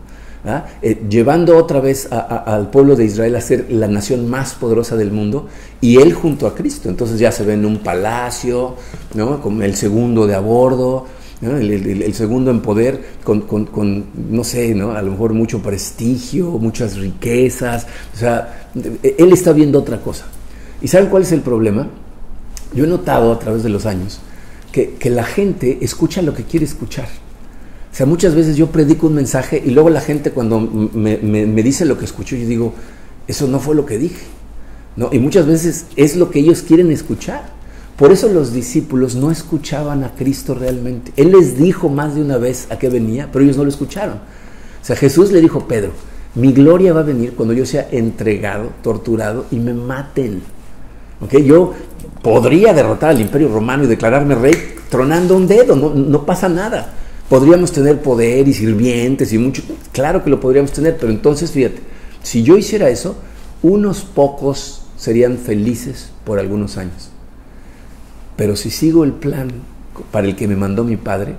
¿ah? 0.44 0.66
eh, 0.82 1.02
llevando 1.08 1.56
otra 1.56 1.80
vez 1.80 2.08
al 2.10 2.70
pueblo 2.70 2.96
de 2.96 3.04
Israel 3.04 3.36
a 3.36 3.40
ser 3.40 3.66
la 3.70 3.86
nación 3.86 4.28
más 4.28 4.54
poderosa 4.54 4.96
del 4.96 5.12
mundo, 5.12 5.48
y 5.80 5.96
él 5.96 6.12
junto 6.12 6.46
a 6.46 6.54
Cristo. 6.54 6.88
Entonces 6.88 7.18
ya 7.18 7.30
se 7.30 7.44
ve 7.44 7.54
en 7.54 7.64
un 7.64 7.78
palacio, 7.78 8.74
¿no? 9.14 9.40
como 9.40 9.62
el 9.62 9.76
segundo 9.76 10.26
de 10.26 10.34
a 10.34 10.40
bordo, 10.40 11.06
el, 11.40 12.14
segundo 12.14 12.50
en 12.50 12.60
poder 12.60 13.00
con, 13.24 14.06
no 14.30 14.44
sé, 14.44 14.74
¿no? 14.74 14.92
a 14.92 15.02
lo 15.02 15.12
mejor 15.12 15.34
mucho 15.34 15.60
prestigio, 15.60 16.50
muchas 16.52 16.96
riquezas, 16.96 17.86
o 18.14 18.18
sea, 18.18 18.70
él 19.02 19.32
está 19.32 19.52
viendo 19.52 19.78
otra 19.78 20.00
cosa. 20.00 20.26
¿Y 20.80 20.88
saben 20.88 21.08
cuál 21.08 21.22
es 21.22 21.32
el 21.32 21.40
problema? 21.40 21.88
Yo 22.74 22.84
he 22.84 22.88
notado 22.88 23.32
a 23.32 23.38
través 23.38 23.62
de 23.62 23.68
los 23.68 23.86
años 23.86 24.20
que, 24.72 24.98
la 25.10 25.24
gente 25.24 25.78
escucha 25.80 26.22
lo 26.22 26.34
que 26.34 26.44
quiere 26.44 26.66
escuchar. 26.66 27.08
O 27.92 27.94
sea, 27.94 28.06
muchas 28.06 28.34
veces 28.34 28.56
yo 28.56 28.68
predico 28.68 29.06
un 29.06 29.14
mensaje 29.14 29.62
y 29.64 29.70
luego 29.70 29.90
la 29.90 30.00
gente 30.00 30.30
cuando 30.30 30.60
me, 30.60 31.16
me 31.18 31.62
dice 31.62 31.84
lo 31.84 31.98
que 31.98 32.04
escuchó, 32.04 32.36
yo 32.36 32.46
digo, 32.46 32.74
eso 33.26 33.46
no 33.48 33.60
fue 33.60 33.74
lo 33.74 33.86
que 33.86 33.98
dije. 33.98 34.26
¿no? 34.96 35.10
Y 35.12 35.20
muchas 35.20 35.46
veces 35.46 35.86
es 35.94 36.16
lo 36.16 36.30
que 36.30 36.40
ellos 36.40 36.62
quieren 36.62 36.90
escuchar. 36.90 37.57
Por 37.98 38.12
eso 38.12 38.28
los 38.28 38.52
discípulos 38.52 39.16
no 39.16 39.32
escuchaban 39.32 40.04
a 40.04 40.12
Cristo 40.12 40.54
realmente. 40.54 41.12
Él 41.16 41.32
les 41.32 41.58
dijo 41.58 41.88
más 41.88 42.14
de 42.14 42.22
una 42.22 42.38
vez 42.38 42.68
a 42.70 42.78
qué 42.78 42.88
venía, 42.88 43.28
pero 43.32 43.44
ellos 43.44 43.56
no 43.56 43.64
lo 43.64 43.70
escucharon. 43.70 44.18
O 44.18 44.84
sea, 44.84 44.94
Jesús 44.94 45.32
le 45.32 45.40
dijo 45.40 45.66
Pedro, 45.66 45.90
mi 46.36 46.52
gloria 46.52 46.92
va 46.92 47.00
a 47.00 47.02
venir 47.02 47.32
cuando 47.32 47.54
yo 47.54 47.66
sea 47.66 47.88
entregado, 47.90 48.70
torturado 48.84 49.46
y 49.50 49.56
me 49.56 49.74
maten. 49.74 50.42
¿Okay? 51.20 51.44
Yo 51.44 51.74
podría 52.22 52.72
derrotar 52.72 53.10
al 53.10 53.20
imperio 53.20 53.48
romano 53.48 53.82
y 53.82 53.88
declararme 53.88 54.36
rey 54.36 54.54
tronando 54.88 55.36
un 55.36 55.48
dedo, 55.48 55.74
no, 55.74 55.92
no 55.92 56.24
pasa 56.24 56.48
nada. 56.48 56.94
Podríamos 57.28 57.72
tener 57.72 58.00
poder 58.00 58.46
y 58.46 58.54
sirvientes 58.54 59.32
y 59.32 59.38
mucho, 59.38 59.64
claro 59.90 60.22
que 60.22 60.30
lo 60.30 60.38
podríamos 60.38 60.70
tener, 60.70 60.96
pero 60.96 61.10
entonces 61.10 61.50
fíjate, 61.50 61.80
si 62.22 62.44
yo 62.44 62.56
hiciera 62.56 62.88
eso, 62.90 63.16
unos 63.60 64.02
pocos 64.02 64.82
serían 64.96 65.36
felices 65.36 66.10
por 66.24 66.38
algunos 66.38 66.76
años. 66.76 67.10
Pero 68.38 68.54
si 68.54 68.70
sigo 68.70 69.02
el 69.02 69.12
plan 69.12 69.48
para 70.12 70.28
el 70.28 70.36
que 70.36 70.46
me 70.46 70.54
mandó 70.54 70.84
mi 70.84 70.96
padre, 70.96 71.34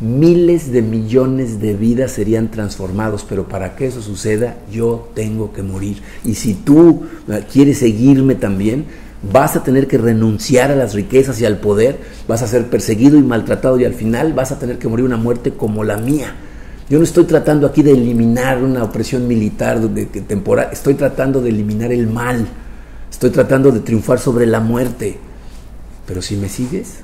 miles 0.00 0.72
de 0.72 0.82
millones 0.82 1.60
de 1.60 1.74
vidas 1.74 2.10
serían 2.10 2.50
transformados, 2.50 3.24
pero 3.26 3.46
para 3.46 3.76
que 3.76 3.86
eso 3.86 4.02
suceda 4.02 4.56
yo 4.70 5.10
tengo 5.14 5.52
que 5.52 5.62
morir. 5.62 6.02
Y 6.24 6.34
si 6.34 6.54
tú 6.54 7.04
eh, 7.28 7.44
quieres 7.50 7.78
seguirme 7.78 8.34
también, 8.34 8.86
vas 9.32 9.54
a 9.54 9.62
tener 9.62 9.86
que 9.86 9.96
renunciar 9.96 10.72
a 10.72 10.76
las 10.76 10.92
riquezas 10.92 11.40
y 11.40 11.44
al 11.44 11.58
poder, 11.58 11.98
vas 12.26 12.42
a 12.42 12.48
ser 12.48 12.66
perseguido 12.66 13.16
y 13.16 13.22
maltratado 13.22 13.78
y 13.78 13.84
al 13.84 13.94
final 13.94 14.32
vas 14.32 14.50
a 14.50 14.58
tener 14.58 14.78
que 14.78 14.88
morir 14.88 15.04
una 15.04 15.18
muerte 15.18 15.52
como 15.52 15.84
la 15.84 15.98
mía. 15.98 16.34
Yo 16.88 16.98
no 16.98 17.04
estoy 17.04 17.26
tratando 17.26 17.68
aquí 17.68 17.84
de 17.84 17.92
eliminar 17.92 18.60
una 18.60 18.82
opresión 18.82 19.28
militar 19.28 19.78
temporal, 20.26 20.70
estoy 20.72 20.94
tratando 20.94 21.40
de 21.40 21.50
eliminar 21.50 21.92
el 21.92 22.08
mal, 22.08 22.44
estoy 23.08 23.30
tratando 23.30 23.70
de 23.70 23.78
triunfar 23.78 24.18
sobre 24.18 24.46
la 24.46 24.58
muerte. 24.58 25.29
Pero 26.10 26.22
si 26.22 26.34
me 26.34 26.48
sigues, 26.48 27.02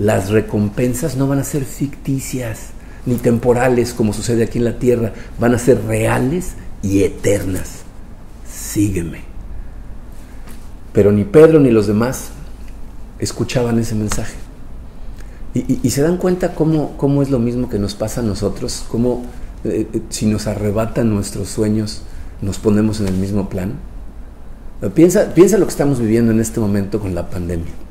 las 0.00 0.30
recompensas 0.30 1.14
no 1.14 1.28
van 1.28 1.38
a 1.38 1.44
ser 1.44 1.64
ficticias 1.64 2.70
ni 3.06 3.14
temporales 3.14 3.94
como 3.94 4.12
sucede 4.12 4.42
aquí 4.42 4.58
en 4.58 4.64
la 4.64 4.80
tierra, 4.80 5.12
van 5.38 5.54
a 5.54 5.60
ser 5.60 5.84
reales 5.84 6.54
y 6.82 7.04
eternas. 7.04 7.82
Sígueme. 8.52 9.20
Pero 10.92 11.12
ni 11.12 11.22
Pedro 11.22 11.60
ni 11.60 11.70
los 11.70 11.86
demás 11.86 12.30
escuchaban 13.20 13.78
ese 13.78 13.94
mensaje. 13.94 14.34
Y, 15.54 15.90
se 15.90 16.02
dan 16.02 16.16
cuenta 16.16 16.56
cómo, 16.56 16.96
cómo, 16.96 17.22
es 17.22 17.30
lo 17.30 17.38
mismo 17.38 17.68
que 17.68 17.78
nos 17.78 17.94
pasa 17.94 18.22
a 18.22 18.24
nosotros, 18.24 18.84
cómo 18.88 19.22
eh, 19.62 19.86
eh, 19.92 20.00
si 20.08 20.26
nos 20.26 20.48
arrebatan 20.48 21.10
nuestros 21.10 21.48
sueños, 21.48 22.02
nos 22.42 22.58
ponemos 22.58 22.98
en 22.98 23.06
el 23.06 23.14
mismo 23.14 23.48
plan. 23.48 23.74
Piensa, 24.96 25.32
piensa 25.32 25.58
lo 25.58 25.66
que 25.66 25.70
estamos 25.70 26.00
viviendo 26.00 26.32
en 26.32 26.40
este 26.40 26.58
momento 26.58 26.98
con 26.98 27.14
la 27.14 27.30
pandemia. 27.30 27.87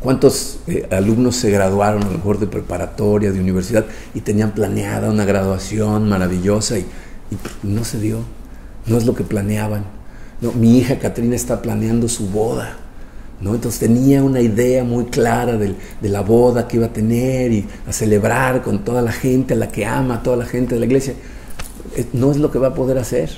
¿Cuántos 0.00 0.60
eh, 0.68 0.86
alumnos 0.92 1.36
se 1.36 1.50
graduaron 1.50 2.04
a 2.04 2.06
lo 2.06 2.12
mejor 2.12 2.38
de 2.38 2.46
preparatoria, 2.46 3.32
de 3.32 3.40
universidad 3.40 3.84
y 4.14 4.20
tenían 4.20 4.52
planeada 4.52 5.10
una 5.10 5.24
graduación 5.24 6.08
maravillosa 6.08 6.78
y, 6.78 6.86
no 7.62 7.84
se 7.84 7.98
dio? 7.98 8.20
No 8.86 8.96
es 8.96 9.06
lo 9.06 9.14
que 9.14 9.24
planeaban. 9.24 9.84
No, 10.40 10.52
mi 10.52 10.78
hija 10.78 10.98
Catrina 10.98 11.34
está 11.34 11.60
planeando 11.60 12.08
su 12.08 12.28
boda. 12.28 12.76
¿no? 13.40 13.54
Entonces 13.54 13.80
tenía 13.80 14.22
una 14.22 14.40
idea 14.40 14.84
muy 14.84 15.06
clara 15.06 15.56
de, 15.56 15.74
de 16.00 16.08
la 16.08 16.20
boda 16.20 16.68
que 16.68 16.76
iba 16.76 16.86
a 16.86 16.92
tener 16.92 17.52
y 17.52 17.66
a 17.86 17.92
celebrar 17.92 18.62
con 18.62 18.84
toda 18.84 19.02
la 19.02 19.12
gente 19.12 19.54
a 19.54 19.56
la 19.56 19.68
que 19.68 19.84
ama, 19.84 20.16
a 20.16 20.22
toda 20.22 20.36
la 20.36 20.46
gente 20.46 20.74
de 20.74 20.80
la 20.80 20.86
iglesia. 20.86 21.14
Eh, 21.96 22.06
no 22.12 22.30
es 22.30 22.36
lo 22.36 22.52
que 22.52 22.58
va 22.58 22.68
a 22.68 22.74
poder 22.74 22.98
hacer. 22.98 23.30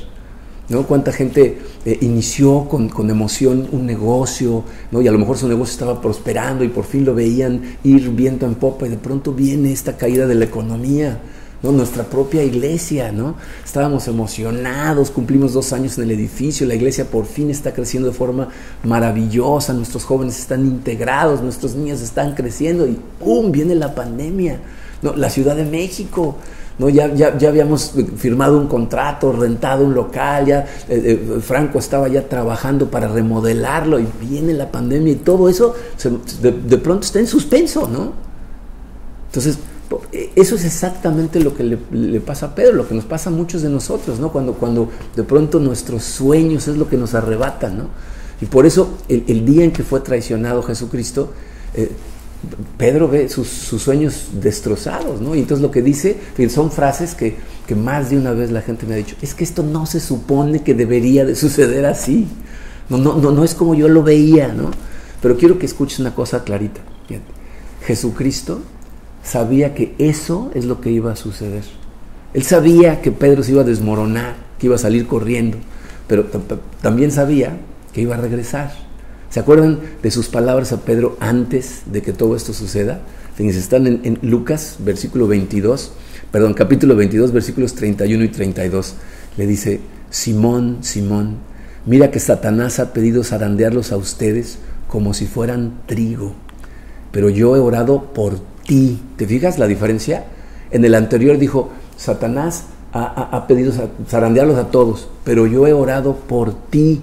¿No? 0.71 0.87
Cuánta 0.87 1.13
gente 1.13 1.59
eh, 1.85 1.99
inició 2.01 2.67
con, 2.69 2.89
con, 2.89 3.11
emoción 3.11 3.69
un 3.73 3.85
negocio, 3.85 4.65
¿no? 4.91 5.03
Y 5.03 5.09
a 5.09 5.13
lo 5.13 5.19
mejor 5.19 5.37
su 5.37 5.49
negocio 5.49 5.73
estaba 5.73 6.01
prosperando 6.01 6.65
y 6.65 6.69
por 6.69 6.85
fin 6.85 7.05
lo 7.05 7.15
veían 7.15 7.77
ir 7.85 8.09
viento 8.11 8.47
en 8.47 8.55
popa 8.55 8.87
y 8.87 8.91
de 8.91 8.97
pronto 8.97 9.33
viene 9.33 9.73
esta 9.73 9.97
caída 9.97 10.27
de 10.27 10.37
la 10.37 10.45
economía, 10.45 11.21
¿no? 11.63 11.73
Nuestra 11.73 12.05
propia 12.05 12.45
iglesia, 12.45 13.11
¿no? 13.11 13.35
Estábamos 13.65 14.07
emocionados, 14.07 15.11
cumplimos 15.11 15.53
dos 15.53 15.73
años 15.73 15.99
en 15.99 16.05
el 16.05 16.13
edificio, 16.13 16.67
la 16.69 16.77
iglesia 16.77 17.05
por 17.05 17.27
fin 17.27 17.51
está 17.51 17.75
creciendo 17.75 18.09
de 18.09 18.15
forma 18.15 18.49
maravillosa, 18.85 19.73
nuestros 19.73 20.05
jóvenes 20.05 20.39
están 20.39 20.65
integrados, 20.65 21.43
nuestros 21.43 21.75
niños 21.75 22.01
están 22.01 22.35
creciendo 22.35 22.87
y 22.87 22.97
¡pum! 23.19 23.51
viene 23.51 23.75
la 23.75 23.93
pandemia, 23.93 24.61
¿no? 25.03 25.15
La 25.15 25.31
Ciudad 25.31 25.57
de 25.57 25.65
México, 25.65 26.37
¿no? 26.79 26.89
Ya, 26.89 27.13
ya, 27.15 27.37
ya, 27.37 27.49
habíamos 27.49 27.93
firmado 28.17 28.59
un 28.59 28.67
contrato, 28.67 29.33
rentado 29.33 29.85
un 29.85 29.95
local, 29.95 30.47
ya 30.47 30.61
eh, 30.89 31.19
eh, 31.29 31.41
Franco 31.41 31.79
estaba 31.79 32.09
ya 32.09 32.29
trabajando 32.29 32.91
para 32.91 33.09
remodelarlo 33.09 34.01
y 34.01 34.07
viene 34.21 34.55
la 34.55 34.71
pandemia 34.71 35.13
y 35.13 35.17
todo 35.17 35.49
eso 35.49 35.75
de, 36.43 36.53
de, 36.53 36.79
pronto 36.79 37.05
está 37.05 37.19
en 37.19 37.27
suspenso, 37.27 37.89
¿no? 37.89 38.13
Entonces, 39.27 39.59
e, 40.13 40.33
eso 40.37 40.55
es 40.55 40.65
exactamente 40.65 41.41
lo 41.41 41.55
que 41.55 41.65
le, 41.65 42.21
pasa 42.21 42.47
a 42.47 42.55
Pedro, 42.55 42.75
lo 42.75 42.89
que 42.89 42.95
nos 42.95 43.05
pasa 43.05 43.31
a 43.31 43.33
muchos 43.33 43.63
de 43.63 43.69
nosotros, 43.69 44.19
¿no? 44.19 44.33
Cuando, 44.33 44.55
cuando 44.55 44.89
de 45.17 45.23
pronto 45.23 45.59
nuestros 45.59 46.05
sueños 46.05 46.69
es 46.69 46.77
lo 46.77 46.89
que 46.89 46.97
nos 46.97 47.15
arrebatan, 47.15 47.79
¿no? 47.79 47.85
Y 48.41 48.47
por 48.47 48.65
eso 48.65 48.97
el, 49.09 49.45
día 49.45 49.65
en 49.65 49.73
que 49.73 49.83
fue 49.83 50.01
traicionado 50.01 50.63
Jesucristo, 50.63 51.33
eh, 51.75 51.91
Pedro 52.79 53.09
ve 53.09 53.29
sus, 53.29 53.49
sueños 53.49 54.29
destrozados, 54.41 55.21
¿no? 55.21 55.35
Y 55.35 55.41
entonces 55.41 55.63
lo 55.63 55.71
que 55.71 55.83
dice, 55.83 56.19
son 56.49 56.71
frases 56.71 57.15
que, 57.15 57.37
que, 57.67 57.75
más 57.75 58.11
de 58.11 58.17
una 58.17 58.33
vez 58.33 58.51
la 58.51 58.63
gente 58.63 58.87
me 58.87 58.95
ha 58.95 58.97
dicho, 58.97 59.17
es 59.21 59.35
que 59.35 59.45
esto 59.45 59.63
no 59.63 59.87
se 59.87 60.01
supone 60.01 60.63
que 60.63 60.75
debería 60.75 61.25
de 61.25 61.35
suceder 61.35 61.85
así, 61.85 62.27
no, 62.89 62.99
no, 62.99 63.17
no, 63.17 63.31
no 63.31 63.45
es 63.45 63.55
como 63.55 63.75
yo 63.75 63.89
lo 63.89 64.03
veía, 64.03 64.49
¿no? 64.49 64.71
Pero 65.21 65.37
quiero 65.37 65.59
que 65.59 65.67
escuches 65.67 65.99
una 66.01 66.15
cosa 66.15 66.45
clarita. 66.45 66.81
Jesucristo 67.87 68.61
sabía 69.23 69.75
que 69.75 69.95
eso 69.99 70.51
es 70.55 70.65
lo 70.65 70.81
que 70.81 70.91
iba 70.91 71.13
a 71.13 71.17
suceder. 71.17 71.65
Él 72.35 72.43
sabía 72.43 73.01
que 73.01 73.11
Pedro 73.11 73.43
se 73.43 73.53
iba 73.53 73.63
a 73.63 73.65
desmoronar, 73.65 74.35
que 74.59 74.67
iba 74.67 74.77
a 74.77 74.79
salir 74.79 75.07
corriendo, 75.07 75.59
pero 76.07 76.27
también 76.81 77.11
sabía 77.11 77.59
que 77.93 78.03
iba 78.03 78.15
a 78.15 78.21
regresar. 78.21 78.73
¿Se 79.31 79.41
acuerdan 79.41 79.79
de 80.03 80.11
sus 80.11 80.29
palabras 80.29 80.73
a 80.73 80.81
Pedro 80.81 81.17
antes 81.21 81.83
de 81.87 82.03
que 82.03 82.13
todo 82.13 82.37
esto 82.37 82.53
suceda? 82.53 83.01
Fíjense, 83.35 83.61
están 83.61 83.87
en, 83.87 84.01
en, 84.05 84.19
Lucas, 84.23 84.77
versículo 84.81 85.27
22, 85.29 85.93
perdón, 86.31 86.55
capítulo 86.55 86.97
22, 86.97 87.33
versículos 87.33 87.75
31 87.75 88.25
y 88.25 88.29
32. 88.29 88.95
Le 89.37 89.47
dice, 89.47 89.81
Simón, 90.11 90.79
Simón, 90.83 91.37
mira 91.87 92.11
que 92.11 92.21
Satanás 92.21 92.81
ha 92.81 92.93
pedido 92.93 93.25
zarandearlos 93.25 93.93
a 93.93 93.97
ustedes 93.97 94.59
como 94.89 95.15
si 95.15 95.27
fueran 95.27 95.81
trigo, 95.87 96.35
pero 97.13 97.31
yo 97.31 97.57
he 97.57 97.61
orado 97.61 98.13
por 98.13 98.51
¿Te 99.17 99.27
fijas 99.27 99.59
la 99.59 99.67
diferencia? 99.67 100.27
En 100.71 100.85
el 100.85 100.95
anterior 100.95 101.39
dijo, 101.39 101.71
Satanás 101.97 102.67
ha, 102.93 103.47
pedido 103.49 103.73
zarandearlos 104.09 104.59
a 104.59 104.71
todos, 104.71 105.09
pero 105.25 105.49
yo 105.49 105.67
he 105.67 105.73
orado 105.73 106.15
por 106.15 106.55
ti 106.55 107.03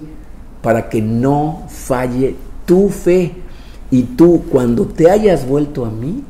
para 0.62 0.88
que 0.88 1.00
no 1.02 1.66
falle 1.68 2.36
tu 2.66 2.88
fe. 2.88 3.32
Y 3.90 4.02
tú, 4.02 4.44
cuando 4.50 4.86
te 4.86 5.10
hayas 5.10 5.46
vuelto 5.46 5.84
a 5.84 5.90
mí, 5.90 6.22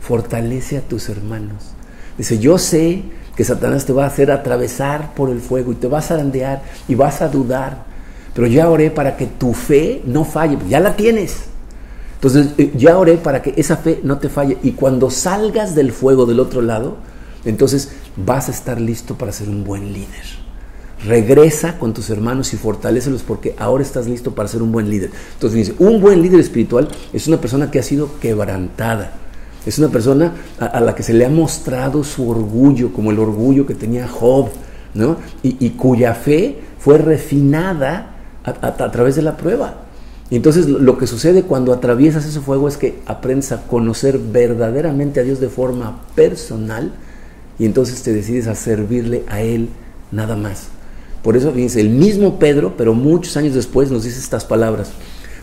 fortalece 0.00 0.78
a 0.78 0.82
tus 0.82 1.08
hermanos. 1.08 1.72
Dice, 2.16 2.38
yo 2.38 2.58
sé 2.58 3.02
que 3.36 3.44
Satanás 3.44 3.86
te 3.86 3.92
va 3.92 4.04
a 4.04 4.08
hacer 4.08 4.30
atravesar 4.30 5.14
por 5.14 5.30
el 5.30 5.40
fuego 5.40 5.72
y 5.72 5.76
te 5.76 5.86
va 5.86 5.98
a 5.98 6.02
zarandear 6.02 6.62
y 6.88 6.94
vas 6.96 7.22
a 7.22 7.28
dudar, 7.28 7.84
pero 8.34 8.46
ya 8.46 8.68
oré 8.68 8.90
para 8.90 9.16
que 9.16 9.26
tu 9.26 9.54
fe 9.54 10.02
no 10.04 10.24
falle, 10.24 10.58
ya 10.68 10.80
la 10.80 10.96
tienes. 10.96 11.44
Entonces, 12.16 12.48
eh, 12.58 12.72
ya 12.74 12.98
oré 12.98 13.16
para 13.16 13.42
que 13.42 13.54
esa 13.56 13.76
fe 13.76 14.00
no 14.02 14.18
te 14.18 14.28
falle. 14.28 14.58
Y 14.64 14.72
cuando 14.72 15.08
salgas 15.08 15.76
del 15.76 15.92
fuego 15.92 16.26
del 16.26 16.40
otro 16.40 16.62
lado, 16.62 16.96
entonces 17.44 17.92
vas 18.16 18.48
a 18.48 18.50
estar 18.50 18.80
listo 18.80 19.14
para 19.16 19.30
ser 19.30 19.48
un 19.48 19.62
buen 19.62 19.92
líder. 19.92 20.47
Regresa 21.04 21.78
con 21.78 21.94
tus 21.94 22.10
hermanos 22.10 22.52
y 22.54 22.56
fortalecelos 22.56 23.22
porque 23.22 23.54
ahora 23.58 23.82
estás 23.82 24.08
listo 24.08 24.34
para 24.34 24.48
ser 24.48 24.62
un 24.62 24.72
buen 24.72 24.90
líder. 24.90 25.10
Entonces 25.34 25.56
dice, 25.56 25.74
un 25.78 26.00
buen 26.00 26.22
líder 26.22 26.40
espiritual 26.40 26.88
es 27.12 27.28
una 27.28 27.40
persona 27.40 27.70
que 27.70 27.78
ha 27.78 27.82
sido 27.82 28.18
quebrantada. 28.20 29.12
Es 29.64 29.78
una 29.78 29.88
persona 29.88 30.34
a, 30.58 30.80
la 30.80 30.94
que 30.94 31.02
se 31.02 31.12
le 31.12 31.24
ha 31.26 31.28
mostrado 31.28 32.02
su 32.02 32.28
orgullo, 32.28 32.92
como 32.92 33.10
el 33.10 33.18
orgullo 33.18 33.66
que 33.66 33.74
tenía 33.74 34.08
Job, 34.08 34.48
¿no? 34.94 35.16
Y, 35.42 35.70
cuya 35.70 36.14
fe 36.14 36.58
fue 36.78 36.98
refinada 36.98 38.14
a 38.44 38.90
través 38.90 39.14
de 39.14 39.22
la 39.22 39.36
prueba. 39.36 39.88
Y 40.30 40.36
entonces 40.36 40.68
lo 40.68 40.98
que 40.98 41.06
sucede 41.06 41.42
cuando 41.42 41.72
atraviesas 41.72 42.26
ese 42.26 42.40
fuego 42.40 42.68
es 42.68 42.76
que 42.76 43.00
aprendes 43.06 43.52
a 43.52 43.66
conocer 43.66 44.18
verdaderamente 44.18 45.20
a 45.20 45.22
Dios 45.22 45.40
de 45.40 45.48
forma 45.48 46.02
personal 46.14 46.92
y 47.58 47.64
entonces 47.64 48.02
te 48.02 48.12
decides 48.12 48.46
a 48.46 48.54
servirle 48.54 49.24
a 49.28 49.40
Él 49.40 49.70
nada 50.12 50.36
más. 50.36 50.68
Por 51.28 51.36
eso, 51.36 51.52
fíjense, 51.52 51.82
el 51.82 51.90
mismo 51.90 52.38
Pedro, 52.38 52.72
pero 52.78 52.94
muchos 52.94 53.36
años 53.36 53.52
después 53.52 53.90
nos 53.90 54.04
dice 54.04 54.18
estas 54.18 54.46
palabras. 54.46 54.92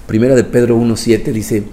Primera 0.07 0.33
de 0.33 0.43
Pedro 0.43 0.79
1.7 0.79 1.31
dice, 1.31 1.65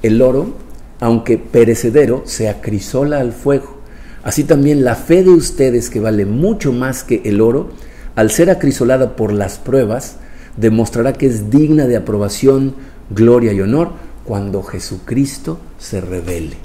el 0.00 0.22
oro, 0.22 0.54
aunque 1.00 1.38
perecedero, 1.38 2.22
se 2.24 2.48
acrisola 2.48 3.18
al 3.18 3.32
fuego. 3.32 3.78
Así 4.22 4.44
también 4.44 4.84
la 4.84 4.94
fe 4.94 5.24
de 5.24 5.30
ustedes, 5.30 5.90
que 5.90 5.98
vale 5.98 6.24
mucho 6.24 6.72
más 6.72 7.02
que 7.02 7.20
el 7.24 7.40
oro, 7.40 7.70
al 8.14 8.30
ser 8.30 8.48
acrisolada 8.48 9.16
por 9.16 9.32
las 9.32 9.58
pruebas, 9.58 10.18
demostrará 10.56 11.14
que 11.14 11.26
es 11.26 11.50
digna 11.50 11.88
de 11.88 11.96
aprobación, 11.96 12.76
gloria 13.10 13.52
y 13.52 13.60
honor 13.60 13.90
cuando 14.24 14.62
Jesucristo 14.62 15.58
se 15.80 16.00
revele. 16.00 16.58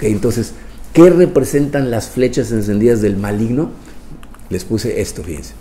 Entonces, 0.00 0.54
¿qué 0.94 1.10
representan 1.10 1.90
las 1.90 2.08
flechas 2.08 2.52
encendidas 2.52 3.02
del 3.02 3.18
maligno? 3.18 3.68
Les 4.48 4.64
puse 4.64 5.02
esto, 5.02 5.22
fíjense. 5.22 5.52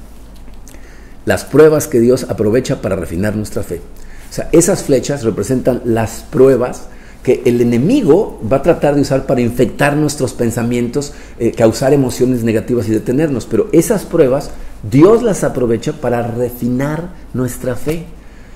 Las 1.25 1.45
pruebas 1.45 1.87
que 1.87 1.99
Dios 1.99 2.25
aprovecha 2.29 2.81
para 2.81 2.95
refinar 2.95 3.35
nuestra 3.35 3.63
fe. 3.63 3.81
O 4.29 4.33
sea, 4.33 4.49
esas 4.51 4.83
flechas 4.83 5.23
representan 5.23 5.81
las 5.85 6.25
pruebas 6.29 6.83
que 7.23 7.43
el 7.45 7.61
enemigo 7.61 8.41
va 8.51 8.57
a 8.57 8.61
tratar 8.63 8.95
de 8.95 9.01
usar 9.01 9.27
para 9.27 9.41
infectar 9.41 9.95
nuestros 9.95 10.33
pensamientos, 10.33 11.13
eh, 11.37 11.51
causar 11.51 11.93
emociones 11.93 12.43
negativas 12.43 12.87
y 12.87 12.91
detenernos. 12.91 13.45
Pero 13.45 13.67
esas 13.71 14.03
pruebas 14.05 14.51
Dios 14.89 15.21
las 15.21 15.43
aprovecha 15.43 15.93
para 15.93 16.25
refinar 16.25 17.13
nuestra 17.33 17.75
fe. 17.75 18.05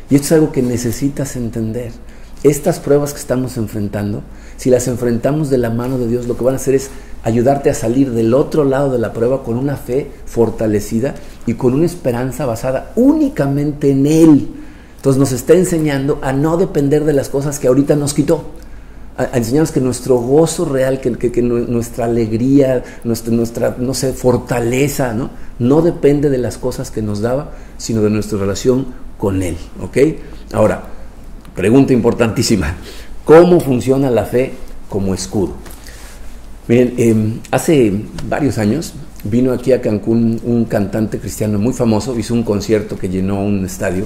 Y 0.09 0.15
esto 0.15 0.25
es 0.25 0.31
algo 0.33 0.51
que 0.51 0.61
necesitas 0.61 1.35
entender. 1.35 1.91
Estas 2.45 2.79
pruebas 2.79 3.11
que 3.11 3.19
estamos 3.19 3.57
enfrentando, 3.57 4.21
si 4.55 4.69
las 4.69 4.87
enfrentamos 4.87 5.49
de 5.49 5.57
la 5.57 5.71
mano 5.71 5.97
de 5.97 6.07
Dios, 6.07 6.27
lo 6.27 6.37
que 6.37 6.43
van 6.43 6.53
a 6.53 6.57
hacer 6.57 6.75
es 6.75 6.91
ayudarte 7.23 7.71
a 7.71 7.73
salir 7.73 8.11
del 8.11 8.35
otro 8.35 8.63
lado 8.63 8.91
de 8.91 8.99
la 8.99 9.13
prueba 9.13 9.41
con 9.41 9.57
una 9.57 9.77
fe 9.77 10.11
fortalecida 10.27 11.15
y 11.47 11.55
con 11.55 11.73
una 11.73 11.87
esperanza 11.87 12.45
basada 12.45 12.91
únicamente 12.97 13.89
en 13.89 14.05
Él. 14.05 14.47
Entonces 14.97 15.19
nos 15.19 15.31
está 15.31 15.55
enseñando 15.55 16.19
a 16.21 16.33
no 16.33 16.55
depender 16.57 17.03
de 17.03 17.13
las 17.13 17.29
cosas 17.29 17.57
que 17.57 17.65
ahorita 17.65 17.95
nos 17.95 18.13
quitó 18.13 18.43
a, 19.17 19.35
enseñarnos 19.35 19.71
que 19.71 19.81
nuestro 19.81 20.17
gozo 20.17 20.65
real, 20.65 21.01
que, 21.01 21.41
nuestra 21.41 22.05
alegría, 22.05 22.83
nuestra, 23.03 23.33
nuestra, 23.33 23.75
no 23.79 23.95
sé, 23.95 24.13
fortaleza, 24.13 25.13
¿no? 25.13 25.31
no 25.57 25.81
depende 25.81 26.29
de 26.29 26.37
las 26.37 26.59
cosas 26.59 26.91
que 26.91 27.01
nos 27.01 27.21
daba, 27.21 27.49
sino 27.79 28.03
de 28.03 28.11
nuestra 28.11 28.37
relación 28.37 28.85
con 29.17 29.41
Él. 29.41 29.57
¿Ok? 29.81 29.97
Ahora, 30.53 30.94
pregunta 31.55 31.93
importantísima. 31.93 32.75
¿Cómo 33.23 33.59
funciona 33.59 34.11
la 34.11 34.25
fe 34.25 34.53
como 34.89 35.13
escudo? 35.13 35.53
Miren, 36.67 36.93
em, 36.97 37.39
hace 37.51 37.93
varios 38.27 38.57
años 38.57 38.93
vino 39.23 39.51
aquí 39.53 39.71
a 39.71 39.81
Cancún 39.81 40.39
un 40.43 40.65
cantante 40.65 41.19
cristiano 41.19 41.57
muy 41.57 41.73
famoso, 41.73 42.17
hizo 42.17 42.33
un 42.33 42.43
concierto 42.43 42.97
que 42.97 43.09
llenó 43.09 43.43
un 43.43 43.65
estadio. 43.65 44.05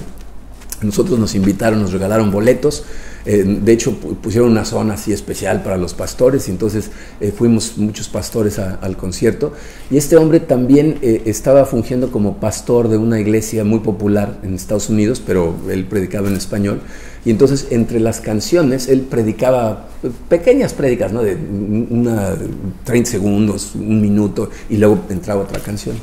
Nosotros 0.82 1.20
nos 1.20 1.36
invitaron, 1.36 1.82
nos 1.82 1.92
regalaron 1.92 2.32
boletos 2.32 2.84
eh, 3.26 3.44
de 3.44 3.72
hecho, 3.74 3.94
pusieron 3.96 4.50
una 4.52 4.66
zona 4.66 4.94
así 4.94 5.12
especial 5.12 5.62
para 5.62 5.78
los 5.78 5.94
pastores 5.94 6.48
y 6.48 6.52
entonces 6.52 6.90
eh, 7.20 7.32
fuimos 7.36 7.78
muchos 7.78 8.08
pastores 8.08 8.60
al 8.60 8.98
concierto. 8.98 9.54
Y 9.92 9.98
este 9.98 10.16
hombre 10.16 10.40
también 10.40 11.00
eh, 11.02 11.24
estaba 11.26 11.66
fungiendo 11.66 12.12
como 12.12 12.38
pastor 12.38 12.88
de 12.88 12.98
una 12.98 13.20
iglesia 13.20 13.64
muy 13.64 13.80
popular 13.80 14.40
en 14.44 14.54
Estados 14.54 14.90
Unidos, 14.90 15.22
pero 15.26 15.56
él 15.70 15.86
predicaba 15.86 16.30
en 16.30 16.36
español. 16.36 16.82
Y 17.26 17.32
entonces 17.32 17.68
entre 17.72 18.00
las 18.00 18.22
canciones 18.22 18.88
él 18.88 19.02
predicaba 19.02 19.90
pequeñas 20.30 20.74
prédicas, 20.74 21.12
¿no? 21.12 21.22
De 21.22 21.36
una, 21.36 22.36
30 22.86 23.12
segundos, 23.12 23.76
un 23.76 24.02
minuto, 24.02 24.50
y 24.70 24.78
luego 24.78 25.02
entraba 25.10 25.42
otra 25.42 25.60
canción. 25.60 25.98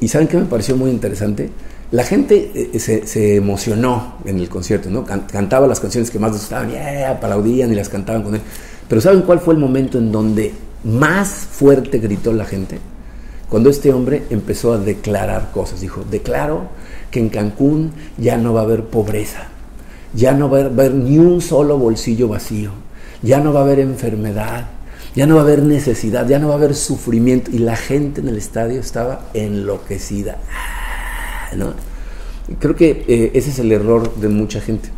¿Y 0.00 0.08
saben 0.08 0.28
qué 0.28 0.36
me 0.36 0.44
pareció 0.44 0.76
muy 0.76 0.90
interesante? 0.90 1.48
La 1.94 2.04
gente 2.04 2.50
eh, 2.54 2.78
se, 2.78 3.36
emocionó 3.36 4.16
en 4.24 4.38
el 4.38 4.48
concierto, 4.48 4.90
¿no? 4.90 5.04
cantaba 5.04 5.66
las 5.66 5.80
canciones 5.80 6.10
que 6.10 6.18
más 6.18 6.32
gustaban, 6.32 6.70
yeah, 6.70 7.10
aplaudían 7.10 7.72
y 7.72 7.74
las 7.76 7.88
cantaban 7.88 8.22
con 8.22 8.34
él. 8.34 8.40
Pero 8.88 9.00
¿saben 9.00 9.22
cuál 9.22 9.40
fue 9.40 9.54
el 9.54 9.60
momento 9.60 9.98
en 9.98 10.10
donde 10.10 10.52
más 10.82 11.28
fuerte 11.28 11.98
gritó 11.98 12.32
la 12.32 12.44
gente? 12.44 12.78
cuando 13.54 13.70
este 13.70 13.92
hombre 13.92 14.24
empezó 14.30 14.72
a 14.72 14.78
declarar 14.78 15.52
cosas. 15.52 15.80
Dijo, 15.80 16.04
declaro 16.10 16.62
que 17.12 17.20
en 17.20 17.28
Cancún 17.28 17.92
ya 18.18 18.36
no 18.36 18.52
va 18.52 18.62
a 18.62 18.64
haber 18.64 18.84
pobreza, 18.86 19.46
ya 20.12 20.32
no 20.32 20.50
va 20.50 20.58
a 20.58 20.64
haber 20.64 20.92
ni 20.92 21.18
un 21.18 21.40
solo 21.40 21.78
bolsillo 21.78 22.26
vacío, 22.26 22.72
ya 23.22 23.38
no 23.38 23.52
va 23.52 23.60
a 23.60 23.62
haber 23.62 23.78
enfermedad, 23.78 24.66
ya 25.14 25.26
no 25.26 25.36
va 25.36 25.42
a 25.42 25.44
haber 25.44 25.62
necesidad, 25.62 26.26
ya 26.26 26.40
no 26.40 26.48
va 26.48 26.54
a 26.54 26.56
haber 26.56 26.74
sufrimiento. 26.74 27.52
Y 27.52 27.58
la 27.58 27.76
gente 27.76 28.20
en 28.20 28.26
el 28.26 28.38
estadio 28.38 28.80
estaba 28.80 29.26
enloquecida. 29.34 30.38
Creo 32.58 32.76
que 32.76 33.04
eh, 33.08 33.30
ese 33.34 33.50
es 33.50 33.58
el 33.58 33.72
error 33.72 34.14
de 34.16 34.28
mucha 34.28 34.60
gente. 34.60 34.88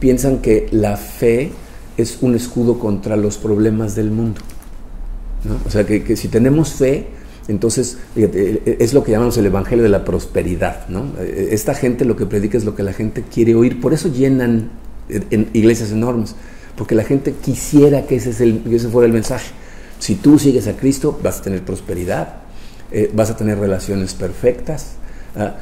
Piensan 0.00 0.38
que 0.38 0.68
la 0.70 0.96
fe 0.96 1.52
es 1.96 2.18
un 2.20 2.34
escudo 2.34 2.78
contra 2.78 3.16
los 3.16 3.38
problemas 3.38 3.94
del 3.94 4.10
mundo. 4.10 4.40
O 5.66 5.70
sea, 5.70 5.84
que, 5.86 6.16
si 6.16 6.28
tenemos 6.28 6.72
fe, 6.72 7.06
entonces 7.48 7.98
fíjate, 8.14 8.82
es 8.82 8.94
lo 8.94 9.04
que 9.04 9.12
llamamos 9.12 9.36
el 9.36 9.46
Evangelio 9.46 9.82
de 9.82 9.90
la 9.90 10.04
prosperidad. 10.04 10.88
¿no? 10.88 11.12
Esta 11.20 11.74
gente 11.74 12.04
lo 12.04 12.16
que 12.16 12.26
predica 12.26 12.56
es 12.56 12.64
lo 12.64 12.74
que 12.74 12.82
la 12.82 12.92
gente 12.92 13.22
quiere 13.22 13.54
oír. 13.54 13.80
Por 13.80 13.92
eso 13.92 14.08
llenan 14.08 14.70
en 15.08 15.50
iglesias 15.52 15.92
enormes 15.92 16.34
porque 16.76 16.94
la 16.94 17.04
gente 17.04 17.32
quisiera 17.32 18.06
que 18.06 18.16
ese, 18.16 18.30
es 18.30 18.40
el, 18.40 18.62
ese 18.72 18.88
fuera 18.88 19.06
el 19.06 19.12
mensaje. 19.12 19.52
Si 19.98 20.16
tú 20.16 20.38
sigues 20.38 20.66
a 20.66 20.76
Cristo, 20.76 21.18
vas 21.22 21.40
a 21.40 21.42
tener 21.42 21.62
prosperidad, 21.64 22.36
eh, 22.90 23.10
vas 23.14 23.30
a 23.30 23.36
tener 23.36 23.58
relaciones 23.58 24.14
perfectas, 24.14 24.94
ah, 25.36 25.54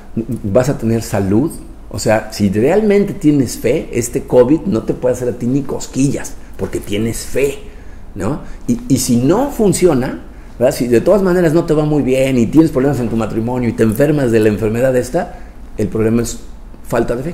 vas 0.44 0.68
a 0.68 0.78
tener 0.78 1.02
salud. 1.02 1.50
O 1.90 1.98
sea, 1.98 2.32
si 2.32 2.48
realmente 2.48 3.12
tienes 3.12 3.58
fe, 3.58 3.88
este 3.92 4.22
COVID 4.22 4.62
no 4.62 4.82
te 4.82 4.94
puede 4.94 5.14
hacer 5.14 5.28
a 5.28 5.32
ti 5.32 5.46
ni 5.46 5.62
cosquillas, 5.62 6.34
porque 6.56 6.80
tienes 6.80 7.18
fe, 7.18 7.58
¿no? 8.14 8.40
Y, 8.66 8.80
y 8.88 8.98
si 8.98 9.16
no 9.16 9.50
funciona, 9.50 10.22
si 10.70 10.86
de 10.86 11.00
todas 11.00 11.22
maneras 11.22 11.52
no 11.52 11.64
te 11.64 11.74
va 11.74 11.84
muy 11.84 12.02
bien 12.02 12.38
y 12.38 12.46
tienes 12.46 12.70
problemas 12.70 13.00
en 13.00 13.08
tu 13.08 13.16
matrimonio 13.16 13.68
y 13.68 13.72
te 13.72 13.82
enfermas 13.82 14.30
de 14.30 14.40
la 14.40 14.48
enfermedad 14.48 14.96
esta, 14.96 15.38
el 15.76 15.88
problema 15.88 16.22
es 16.22 16.38
falta 16.86 17.16
de 17.16 17.24
fe. 17.24 17.32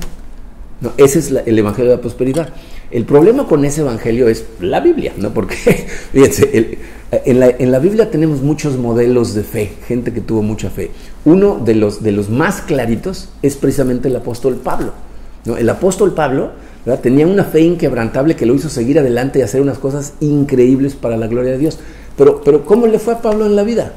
¿no? 0.81 0.91
Ese 0.97 1.19
es 1.19 1.31
el 1.31 1.59
Evangelio 1.59 1.91
de 1.91 1.97
la 1.97 2.01
prosperidad. 2.01 2.49
El 2.89 3.05
problema 3.05 3.45
con 3.45 3.65
ese 3.65 3.81
evangelio 3.81 4.27
es 4.27 4.45
la 4.61 4.79
Biblia, 4.79 5.13
¿no? 5.17 5.31
Porque, 5.31 5.55
fíjense, 6.11 6.79
en, 7.11 7.71
la, 7.71 7.79
Biblia 7.79 8.11
tenemos 8.11 8.41
muchos 8.41 8.77
modelos 8.77 9.33
de 9.33 9.43
fe, 9.43 9.71
gente 9.87 10.13
que 10.13 10.21
tuvo 10.21 10.41
mucha 10.41 10.69
fe. 10.69 10.91
Uno 11.25 11.59
de 11.63 11.75
los, 11.75 12.03
de 12.03 12.11
los 12.11 12.29
más 12.29 12.61
claritos 12.61 13.29
es 13.41 13.55
precisamente 13.55 14.09
el 14.09 14.15
apóstol 14.15 14.55
Pablo. 14.55 14.93
El 15.45 15.69
apóstol 15.69 16.13
Pablo 16.13 16.51
tenía 17.01 17.25
una 17.25 17.45
fe 17.45 17.61
inquebrantable 17.61 18.35
que 18.35 18.45
lo 18.45 18.53
hizo 18.53 18.69
seguir 18.69 18.99
adelante 18.99 19.39
y 19.39 19.41
hacer 19.41 19.61
unas 19.61 19.79
cosas 19.79 20.13
increíbles 20.19 20.95
para 20.95 21.17
la 21.17 21.27
gloria 21.27 21.51
de 21.51 21.57
Dios. 21.57 21.79
Pero, 22.15 22.41
pero 22.43 22.65
¿cómo 22.65 22.85
le 22.85 22.99
fue 22.99 23.13
a 23.13 23.21
Pablo 23.21 23.45
en 23.45 23.55
la 23.55 23.63
vida? 23.63 23.93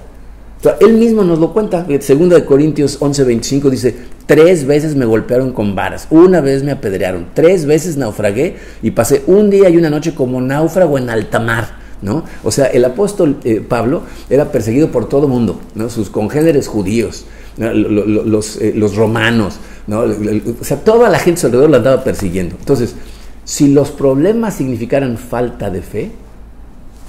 él 0.80 0.94
mismo 0.94 1.24
nos 1.24 1.38
lo 1.38 1.52
cuenta. 1.52 1.86
Segunda 2.00 2.36
de 2.36 2.44
Corintios 2.44 3.00
11:25 3.00 3.68
dice, 3.68 3.96
tres 4.26 4.64
veces 4.64 4.94
me 4.94 5.04
golpearon 5.04 5.52
con 5.52 5.74
varas, 5.74 6.06
una 6.10 6.40
vez 6.40 6.62
me 6.62 6.70
apedrearon, 6.70 7.26
tres 7.34 7.66
veces 7.66 7.96
naufragué 7.96 8.56
y 8.82 8.92
pasé 8.92 9.22
un 9.26 9.50
día 9.50 9.68
y 9.68 9.76
una 9.76 9.90
noche 9.90 10.14
como 10.14 10.40
náufrago 10.40 10.98
en 10.98 11.10
alta 11.10 11.40
mar. 11.40 11.81
¿No? 12.02 12.24
O 12.42 12.50
sea, 12.50 12.66
el 12.66 12.84
apóstol 12.84 13.36
eh, 13.44 13.64
Pablo 13.66 14.02
era 14.28 14.50
perseguido 14.50 14.90
por 14.90 15.08
todo 15.08 15.28
mundo, 15.28 15.60
sus 15.88 16.10
congéneres 16.10 16.66
judíos, 16.66 17.26
los, 17.56 18.56
eh, 18.56 18.72
los, 18.74 18.96
romanos, 18.96 19.58
¿no? 19.86 20.00
o 20.00 20.64
sea, 20.64 20.78
toda 20.82 21.08
la 21.08 21.20
gente 21.20 21.46
alrededor 21.46 21.70
lo 21.70 21.76
andaba 21.76 22.02
persiguiendo. 22.02 22.56
Entonces, 22.58 22.96
si 23.44 23.68
los 23.68 23.90
problemas 23.90 24.54
significaran 24.54 25.16
falta 25.16 25.70
de 25.70 25.82
fe, 25.82 26.10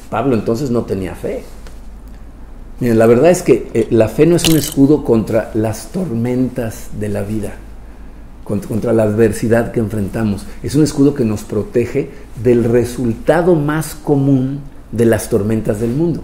Pablo 0.10 0.36
entonces 0.36 0.70
no 0.70 0.84
tenía 0.84 1.16
fe. 1.16 1.44
Miren, 2.80 3.00
la 3.00 3.06
verdad 3.06 3.32
es 3.32 3.44
que 3.44 3.70
eh, 3.74 3.88
la 3.92 4.08
fe 4.08 4.26
no 4.26 4.36
es 4.36 4.48
un 4.48 4.58
escudo 4.58 5.04
contra 5.04 5.52
las 5.54 5.92
tormentas 5.92 6.90
de 7.00 7.10
la 7.10 7.24
vida, 7.24 7.54
contra, 8.44 8.94
la 8.94 9.04
adversidad 9.04 9.72
que 9.72 9.80
enfrentamos. 9.80 10.46
Es 10.64 10.76
un 10.76 10.84
escudo 10.84 11.14
que 11.14 11.24
nos 11.24 11.44
protege 11.44 12.10
del 12.44 12.64
resultado 12.64 13.56
más 13.56 13.96
común 13.96 14.62
de 14.94 15.06
las 15.06 15.30
tormentas 15.30 15.82
del 15.82 15.92
mundo. 15.92 16.22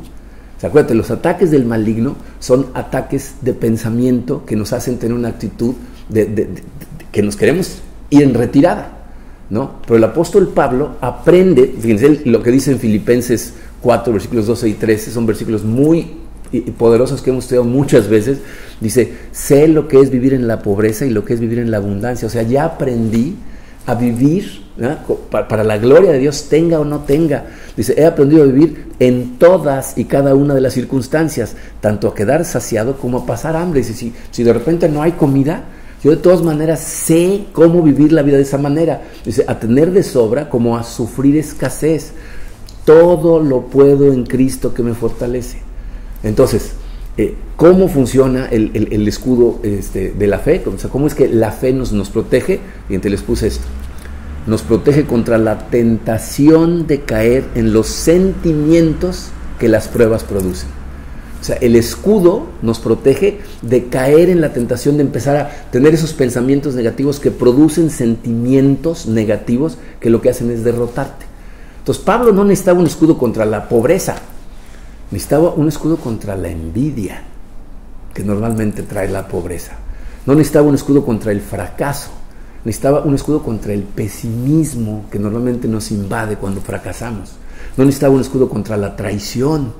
¿Se 0.60 0.68
acuérdate? 0.68 0.94
Los 0.94 1.12
ataques 1.12 1.52
del 1.52 1.66
maligno 1.66 2.16
son 2.40 2.68
ataques 2.74 3.36
de 3.42 3.54
pensamiento 3.54 4.46
que 4.46 4.56
nos 4.56 4.74
hacen 4.74 4.98
tener 4.98 5.18
una 5.18 5.30
actitud 5.30 5.74
de, 6.08 6.48
que 7.12 7.22
nos 7.22 7.36
queremos 7.36 7.80
ir 8.10 8.24
en 8.24 8.34
retirada. 8.34 8.96
¿no? 9.50 9.82
Pero 9.84 9.98
el 9.98 10.04
apóstol 10.04 10.50
Pablo 10.50 10.98
aprende, 11.02 11.76
fíjense 11.80 12.22
lo 12.26 12.44
que 12.44 12.52
dice 12.52 12.72
en 12.72 12.80
Filipenses 12.80 13.54
4, 13.82 14.14
versículos 14.14 14.48
12 14.48 14.70
y 14.70 14.74
13, 14.74 15.12
son 15.12 15.26
versículos 15.26 15.64
muy 15.64 16.20
poderosos 16.78 17.22
que 17.22 17.30
hemos 17.30 17.46
estudiado 17.46 17.66
muchas 17.66 18.10
veces, 18.10 18.40
dice, 18.82 19.14
sé 19.32 19.68
lo 19.68 19.88
que 19.88 20.00
es 20.00 20.10
vivir 20.10 20.34
en 20.34 20.48
la 20.48 20.62
pobreza 20.62 21.06
y 21.06 21.10
lo 21.10 21.26
que 21.26 21.34
es 21.34 21.40
vivir 21.40 21.60
en 21.60 21.72
la 21.72 21.78
abundancia. 21.78 22.28
O 22.28 22.32
sea, 22.32 22.44
ya 22.44 22.66
aprendí 22.66 23.36
a 23.86 23.96
vivir 23.96 24.62
para 25.30 25.64
la 25.64 25.78
gloria 25.78 26.12
de 26.12 26.20
Dios, 26.20 26.48
tenga 26.50 26.80
o 26.80 26.86
no 26.86 27.00
tenga. 27.02 27.46
Dice, 27.76 27.96
he 27.98 28.06
aprendido 28.06 28.44
a 28.44 28.46
vivir 28.46 28.88
en 29.00 29.38
todas 29.38 29.98
y 29.98 30.06
cada 30.06 30.36
una 30.36 30.54
de 30.54 30.62
las 30.62 30.74
circunstancias, 30.74 31.56
tanto 31.82 32.08
a 32.08 32.16
quedar 32.16 32.46
saciado 32.46 32.98
como 32.98 33.20
a 33.20 33.26
pasar 33.26 33.56
hambre. 33.56 33.82
Dice, 33.82 33.94
si, 33.94 34.14
si 34.32 34.44
de 34.44 34.54
repente 34.54 34.90
no 34.90 35.02
hay 35.02 35.14
comida, 35.14 35.64
yo 36.04 36.12
de 36.12 36.18
todas 36.18 36.42
maneras 36.42 36.80
sé 36.80 37.46
cómo 37.52 37.82
vivir 37.82 38.14
la 38.14 38.22
vida 38.22 38.38
de 38.38 38.44
esa 38.44 38.58
manera. 38.58 39.02
Dice, 39.26 39.44
a 39.48 39.60
tener 39.60 39.92
de 39.92 40.04
sobra 40.04 40.50
como 40.50 40.78
a 40.78 40.84
sufrir 40.84 41.38
escasez. 41.38 42.14
Todo 42.86 43.40
lo 43.40 43.68
puedo 43.68 44.14
en 44.14 44.26
Cristo 44.26 44.74
que 44.74 44.82
me 44.82 44.94
fortalece. 44.94 45.60
Entonces, 46.24 46.72
eh, 47.18 47.36
¿cómo 47.58 47.90
funciona 47.90 48.48
el, 48.48 49.08
escudo 49.08 49.60
este, 49.64 50.12
de 50.12 50.28
la 50.28 50.40
fe? 50.40 50.64
¿cómo 50.90 51.06
es 51.06 51.16
que 51.16 51.28
la 51.28 51.52
fe 51.52 51.74
nos, 51.74 51.92
nos 51.92 52.10
protege? 52.10 52.62
Y 52.90 52.96
entonces 52.96 53.12
les 53.12 53.22
puse 53.22 53.48
esto. 53.48 53.66
Nos 54.50 54.64
protege 54.64 55.06
contra 55.06 55.38
la 55.38 55.70
tentación 55.70 56.88
de 56.88 57.02
caer 57.02 57.46
en 57.54 57.72
los 57.72 57.86
sentimientos 57.86 59.28
que 59.60 59.70
las 59.70 59.88
pruebas 59.88 60.24
producen. 60.24 60.70
O 61.40 61.44
sea, 61.44 61.56
el 61.58 61.76
escudo 61.76 62.48
nos 62.64 62.80
protege 62.80 63.42
de 63.62 63.86
caer 63.86 64.30
en 64.30 64.42
la 64.42 64.52
tentación 64.52 64.98
de 64.98 65.04
empezar 65.04 65.36
a 65.36 65.50
tener 65.72 65.94
esos 65.94 66.14
pensamientos 66.14 66.74
negativos 66.74 67.20
que 67.20 67.30
producen 67.30 67.92
sentimientos 67.92 69.06
negativos 69.06 69.78
que 70.00 70.10
lo 70.10 70.20
que 70.20 70.32
hacen 70.32 70.50
es 70.50 70.64
derrotarte. 70.64 71.28
Entonces 71.78 72.04
Pablo 72.04 72.34
no 72.34 72.44
necesitaba 72.44 72.80
un 72.80 72.88
escudo 72.88 73.20
contra 73.20 73.46
la 73.46 73.70
pobreza, 73.70 74.16
Necesitaba 75.12 75.54
un 75.54 75.68
escudo 75.68 75.98
contra 75.98 76.36
la 76.36 76.50
envidia, 76.50 77.24
que 78.14 78.24
normalmente 78.24 78.84
trae 78.84 79.08
la 79.08 79.28
pobreza. 79.28 79.74
No 80.26 80.36
necesitaba 80.36 80.68
un 80.68 80.76
escudo 80.76 81.06
contra 81.06 81.32
el 81.32 81.42
fracaso. 81.42 82.12
Necesitaba 82.66 83.04
un 83.04 83.16
escudo 83.16 83.42
contra 83.42 83.74
el 83.74 83.84
pesimismo 83.84 85.06
que 85.10 85.18
normalmente 85.18 85.68
nos 85.68 85.92
invade 85.92 86.36
cuando 86.36 86.62
fracasamos. 86.62 87.34
No 87.78 87.86
necesitaba 87.86 88.14
un 88.14 88.22
escudo 88.22 88.50
contra 88.50 88.76
la 88.76 88.96
traición. 88.96 89.74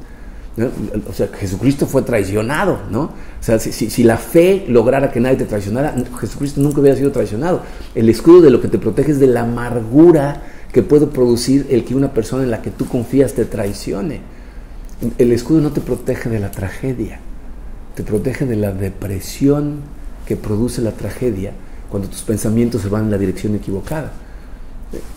O 1.10 1.14
sea, 1.14 1.28
Jesucristo 1.28 1.86
fue 1.86 2.02
traicionado, 2.02 2.80
¿no? 2.90 3.02
O 3.02 3.42
sea, 3.42 3.60
si, 3.60 3.72
si, 3.72 4.04
la 4.04 4.18
fe 4.18 4.66
lograra 4.68 5.12
que 5.12 5.20
nadie 5.20 5.38
te 5.38 5.46
traicionara, 5.46 5.96
Jesucristo 6.20 6.60
nunca 6.62 6.82
hubiera 6.82 6.98
sido 6.98 7.12
traicionado. 7.12 7.62
El 7.96 8.10
escudo 8.10 8.42
de 8.42 8.50
lo 8.50 8.62
que 8.62 8.68
te 8.68 8.78
protege 8.78 9.12
es 9.12 9.20
de 9.20 9.28
la 9.28 9.42
amargura 9.42 10.42
que 10.74 10.84
puede 10.84 11.08
producir 11.08 11.68
el 11.70 11.84
que 11.84 11.96
una 11.96 12.14
persona 12.14 12.44
en 12.44 12.52
la 12.52 12.62
que 12.62 12.72
tú 12.72 12.88
confías 12.88 13.34
te 13.34 13.46
traicione. 13.46 14.22
El 15.18 15.32
escudo 15.32 15.62
no 15.62 15.72
te 15.72 15.82
protege 15.82 16.30
de 16.30 16.40
la 16.40 16.52
tragedia, 16.52 17.20
te 17.96 18.04
protege 18.04 18.46
de 18.46 18.58
la 18.58 18.72
depresión 18.72 19.82
que 20.26 20.36
produce 20.36 20.82
la 20.82 20.92
tragedia 20.92 21.54
cuando 21.90 22.10
tus 22.10 22.22
pensamientos 22.22 22.82
se 22.82 22.90
van 22.90 23.06
en 23.06 23.12
la 23.12 23.18
dirección 23.18 23.56
equivocada. 23.56 24.12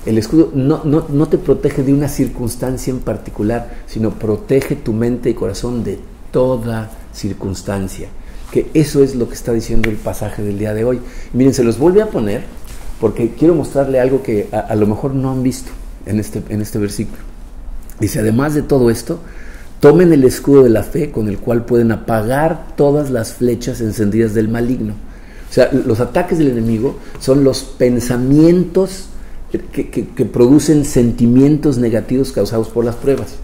El 0.04 0.18
escudo 0.18 0.50
no, 0.54 0.84
no, 0.84 1.28
te 1.28 1.38
protege 1.38 1.82
de 1.82 1.94
una 1.94 2.08
circunstancia 2.08 2.90
en 2.90 3.00
particular, 3.00 3.70
sino 3.86 4.10
protege 4.10 4.76
tu 4.76 4.92
mente 4.92 5.30
y 5.30 5.34
corazón 5.34 5.82
de 5.82 5.98
toda 6.30 6.90
circunstancia. 7.14 8.08
Que 8.50 8.70
eso 8.74 9.02
es 9.02 9.14
lo 9.14 9.28
que 9.28 9.34
está 9.34 9.52
diciendo 9.52 9.88
el 9.88 9.96
pasaje 9.96 10.42
del 10.42 10.58
día 10.58 10.74
de 10.74 10.84
hoy. 10.84 11.00
miren, 11.32 11.54
se 11.54 11.64
los 11.64 11.78
vuelve 11.78 12.02
a 12.02 12.10
poner 12.10 12.44
porque 13.00 13.30
quiero 13.30 13.54
mostrarle 13.54 13.98
algo 13.98 14.22
que 14.22 14.48
a, 14.52 14.58
a, 14.58 14.76
lo 14.76 14.86
mejor 14.86 15.14
no 15.14 15.30
han 15.30 15.42
visto 15.42 15.70
en 16.04 16.20
este, 16.20 16.42
en 16.50 16.60
este 16.60 16.78
versículo. 16.78 17.22
Dice, 17.98 18.20
además 18.20 18.54
de 18.54 18.62
todo 18.62 18.90
esto, 18.90 19.20
Tomen 19.82 20.12
el 20.12 20.22
escudo 20.22 20.62
de 20.62 20.70
la 20.70 20.84
fe 20.84 21.10
con 21.10 21.28
el 21.28 21.38
cual 21.38 21.64
pueden 21.64 21.90
apagar 21.90 22.68
todas 22.76 23.10
las 23.10 23.32
flechas 23.32 23.80
encendidas 23.80 24.32
del 24.32 24.48
maligno. 24.48 24.94
O 25.52 25.54
sea, 25.54 25.70
los 25.70 26.00
ataques 26.00 26.38
del 26.38 26.48
enemigo 26.48 26.96
son 27.20 27.44
los 27.44 27.62
pensamientos 27.62 29.08
que, 29.50 30.24
producen 30.24 30.86
sentimientos 30.86 31.76
negativos 31.76 32.32
causados 32.32 32.68
por 32.68 32.86
las 32.86 32.94
pruebas. 32.94 33.34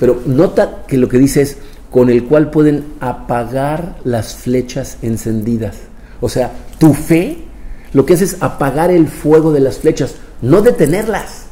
Pero 0.00 0.20
nota 0.26 0.82
que 0.88 0.96
lo 0.96 1.08
que 1.08 1.18
dice 1.18 1.40
es 1.40 1.58
con 1.88 2.10
el 2.10 2.24
cual 2.24 2.50
pueden 2.50 2.86
apagar 2.98 3.94
las 4.02 4.34
flechas 4.34 4.98
encendidas. 5.02 5.76
O 6.20 6.28
sea, 6.28 6.50
tu 6.80 6.94
fe 6.94 7.44
lo 7.92 8.06
que 8.06 8.14
hace 8.14 8.24
es 8.24 8.38
apagar 8.40 8.90
el 8.90 9.06
fuego 9.06 9.52
de 9.52 9.60
las 9.60 9.78
flechas, 9.78 10.16
no 10.40 10.62
detenerlas. 10.62 11.44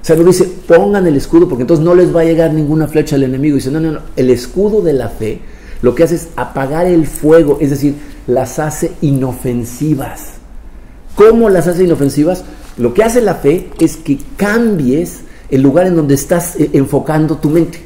O 0.00 0.04
sea, 0.06 0.16
no 0.16 0.24
dice, 0.24 0.50
pongan 0.66 1.06
el 1.06 1.16
escudo 1.16 1.46
porque 1.46 1.64
entonces 1.64 1.84
no 1.84 1.94
les 1.94 2.16
va 2.16 2.22
a 2.22 2.24
llegar 2.24 2.54
ninguna 2.54 2.88
flecha 2.88 3.16
al 3.16 3.24
enemigo. 3.24 3.56
Dice, 3.56 3.70
no, 3.70 3.80
no, 3.80 3.92
no, 3.92 4.00
el 4.16 4.30
escudo 4.30 4.80
de 4.80 4.94
la 4.94 5.10
fe 5.10 5.42
lo 5.82 5.94
que 5.94 6.04
hace 6.04 6.14
es 6.14 6.28
apagar 6.36 6.86
el 6.86 7.06
fuego, 7.06 7.58
es 7.60 7.70
decir, 7.70 7.96
las 8.26 8.58
hace 8.58 8.92
inofensivas. 9.00 10.34
¿Cómo 11.16 11.50
las 11.50 11.66
hace 11.66 11.84
inofensivas? 11.84 12.44
Lo 12.78 12.94
que 12.94 13.02
hace 13.02 13.20
la 13.20 13.34
fe 13.34 13.68
es 13.78 13.96
que 13.96 14.18
cambies 14.36 15.20
el 15.50 15.60
lugar 15.60 15.86
en 15.86 15.96
donde 15.96 16.14
estás 16.14 16.56
eh, 16.56 16.70
enfocando 16.72 17.36
tu 17.36 17.50
mente. 17.50 17.80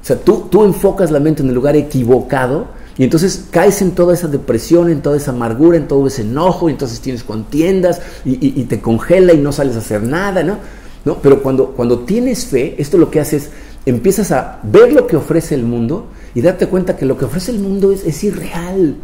O 0.00 0.04
sea, 0.04 0.16
tú, 0.16 0.48
tú 0.50 0.64
enfocas 0.64 1.10
la 1.10 1.20
mente 1.20 1.42
en 1.42 1.48
el 1.48 1.54
lugar 1.54 1.76
equivocado 1.76 2.68
y 2.96 3.04
entonces 3.04 3.46
caes 3.50 3.82
en 3.82 3.92
toda 3.92 4.14
esa 4.14 4.28
depresión, 4.28 4.90
en 4.90 5.02
toda 5.02 5.16
esa 5.16 5.32
amargura, 5.32 5.76
en 5.76 5.88
todo 5.88 6.06
ese 6.06 6.22
enojo, 6.22 6.68
y 6.68 6.72
entonces 6.72 7.00
tienes 7.00 7.24
contiendas 7.24 8.00
y, 8.24 8.62
te 8.64 8.80
congela 8.80 9.32
y 9.32 9.38
no 9.38 9.52
sales 9.52 9.76
a 9.76 9.78
hacer 9.78 10.02
nada, 10.02 10.42
¿no? 10.42 10.58
¿No? 11.04 11.18
Pero 11.20 11.42
cuando, 11.42 11.68
cuando 11.68 12.00
tienes 12.00 12.46
fe, 12.46 12.76
esto 12.78 12.98
lo 12.98 13.10
que 13.10 13.20
hace 13.20 13.36
es, 13.36 13.50
empiezas 13.86 14.30
a 14.30 14.60
ver 14.62 14.92
lo 14.92 15.06
que 15.06 15.16
ofrece 15.16 15.54
el 15.54 15.64
mundo 15.64 16.06
y 16.34 16.40
darte 16.40 16.66
cuenta 16.66 16.96
que 16.96 17.06
lo 17.06 17.18
que 17.18 17.24
ofrece 17.24 17.50
el 17.50 17.58
mundo 17.58 17.92
es, 17.92 18.24
irreal 18.24 18.96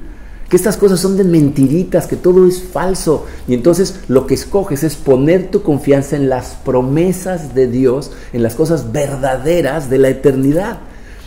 que 0.48 0.56
estas 0.56 0.78
cosas 0.78 0.98
son 0.98 1.18
de 1.18 1.24
mentiritas, 1.24 2.06
que 2.06 2.16
todo 2.16 2.46
es 2.46 2.62
falso. 2.62 3.26
Y 3.46 3.52
entonces 3.52 4.00
lo 4.08 4.26
que 4.26 4.32
escoges 4.32 4.82
es 4.82 4.96
poner 4.96 5.50
tu 5.50 5.62
confianza 5.62 6.16
en 6.16 6.30
las 6.30 6.56
promesas 6.64 7.54
de 7.54 7.66
Dios, 7.66 8.12
en 8.32 8.42
las 8.42 8.54
cosas 8.54 8.90
verdaderas 8.90 9.90
de 9.90 9.98
la 9.98 10.08
eternidad. 10.08 10.78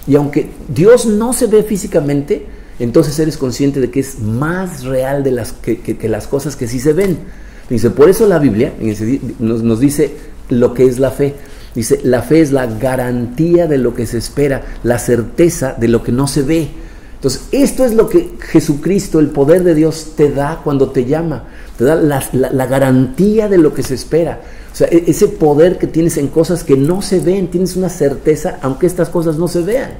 Y 0.07 0.15
aunque 0.15 0.49
Dios 0.73 1.05
no 1.05 1.33
se 1.33 1.45
ve 1.45 1.61
físicamente, 1.61 2.47
entonces 2.79 3.19
eres 3.19 3.37
consciente 3.37 3.79
de 3.79 3.91
que 3.91 3.99
es 3.99 4.17
más 4.19 4.85
real 4.85 5.23
de 5.23 5.29
las, 5.29 5.51
que, 5.51 5.99
las 6.09 6.25
cosas 6.25 6.55
que 6.55 6.67
sí 6.67 6.79
se 6.79 6.93
ven. 6.93 7.19
Dice, 7.69 7.91
por 7.91 8.09
eso 8.09 8.25
la 8.25 8.39
Biblia 8.39 8.73
nos 9.39 9.79
dice 9.79 10.15
lo 10.49 10.73
que 10.73 10.85
es 10.85 10.97
la 10.97 11.11
fe. 11.11 11.35
Dice, 11.73 12.01
la 12.03 12.21
fe 12.21 12.41
es 12.41 12.51
la 12.51 12.65
garantía 12.65 13.67
de 13.67 13.77
lo 13.77 13.93
que 13.93 14.05
se 14.05 14.17
espera, 14.17 14.61
la 14.83 14.99
certeza 14.99 15.75
de 15.77 15.87
lo 15.87 16.03
que 16.03 16.11
no 16.11 16.27
se 16.27 16.41
ve. 16.41 16.69
Entonces, 17.15 17.43
esto 17.51 17.85
es 17.85 17.93
lo 17.93 18.09
que 18.09 18.31
Jesucristo, 18.39 19.19
el 19.19 19.29
poder 19.29 19.63
de 19.63 19.75
Dios, 19.75 20.13
te 20.17 20.31
da 20.31 20.59
cuando 20.63 20.89
te 20.89 21.05
llama. 21.05 21.45
Te 21.77 21.85
da 21.85 21.95
la, 21.95 22.65
garantía 22.65 23.47
de 23.47 23.57
lo 23.57 23.73
que 23.73 23.83
se 23.83 23.93
espera. 23.93 24.41
O 24.73 24.75
sea, 24.75 24.87
e, 24.87 25.03
ese 25.07 25.27
poder 25.27 25.77
que 25.77 25.87
tienes 25.87 26.17
en 26.17 26.27
cosas 26.27 26.63
que 26.63 26.75
no 26.75 27.01
se 27.01 27.19
ven, 27.19 27.47
tienes 27.47 27.75
una 27.75 27.89
certeza, 27.89 28.57
aunque 28.61 28.87
estas 28.87 29.09
cosas 29.09 29.37
no 29.37 29.47
se 29.47 29.61
vean. 29.61 29.91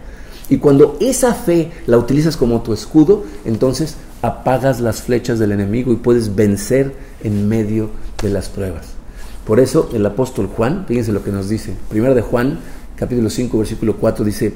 Y 0.50 0.58
cuando 0.58 0.98
esa 1.00 1.34
fe 1.34 1.72
la 1.86 1.98
utilizas 1.98 2.36
como 2.36 2.62
tu 2.62 2.74
escudo, 2.74 3.24
entonces 3.46 3.96
apagas 4.22 4.82
las 4.82 5.02
flechas 5.02 5.40
del 5.40 5.54
enemigo 5.54 5.94
y 5.94 5.96
puedes 5.96 6.36
vencer 6.36 6.92
en 7.24 7.48
medio 7.48 7.90
de 8.22 8.30
las 8.30 8.50
pruebas. 8.50 9.01
Por 9.52 9.60
eso 9.60 9.90
el 9.92 10.06
apóstol 10.06 10.48
Juan, 10.48 10.86
fíjense 10.88 11.12
lo 11.12 11.26
que 11.26 11.32
nos 11.34 11.50
dice. 11.50 11.74
Primero 11.90 12.16
de 12.16 12.22
Juan, 12.22 12.60
capítulo 12.96 13.30
5, 13.30 13.58
versículo 13.58 13.98
4, 13.98 14.24
dice, 14.24 14.54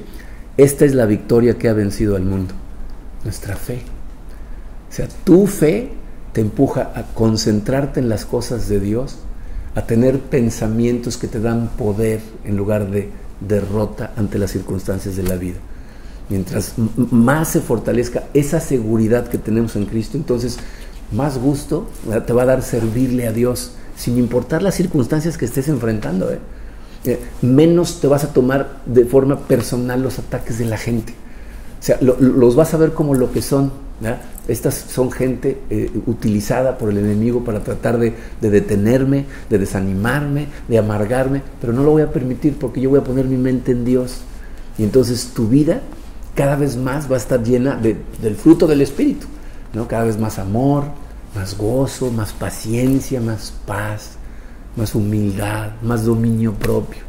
esta 0.56 0.86
es 0.86 0.94
la 0.94 1.04
victoria 1.04 1.58
que 1.58 1.68
ha 1.68 1.74
vencido 1.74 2.16
al 2.16 2.24
mundo, 2.24 2.54
nuestra 3.22 3.56
fe. 3.56 3.82
O 4.88 4.94
sea, 4.94 5.06
tu 5.22 5.46
fe 5.48 5.90
te 6.32 6.40
empuja 6.40 6.92
a 6.94 7.02
concentrarte 7.12 8.00
en 8.00 8.08
las 8.08 8.24
cosas 8.24 8.70
de 8.70 8.80
Dios, 8.80 9.18
a 9.74 9.82
tener 9.82 10.18
pensamientos 10.18 11.18
que 11.18 11.28
te 11.28 11.40
dan 11.40 11.68
poder 11.76 12.22
en 12.44 12.56
lugar 12.56 12.90
de 12.90 13.10
derrota 13.46 14.14
ante 14.16 14.38
las 14.38 14.52
circunstancias 14.52 15.14
de 15.14 15.24
la 15.24 15.36
vida. 15.36 15.58
Mientras 16.30 16.72
más 17.10 17.48
se 17.48 17.60
fortalezca 17.60 18.28
esa 18.32 18.60
seguridad 18.60 19.28
que 19.28 19.36
tenemos 19.36 19.76
en 19.76 19.84
Cristo, 19.84 20.16
entonces 20.16 20.56
más 21.12 21.36
gusto 21.36 21.86
te 22.26 22.32
va 22.32 22.44
a 22.44 22.46
dar 22.46 22.62
servirle 22.62 23.26
a 23.26 23.32
Dios, 23.32 23.72
sin 23.96 24.18
importar 24.18 24.62
las 24.62 24.74
circunstancias 24.74 25.36
que 25.38 25.44
estés 25.46 25.68
enfrentando. 25.68 26.30
¿eh? 26.30 26.38
menos 27.42 28.00
te 28.00 28.08
vas 28.08 28.24
a 28.24 28.32
tomar 28.32 28.78
de 28.86 29.04
forma 29.04 29.38
personal 29.46 30.02
los 30.02 30.18
ataques 30.18 30.58
de 30.58 30.64
la 30.64 30.76
gente. 30.76 31.14
O 31.80 31.82
sea, 31.82 31.98
los 32.00 32.56
vas 32.56 32.74
a 32.74 32.78
ver 32.78 32.92
como 32.92 33.14
lo 33.14 33.32
que 33.32 33.42
son. 33.42 33.70
Estas 34.48 34.74
son 34.74 35.10
gente 35.10 35.60
eh, 35.70 35.90
utilizada 36.06 36.78
por 36.78 36.90
el 36.90 36.98
enemigo 36.98 37.44
para 37.44 37.60
tratar 37.64 37.98
de, 37.98 38.14
detenerme, 38.40 39.24
de 39.48 39.58
desanimarme, 39.58 40.48
de 40.68 40.78
amargarme, 40.78 41.42
pero 41.60 41.72
no 41.72 41.82
lo 41.82 41.92
voy 41.92 42.02
a 42.02 42.12
permitir 42.12 42.56
porque 42.58 42.80
yo 42.80 42.90
voy 42.90 43.00
a 43.00 43.04
poner 43.04 43.24
mi 43.26 43.36
mente 43.36 43.72
en 43.72 43.84
Dios. 43.84 44.18
Y 44.78 44.84
entonces 44.84 45.30
tu 45.34 45.48
vida 45.48 45.80
cada 46.34 46.56
vez 46.56 46.76
más 46.76 47.10
va 47.10 47.14
a 47.14 47.18
estar 47.18 47.42
llena 47.42 47.76
del 47.76 48.36
fruto 48.36 48.66
del 48.66 48.82
Espíritu. 48.82 49.26
¿no? 49.72 49.88
Cada 49.88 50.04
vez 50.04 50.18
más 50.18 50.38
amor, 50.38 50.84
más 51.36 51.56
gozo, 51.56 52.10
más 52.10 52.32
paciencia, 52.32 53.20
más 53.20 53.52
paz, 53.66 54.12
más 54.74 54.94
humildad, 54.94 55.72
más 55.82 56.04
dominio 56.04 56.54
propio. 56.54 57.02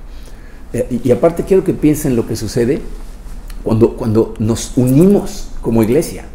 Eh, 0.73 0.99
y, 1.03 1.11
aparte 1.11 1.43
quiero 1.43 1.63
que 1.63 1.73
piensen 1.73 2.15
lo 2.15 2.28
que 2.28 2.36
sucede 2.36 2.82
cuando, 3.63 3.95
cuando 3.95 4.34
nos 4.38 4.73
unimos 4.75 5.47
como 5.61 5.82
iglesia. 5.82 6.25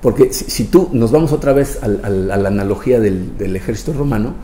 Porque 0.00 0.32
si, 0.32 0.64
tú 0.64 0.90
nos 0.92 1.10
vamos 1.10 1.32
otra 1.32 1.52
vez 1.52 1.78
a, 1.82 1.88
la 1.88 2.34
analogía 2.34 3.00
del, 3.00 3.56
ejército 3.56 3.92
romano, 3.92 4.34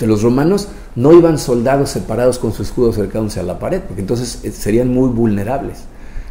los 0.00 0.22
romanos 0.22 0.68
no 0.94 1.12
iban 1.12 1.38
soldados 1.38 1.90
separados 1.90 2.38
con 2.38 2.52
su 2.52 2.62
escudo 2.62 2.92
cercándose 2.92 3.40
a 3.40 3.42
la 3.42 3.58
pared, 3.58 3.80
porque 3.80 4.02
entonces 4.02 4.40
eh, 4.44 4.50
serían 4.50 4.92
muy 4.92 5.08
vulnerables 5.08 5.84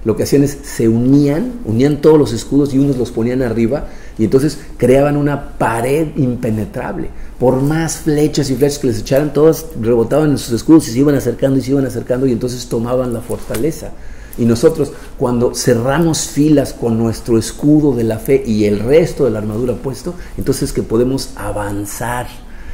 lo 0.06 0.16
que 0.16 0.24
hacían 0.24 0.44
es 0.44 0.58
se 0.62 0.88
unían, 0.88 1.54
unían 1.66 2.00
todos 2.00 2.18
los 2.18 2.32
escudos 2.32 2.74
y 2.74 2.80
unos 2.80 2.98
los 2.98 3.12
ponían 3.12 3.42
arriba 3.42 3.88
y 4.18 4.26
entonces 4.26 4.60
creaban 4.78 5.18
una 5.18 5.58
pared 5.58 6.08
impenetrable. 6.16 7.10
Por 7.40 7.62
más 7.62 7.98
flechas 7.98 8.50
y 8.50 8.56
flechas 8.56 8.80
que 8.80 8.88
les 8.88 9.00
echaran, 9.00 9.34
todas 9.34 9.66
rebotaban 9.82 10.32
en 10.32 10.38
sus 10.38 10.54
escudos 10.54 10.88
y 10.88 10.92
se 10.92 11.00
iban 11.00 11.16
acercando 11.16 11.58
y 11.60 11.62
se 11.62 11.72
iban 11.72 11.86
acercando 11.86 12.26
y 12.26 12.32
entonces 12.32 12.68
tomaban 12.68 13.14
la 13.14 13.22
fortaleza. 13.22 13.92
Y 14.38 14.46
nosotros 14.46 14.92
cuando 15.18 15.54
cerramos 15.54 16.28
filas 16.28 16.74
con 16.74 16.98
nuestro 16.98 17.38
escudo 17.38 17.96
de 17.96 18.04
la 18.04 18.20
fe 18.20 18.44
y 18.46 18.66
el 18.66 18.80
resto 18.80 19.26
de 19.26 19.32
la 19.32 19.40
armadura 19.40 19.76
puesto, 19.76 20.14
entonces 20.38 20.74
que 20.74 20.84
podemos 20.84 21.32
avanzar 21.36 22.28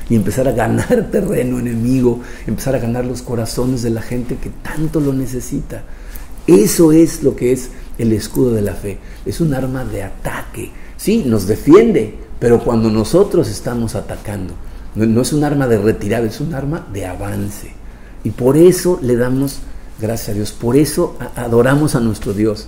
y 0.09 0.15
empezar 0.15 0.47
a 0.47 0.51
ganar 0.51 1.07
terreno 1.11 1.59
enemigo, 1.59 2.19
empezar 2.47 2.75
a 2.75 2.79
ganar 2.79 3.05
los 3.05 3.21
corazones 3.21 3.81
de 3.83 3.91
la 3.91 4.01
gente 4.01 4.37
que 4.37 4.49
tanto 4.49 4.99
lo 4.99 5.13
necesita. 5.13 5.83
Eso 6.47 6.91
es 6.91 7.23
lo 7.23 7.35
que 7.35 7.51
es 7.51 7.69
el 7.97 8.11
escudo 8.13 8.53
de 8.53 8.61
la 8.61 8.73
fe. 8.73 8.97
Es 9.25 9.39
un 9.39 9.53
arma 9.53 9.85
de 9.85 10.03
ataque. 10.03 10.71
Sí, 11.01 11.23
nos 11.25 11.47
defiende, 11.47 12.13
pero 12.37 12.63
cuando 12.63 12.91
nosotros 12.91 13.49
estamos 13.49 13.95
atacando, 13.95 14.53
no, 14.93 15.21
es 15.23 15.33
un 15.33 15.43
arma 15.43 15.65
de 15.65 15.79
retirada, 15.79 16.27
es 16.27 16.39
un 16.39 16.53
arma 16.53 16.85
de 16.93 17.07
avance. 17.07 17.73
Y 18.23 18.29
por 18.29 18.55
eso 18.55 18.99
le 19.01 19.15
damos 19.15 19.61
gracias 19.99 20.29
a 20.29 20.33
Dios, 20.33 20.51
por 20.51 20.77
eso 20.77 21.17
adoramos 21.35 21.95
a 21.95 22.01
nuestro 22.01 22.33
Dios, 22.33 22.67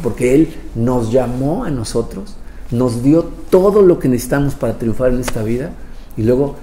porque 0.00 0.32
Él 0.36 0.54
nos 0.76 1.10
llamó 1.10 1.64
a 1.64 1.72
nosotros, 1.72 2.36
nos 2.70 3.02
dio 3.02 3.24
todo 3.50 3.82
lo 3.82 3.98
que 3.98 4.08
necesitamos 4.08 4.54
para 4.54 4.78
triunfar 4.78 5.12
en 5.12 5.18
esta 5.18 5.42
vida 5.42 5.72
y 6.16 6.22
luego 6.22 6.54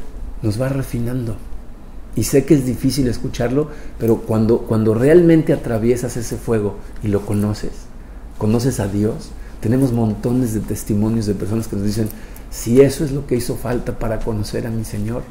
nos 0.42 0.62
va 0.62 0.70
refinando. 0.70 1.36
Y 2.16 2.24
sé 2.24 2.46
que 2.46 2.54
es 2.54 2.66
difícil 2.66 3.10
escucharlo, 3.10 3.68
pero 3.98 4.22
cuando, 4.22 4.60
cuando 4.60 4.94
realmente 4.94 5.52
atraviesas 5.52 6.16
ese 6.16 6.38
fuego 6.38 6.78
y 7.04 7.10
lo 7.10 7.26
conoces, 7.26 7.72
conoces 8.38 8.80
a 8.80 8.88
Dios, 8.88 9.32
tenemos 9.62 9.92
montones 9.92 10.54
de 10.54 10.62
testimonios 10.62 11.26
de 11.26 11.36
personas 11.36 11.68
que 11.68 11.76
nos 11.76 11.86
dicen, 11.86 12.10
si 12.50 12.82
eso 12.82 13.04
es 13.04 13.12
lo 13.12 13.28
que 13.28 13.36
hizo 13.36 13.56
falta 13.56 14.00
para 14.00 14.20
conocer 14.20 14.66
a 14.66 14.72
mi 14.72 14.86
Señor, 14.86 15.24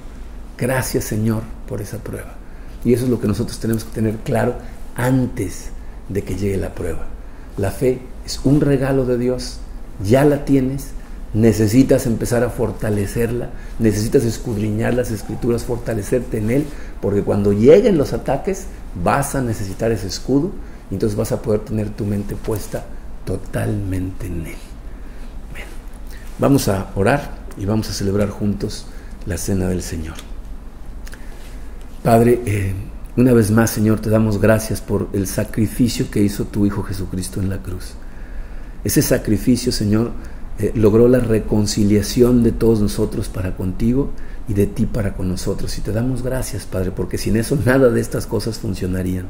gracias 0.56 1.04
Señor 1.04 1.42
por 1.66 1.80
esa 1.80 1.98
prueba. 1.98 2.34
Y 2.84 2.92
eso 2.92 3.04
es 3.04 3.10
lo 3.10 3.20
que 3.20 3.26
nosotros 3.26 3.58
tenemos 3.58 3.84
que 3.84 3.94
tener 3.94 4.16
claro 4.18 4.54
antes 4.94 5.70
de 6.08 6.22
que 6.22 6.36
llegue 6.36 6.58
la 6.58 6.74
prueba. 6.74 7.06
La 7.56 7.70
fe 7.70 8.00
es 8.24 8.40
un 8.44 8.60
regalo 8.60 9.04
de 9.04 9.18
Dios, 9.18 9.58
ya 10.04 10.24
la 10.24 10.44
tienes, 10.44 10.88
necesitas 11.34 12.06
empezar 12.06 12.44
a 12.44 12.50
fortalecerla, 12.50 13.50
necesitas 13.78 14.24
escudriñar 14.24 14.94
las 14.94 15.10
escrituras, 15.10 15.64
fortalecerte 15.64 16.38
en 16.38 16.50
él, 16.50 16.66
porque 17.00 17.22
cuando 17.22 17.52
lleguen 17.52 17.98
los 17.98 18.12
ataques 18.12 18.66
vas 19.02 19.34
a 19.34 19.40
necesitar 19.40 19.90
ese 19.90 20.06
escudo 20.06 20.52
y 20.90 20.94
entonces 20.94 21.16
vas 21.16 21.32
a 21.32 21.42
poder 21.42 21.60
tener 21.60 21.90
tu 21.90 22.04
mente 22.04 22.36
puesta 22.36 22.84
totalmente 23.28 24.26
en 24.26 24.46
él. 24.46 24.56
vamos 26.38 26.66
a 26.68 26.90
orar 26.94 27.36
y 27.58 27.66
vamos 27.66 27.90
a 27.90 27.92
celebrar 27.92 28.30
juntos 28.30 28.86
la 29.26 29.36
cena 29.36 29.68
del 29.68 29.82
Señor. 29.82 30.14
Padre, 32.02 32.40
eh, 32.46 32.72
una 33.18 33.34
vez 33.34 33.50
más, 33.50 33.70
Señor, 33.70 34.00
te 34.00 34.08
damos 34.08 34.40
gracias 34.40 34.80
por 34.80 35.10
el 35.12 35.26
sacrificio 35.26 36.10
que 36.10 36.22
hizo 36.22 36.46
tu 36.46 36.64
Hijo 36.64 36.82
Jesucristo 36.82 37.38
en 37.38 37.50
la 37.50 37.58
cruz. 37.58 37.96
Ese 38.82 39.02
sacrificio, 39.02 39.72
Señor, 39.72 40.12
eh, 40.58 40.72
logró 40.74 41.06
la 41.06 41.20
reconciliación 41.20 42.42
de 42.42 42.52
todos 42.52 42.80
nosotros 42.80 43.28
para 43.28 43.56
contigo 43.56 44.10
y 44.48 44.54
de 44.54 44.66
ti 44.66 44.86
para 44.86 45.12
con 45.12 45.28
nosotros. 45.28 45.76
Y 45.76 45.82
te 45.82 45.92
damos 45.92 46.22
gracias, 46.22 46.64
Padre, 46.64 46.92
porque 46.92 47.18
sin 47.18 47.36
eso 47.36 47.58
nada 47.62 47.90
de 47.90 48.00
estas 48.00 48.26
cosas 48.26 48.58
funcionarían. 48.58 49.26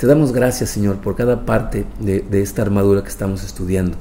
Te 0.00 0.06
damos 0.06 0.32
gracias, 0.32 0.70
Señor, 0.70 0.96
por 0.96 1.14
cada 1.14 1.44
parte 1.44 1.84
de, 1.98 2.24
esta 2.40 2.62
armadura 2.62 3.02
que 3.02 3.10
estamos 3.10 3.44
estudiando. 3.44 3.98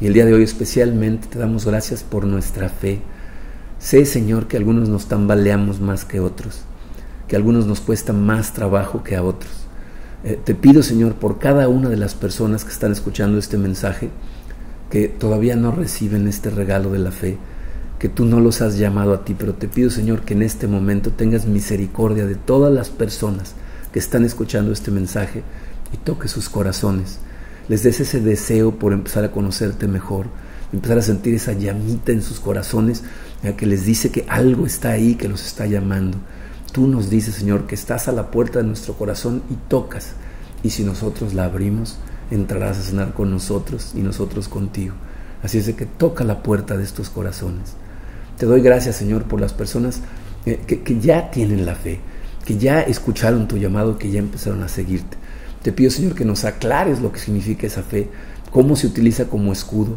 Y 0.00 0.06
el 0.06 0.14
día 0.14 0.24
de 0.24 0.32
hoy 0.32 0.42
especialmente 0.42 1.28
te 1.28 1.38
damos 1.38 1.66
gracias 1.66 2.02
por 2.02 2.24
nuestra 2.24 2.70
fe. 2.70 3.00
Sé, 3.78 4.06
Señor, 4.06 4.48
que 4.48 4.56
algunos 4.56 4.88
nos 4.88 5.04
tambaleamos 5.04 5.80
más 5.80 6.06
que 6.06 6.18
otros, 6.18 6.62
que 7.28 7.36
algunos 7.36 7.66
nos 7.66 7.82
cuesta 7.82 8.14
más 8.14 8.54
trabajo 8.54 9.02
que 9.02 9.16
a 9.16 9.22
otros. 9.22 9.52
Eh, 10.24 10.40
te 10.42 10.54
pido, 10.54 10.82
Señor, 10.82 11.16
por 11.16 11.38
cada 11.38 11.68
una 11.68 11.90
de 11.90 11.98
las 11.98 12.14
personas 12.14 12.64
que 12.64 12.72
están 12.72 12.92
escuchando 12.92 13.36
este 13.36 13.58
mensaje, 13.58 14.08
que 14.88 15.08
todavía 15.08 15.56
no 15.56 15.72
reciben 15.72 16.26
este 16.26 16.48
regalo 16.48 16.90
de 16.90 17.00
la 17.00 17.10
fe, 17.10 17.36
que 17.98 18.08
tú 18.08 18.24
no 18.24 18.40
los 18.40 18.62
has 18.62 18.78
llamado 18.78 19.12
a 19.12 19.26
ti, 19.26 19.36
pero 19.38 19.52
te 19.52 19.68
pido 19.68 19.90
Señor 19.90 20.22
que 20.22 20.32
en 20.32 20.42
este 20.42 20.66
momento 20.68 21.10
tengas 21.10 21.44
misericordia 21.44 22.24
de 22.24 22.34
todas 22.34 22.72
las 22.72 22.88
personas 22.88 23.54
que 23.94 24.00
están 24.00 24.24
escuchando 24.24 24.72
este 24.72 24.90
mensaje 24.90 25.44
y 25.92 25.98
toque 25.98 26.26
sus 26.26 26.48
corazones, 26.48 27.20
les 27.68 27.84
des 27.84 28.00
ese 28.00 28.18
deseo 28.20 28.76
por 28.76 28.92
empezar 28.92 29.22
a 29.22 29.30
conocerte 29.30 29.86
mejor, 29.86 30.26
empezar 30.72 30.98
a 30.98 31.02
sentir 31.02 31.32
esa 31.32 31.52
llamita 31.52 32.10
en 32.10 32.20
sus 32.20 32.40
corazones 32.40 33.04
que 33.56 33.66
les 33.66 33.86
dice 33.86 34.10
que 34.10 34.26
algo 34.28 34.66
está 34.66 34.90
ahí, 34.90 35.14
que 35.14 35.28
los 35.28 35.46
está 35.46 35.66
llamando. 35.66 36.18
Tú 36.72 36.88
nos 36.88 37.08
dices, 37.08 37.36
Señor, 37.36 37.68
que 37.68 37.76
estás 37.76 38.08
a 38.08 38.12
la 38.12 38.32
puerta 38.32 38.58
de 38.58 38.64
nuestro 38.64 38.94
corazón 38.94 39.44
y 39.48 39.54
tocas. 39.68 40.14
Y 40.64 40.70
si 40.70 40.82
nosotros 40.82 41.32
la 41.32 41.44
abrimos, 41.44 41.98
entrarás 42.32 42.78
a 42.78 42.82
cenar 42.82 43.14
con 43.14 43.30
nosotros 43.30 43.92
y 43.94 44.00
nosotros 44.00 44.48
contigo. 44.48 44.94
Así 45.44 45.58
es 45.58 45.66
de 45.66 45.76
que 45.76 45.86
toca 45.86 46.24
la 46.24 46.42
puerta 46.42 46.76
de 46.76 46.82
estos 46.82 47.10
corazones. 47.10 47.74
Te 48.38 48.46
doy 48.46 48.60
gracias, 48.60 48.96
Señor, 48.96 49.22
por 49.22 49.40
las 49.40 49.52
personas 49.52 50.00
eh, 50.46 50.58
que 50.66 50.98
ya 50.98 51.30
tienen 51.30 51.64
la 51.64 51.76
fe, 51.76 52.00
que 52.44 52.58
ya 52.58 52.80
escucharon 52.80 53.48
tu 53.48 53.56
llamado, 53.56 53.98
que 53.98 54.10
ya 54.10 54.18
empezaron 54.18 54.62
a 54.62 54.68
seguirte. 54.68 55.16
Te 55.62 55.72
pido, 55.72 55.90
Señor, 55.90 56.14
que 56.14 56.24
nos 56.24 56.44
aclares 56.44 57.00
lo 57.00 57.10
que 57.10 57.18
significa 57.18 57.66
esa 57.66 57.82
fe, 57.82 58.08
cómo 58.50 58.76
se 58.76 58.86
utiliza 58.86 59.26
como 59.26 59.52
escudo, 59.52 59.96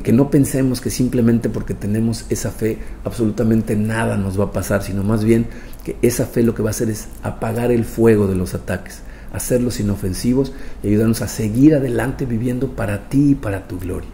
que, 0.00 0.12
no 0.12 0.30
pensemos 0.30 0.80
que 0.80 0.88
simplemente 0.88 1.50
porque 1.50 1.74
tenemos 1.74 2.24
esa 2.30 2.50
fe 2.50 2.78
absolutamente 3.04 3.76
nada 3.76 4.16
nos 4.16 4.40
va 4.40 4.44
a 4.44 4.52
pasar, 4.52 4.82
sino 4.82 5.02
más 5.02 5.22
bien 5.22 5.46
que 5.84 5.96
esa 6.00 6.24
fe 6.24 6.42
lo 6.42 6.54
que 6.54 6.62
va 6.62 6.70
a 6.70 6.72
hacer 6.72 6.88
es 6.88 7.08
apagar 7.22 7.70
el 7.70 7.84
fuego 7.84 8.26
de 8.26 8.34
los 8.34 8.54
ataques, 8.54 9.00
hacerlos 9.32 9.80
inofensivos 9.80 10.52
y 10.82 10.88
ayudarnos 10.88 11.20
a 11.20 11.28
seguir 11.28 11.74
adelante 11.74 12.24
viviendo 12.24 12.68
para 12.68 13.10
ti 13.10 13.32
y 13.32 13.34
para 13.34 13.68
tu 13.68 13.78
gloria. 13.78 14.08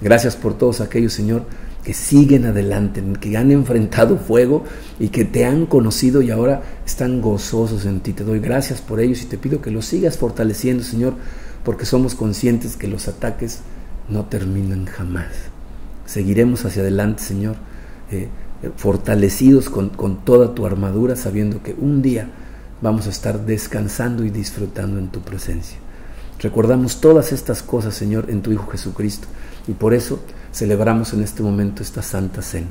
Gracias 0.00 0.36
por 0.36 0.56
todos 0.56 0.80
aquellos, 0.80 1.14
Señor, 1.14 1.42
que 1.88 1.94
siguen 1.94 2.44
adelante, 2.44 3.02
que 3.18 3.34
han 3.38 3.50
enfrentado 3.50 4.18
fuego 4.18 4.62
y 5.00 5.08
que 5.08 5.24
te 5.24 5.46
han 5.46 5.64
conocido 5.64 6.20
y 6.20 6.30
ahora 6.30 6.62
están 6.84 7.22
gozosos 7.22 7.86
en 7.86 8.00
ti. 8.00 8.12
Te 8.12 8.24
doy 8.24 8.40
gracias 8.40 8.82
por 8.82 9.00
ellos 9.00 9.22
y 9.22 9.24
te 9.24 9.38
pido 9.38 9.62
que 9.62 9.70
los 9.70 9.86
sigas 9.86 10.18
fortaleciendo, 10.18 10.84
Señor, 10.84 11.14
porque 11.64 11.86
somos 11.86 12.14
conscientes 12.14 12.76
que 12.76 12.88
los 12.88 13.08
ataques 13.08 13.60
no 14.10 14.26
terminan 14.26 14.84
jamás. 14.84 15.32
Seguiremos 16.04 16.66
hacia 16.66 16.82
adelante, 16.82 17.22
Señor, 17.22 17.56
eh, 18.10 18.28
fortalecidos 18.76 19.70
con, 19.70 19.88
con 19.88 20.22
toda 20.26 20.54
tu 20.54 20.66
armadura, 20.66 21.16
sabiendo 21.16 21.62
que 21.62 21.72
un 21.72 22.02
día 22.02 22.28
vamos 22.82 23.06
a 23.06 23.10
estar 23.10 23.46
descansando 23.46 24.26
y 24.26 24.30
disfrutando 24.30 24.98
en 24.98 25.08
tu 25.08 25.20
presencia. 25.20 25.78
Recordamos 26.38 27.00
todas 27.00 27.32
estas 27.32 27.62
cosas, 27.62 27.94
Señor, 27.94 28.26
en 28.28 28.42
tu 28.42 28.52
Hijo 28.52 28.66
Jesucristo, 28.66 29.26
y 29.66 29.72
por 29.72 29.94
eso 29.94 30.20
celebramos 30.52 31.12
en 31.12 31.22
este 31.22 31.42
momento 31.42 31.82
esta 31.82 32.02
santa 32.02 32.42
cena. 32.42 32.68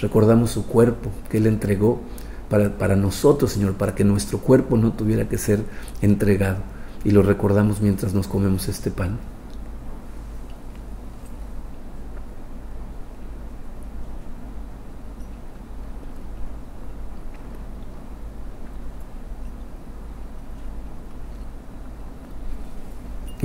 Recordamos 0.00 0.50
su 0.50 0.66
cuerpo 0.66 1.10
que 1.30 1.38
Él 1.38 1.46
entregó 1.46 2.00
para, 2.48 2.76
para 2.76 2.96
nosotros, 2.96 3.52
Señor, 3.52 3.74
para 3.74 3.94
que 3.94 4.04
nuestro 4.04 4.38
cuerpo 4.38 4.76
no 4.76 4.92
tuviera 4.92 5.28
que 5.28 5.38
ser 5.38 5.60
entregado. 6.02 6.58
Y 7.04 7.10
lo 7.10 7.22
recordamos 7.22 7.80
mientras 7.80 8.14
nos 8.14 8.26
comemos 8.26 8.68
este 8.68 8.90
pan. 8.90 9.18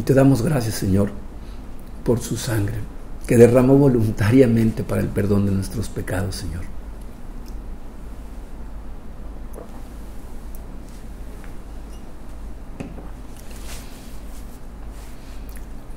Y 0.01 0.03
te 0.03 0.15
damos 0.15 0.41
gracias, 0.41 0.73
Señor, 0.75 1.11
por 2.03 2.19
su 2.19 2.35
sangre, 2.35 2.77
que 3.31 3.37
derramó 3.37 3.77
voluntariamente 3.77 4.83
para 4.83 4.99
el 4.99 5.07
perdón 5.07 5.45
de 5.45 5.53
nuestros 5.53 5.87
pecados, 5.87 6.35
Señor. 6.35 6.63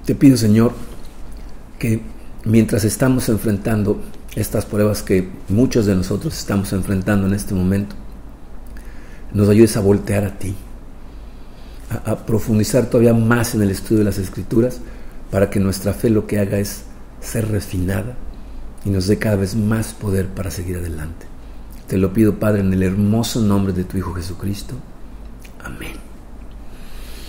Te 0.07 0.15
pido, 0.15 0.37
Señor, 0.37 0.75
que 1.81 2.03
mientras 2.45 2.85
estamos 2.85 3.29
enfrentando 3.29 4.01
estas 4.37 4.65
pruebas 4.65 5.03
que 5.03 5.29
muchos 5.49 5.87
de 5.87 5.97
nosotros 5.97 6.39
estamos 6.39 6.73
enfrentando 6.73 7.27
en 7.27 7.35
este 7.35 7.53
momento, 7.53 7.97
nos 9.33 9.49
ayudes 9.49 9.77
a 9.77 9.81
voltear 9.81 10.23
a 10.23 10.39
ti, 10.39 10.55
a, 12.07 12.15
profundizar 12.15 12.89
todavía 12.89 13.13
más 13.13 13.57
en 13.57 13.63
el 13.63 13.73
estudio 13.73 13.99
de 13.99 14.05
las 14.05 14.19
escrituras 14.19 14.79
para 15.33 15.51
que 15.51 15.59
nuestra 15.59 15.95
fe 15.95 16.11
lo 16.11 16.29
que 16.29 16.39
haga 16.39 16.61
es 16.61 16.85
ser 17.25 17.51
refinada 17.51 18.15
y 18.85 18.91
nos 18.91 19.07
dé 19.07 19.19
cada 19.19 19.37
vez 19.37 19.57
más 19.57 19.95
poder 19.95 20.29
para 20.29 20.51
seguir 20.51 20.77
adelante. 20.77 21.27
Te 21.89 21.99
lo 21.99 22.13
pido, 22.13 22.39
Padre, 22.39 22.61
en 22.61 22.73
el 22.73 22.83
hermoso 22.83 23.41
nombre 23.41 23.73
de 23.73 23.85
tu 23.85 23.99
Hijo 23.99 24.15
Jesucristo. 24.15 24.75
Amén. 25.63 26.14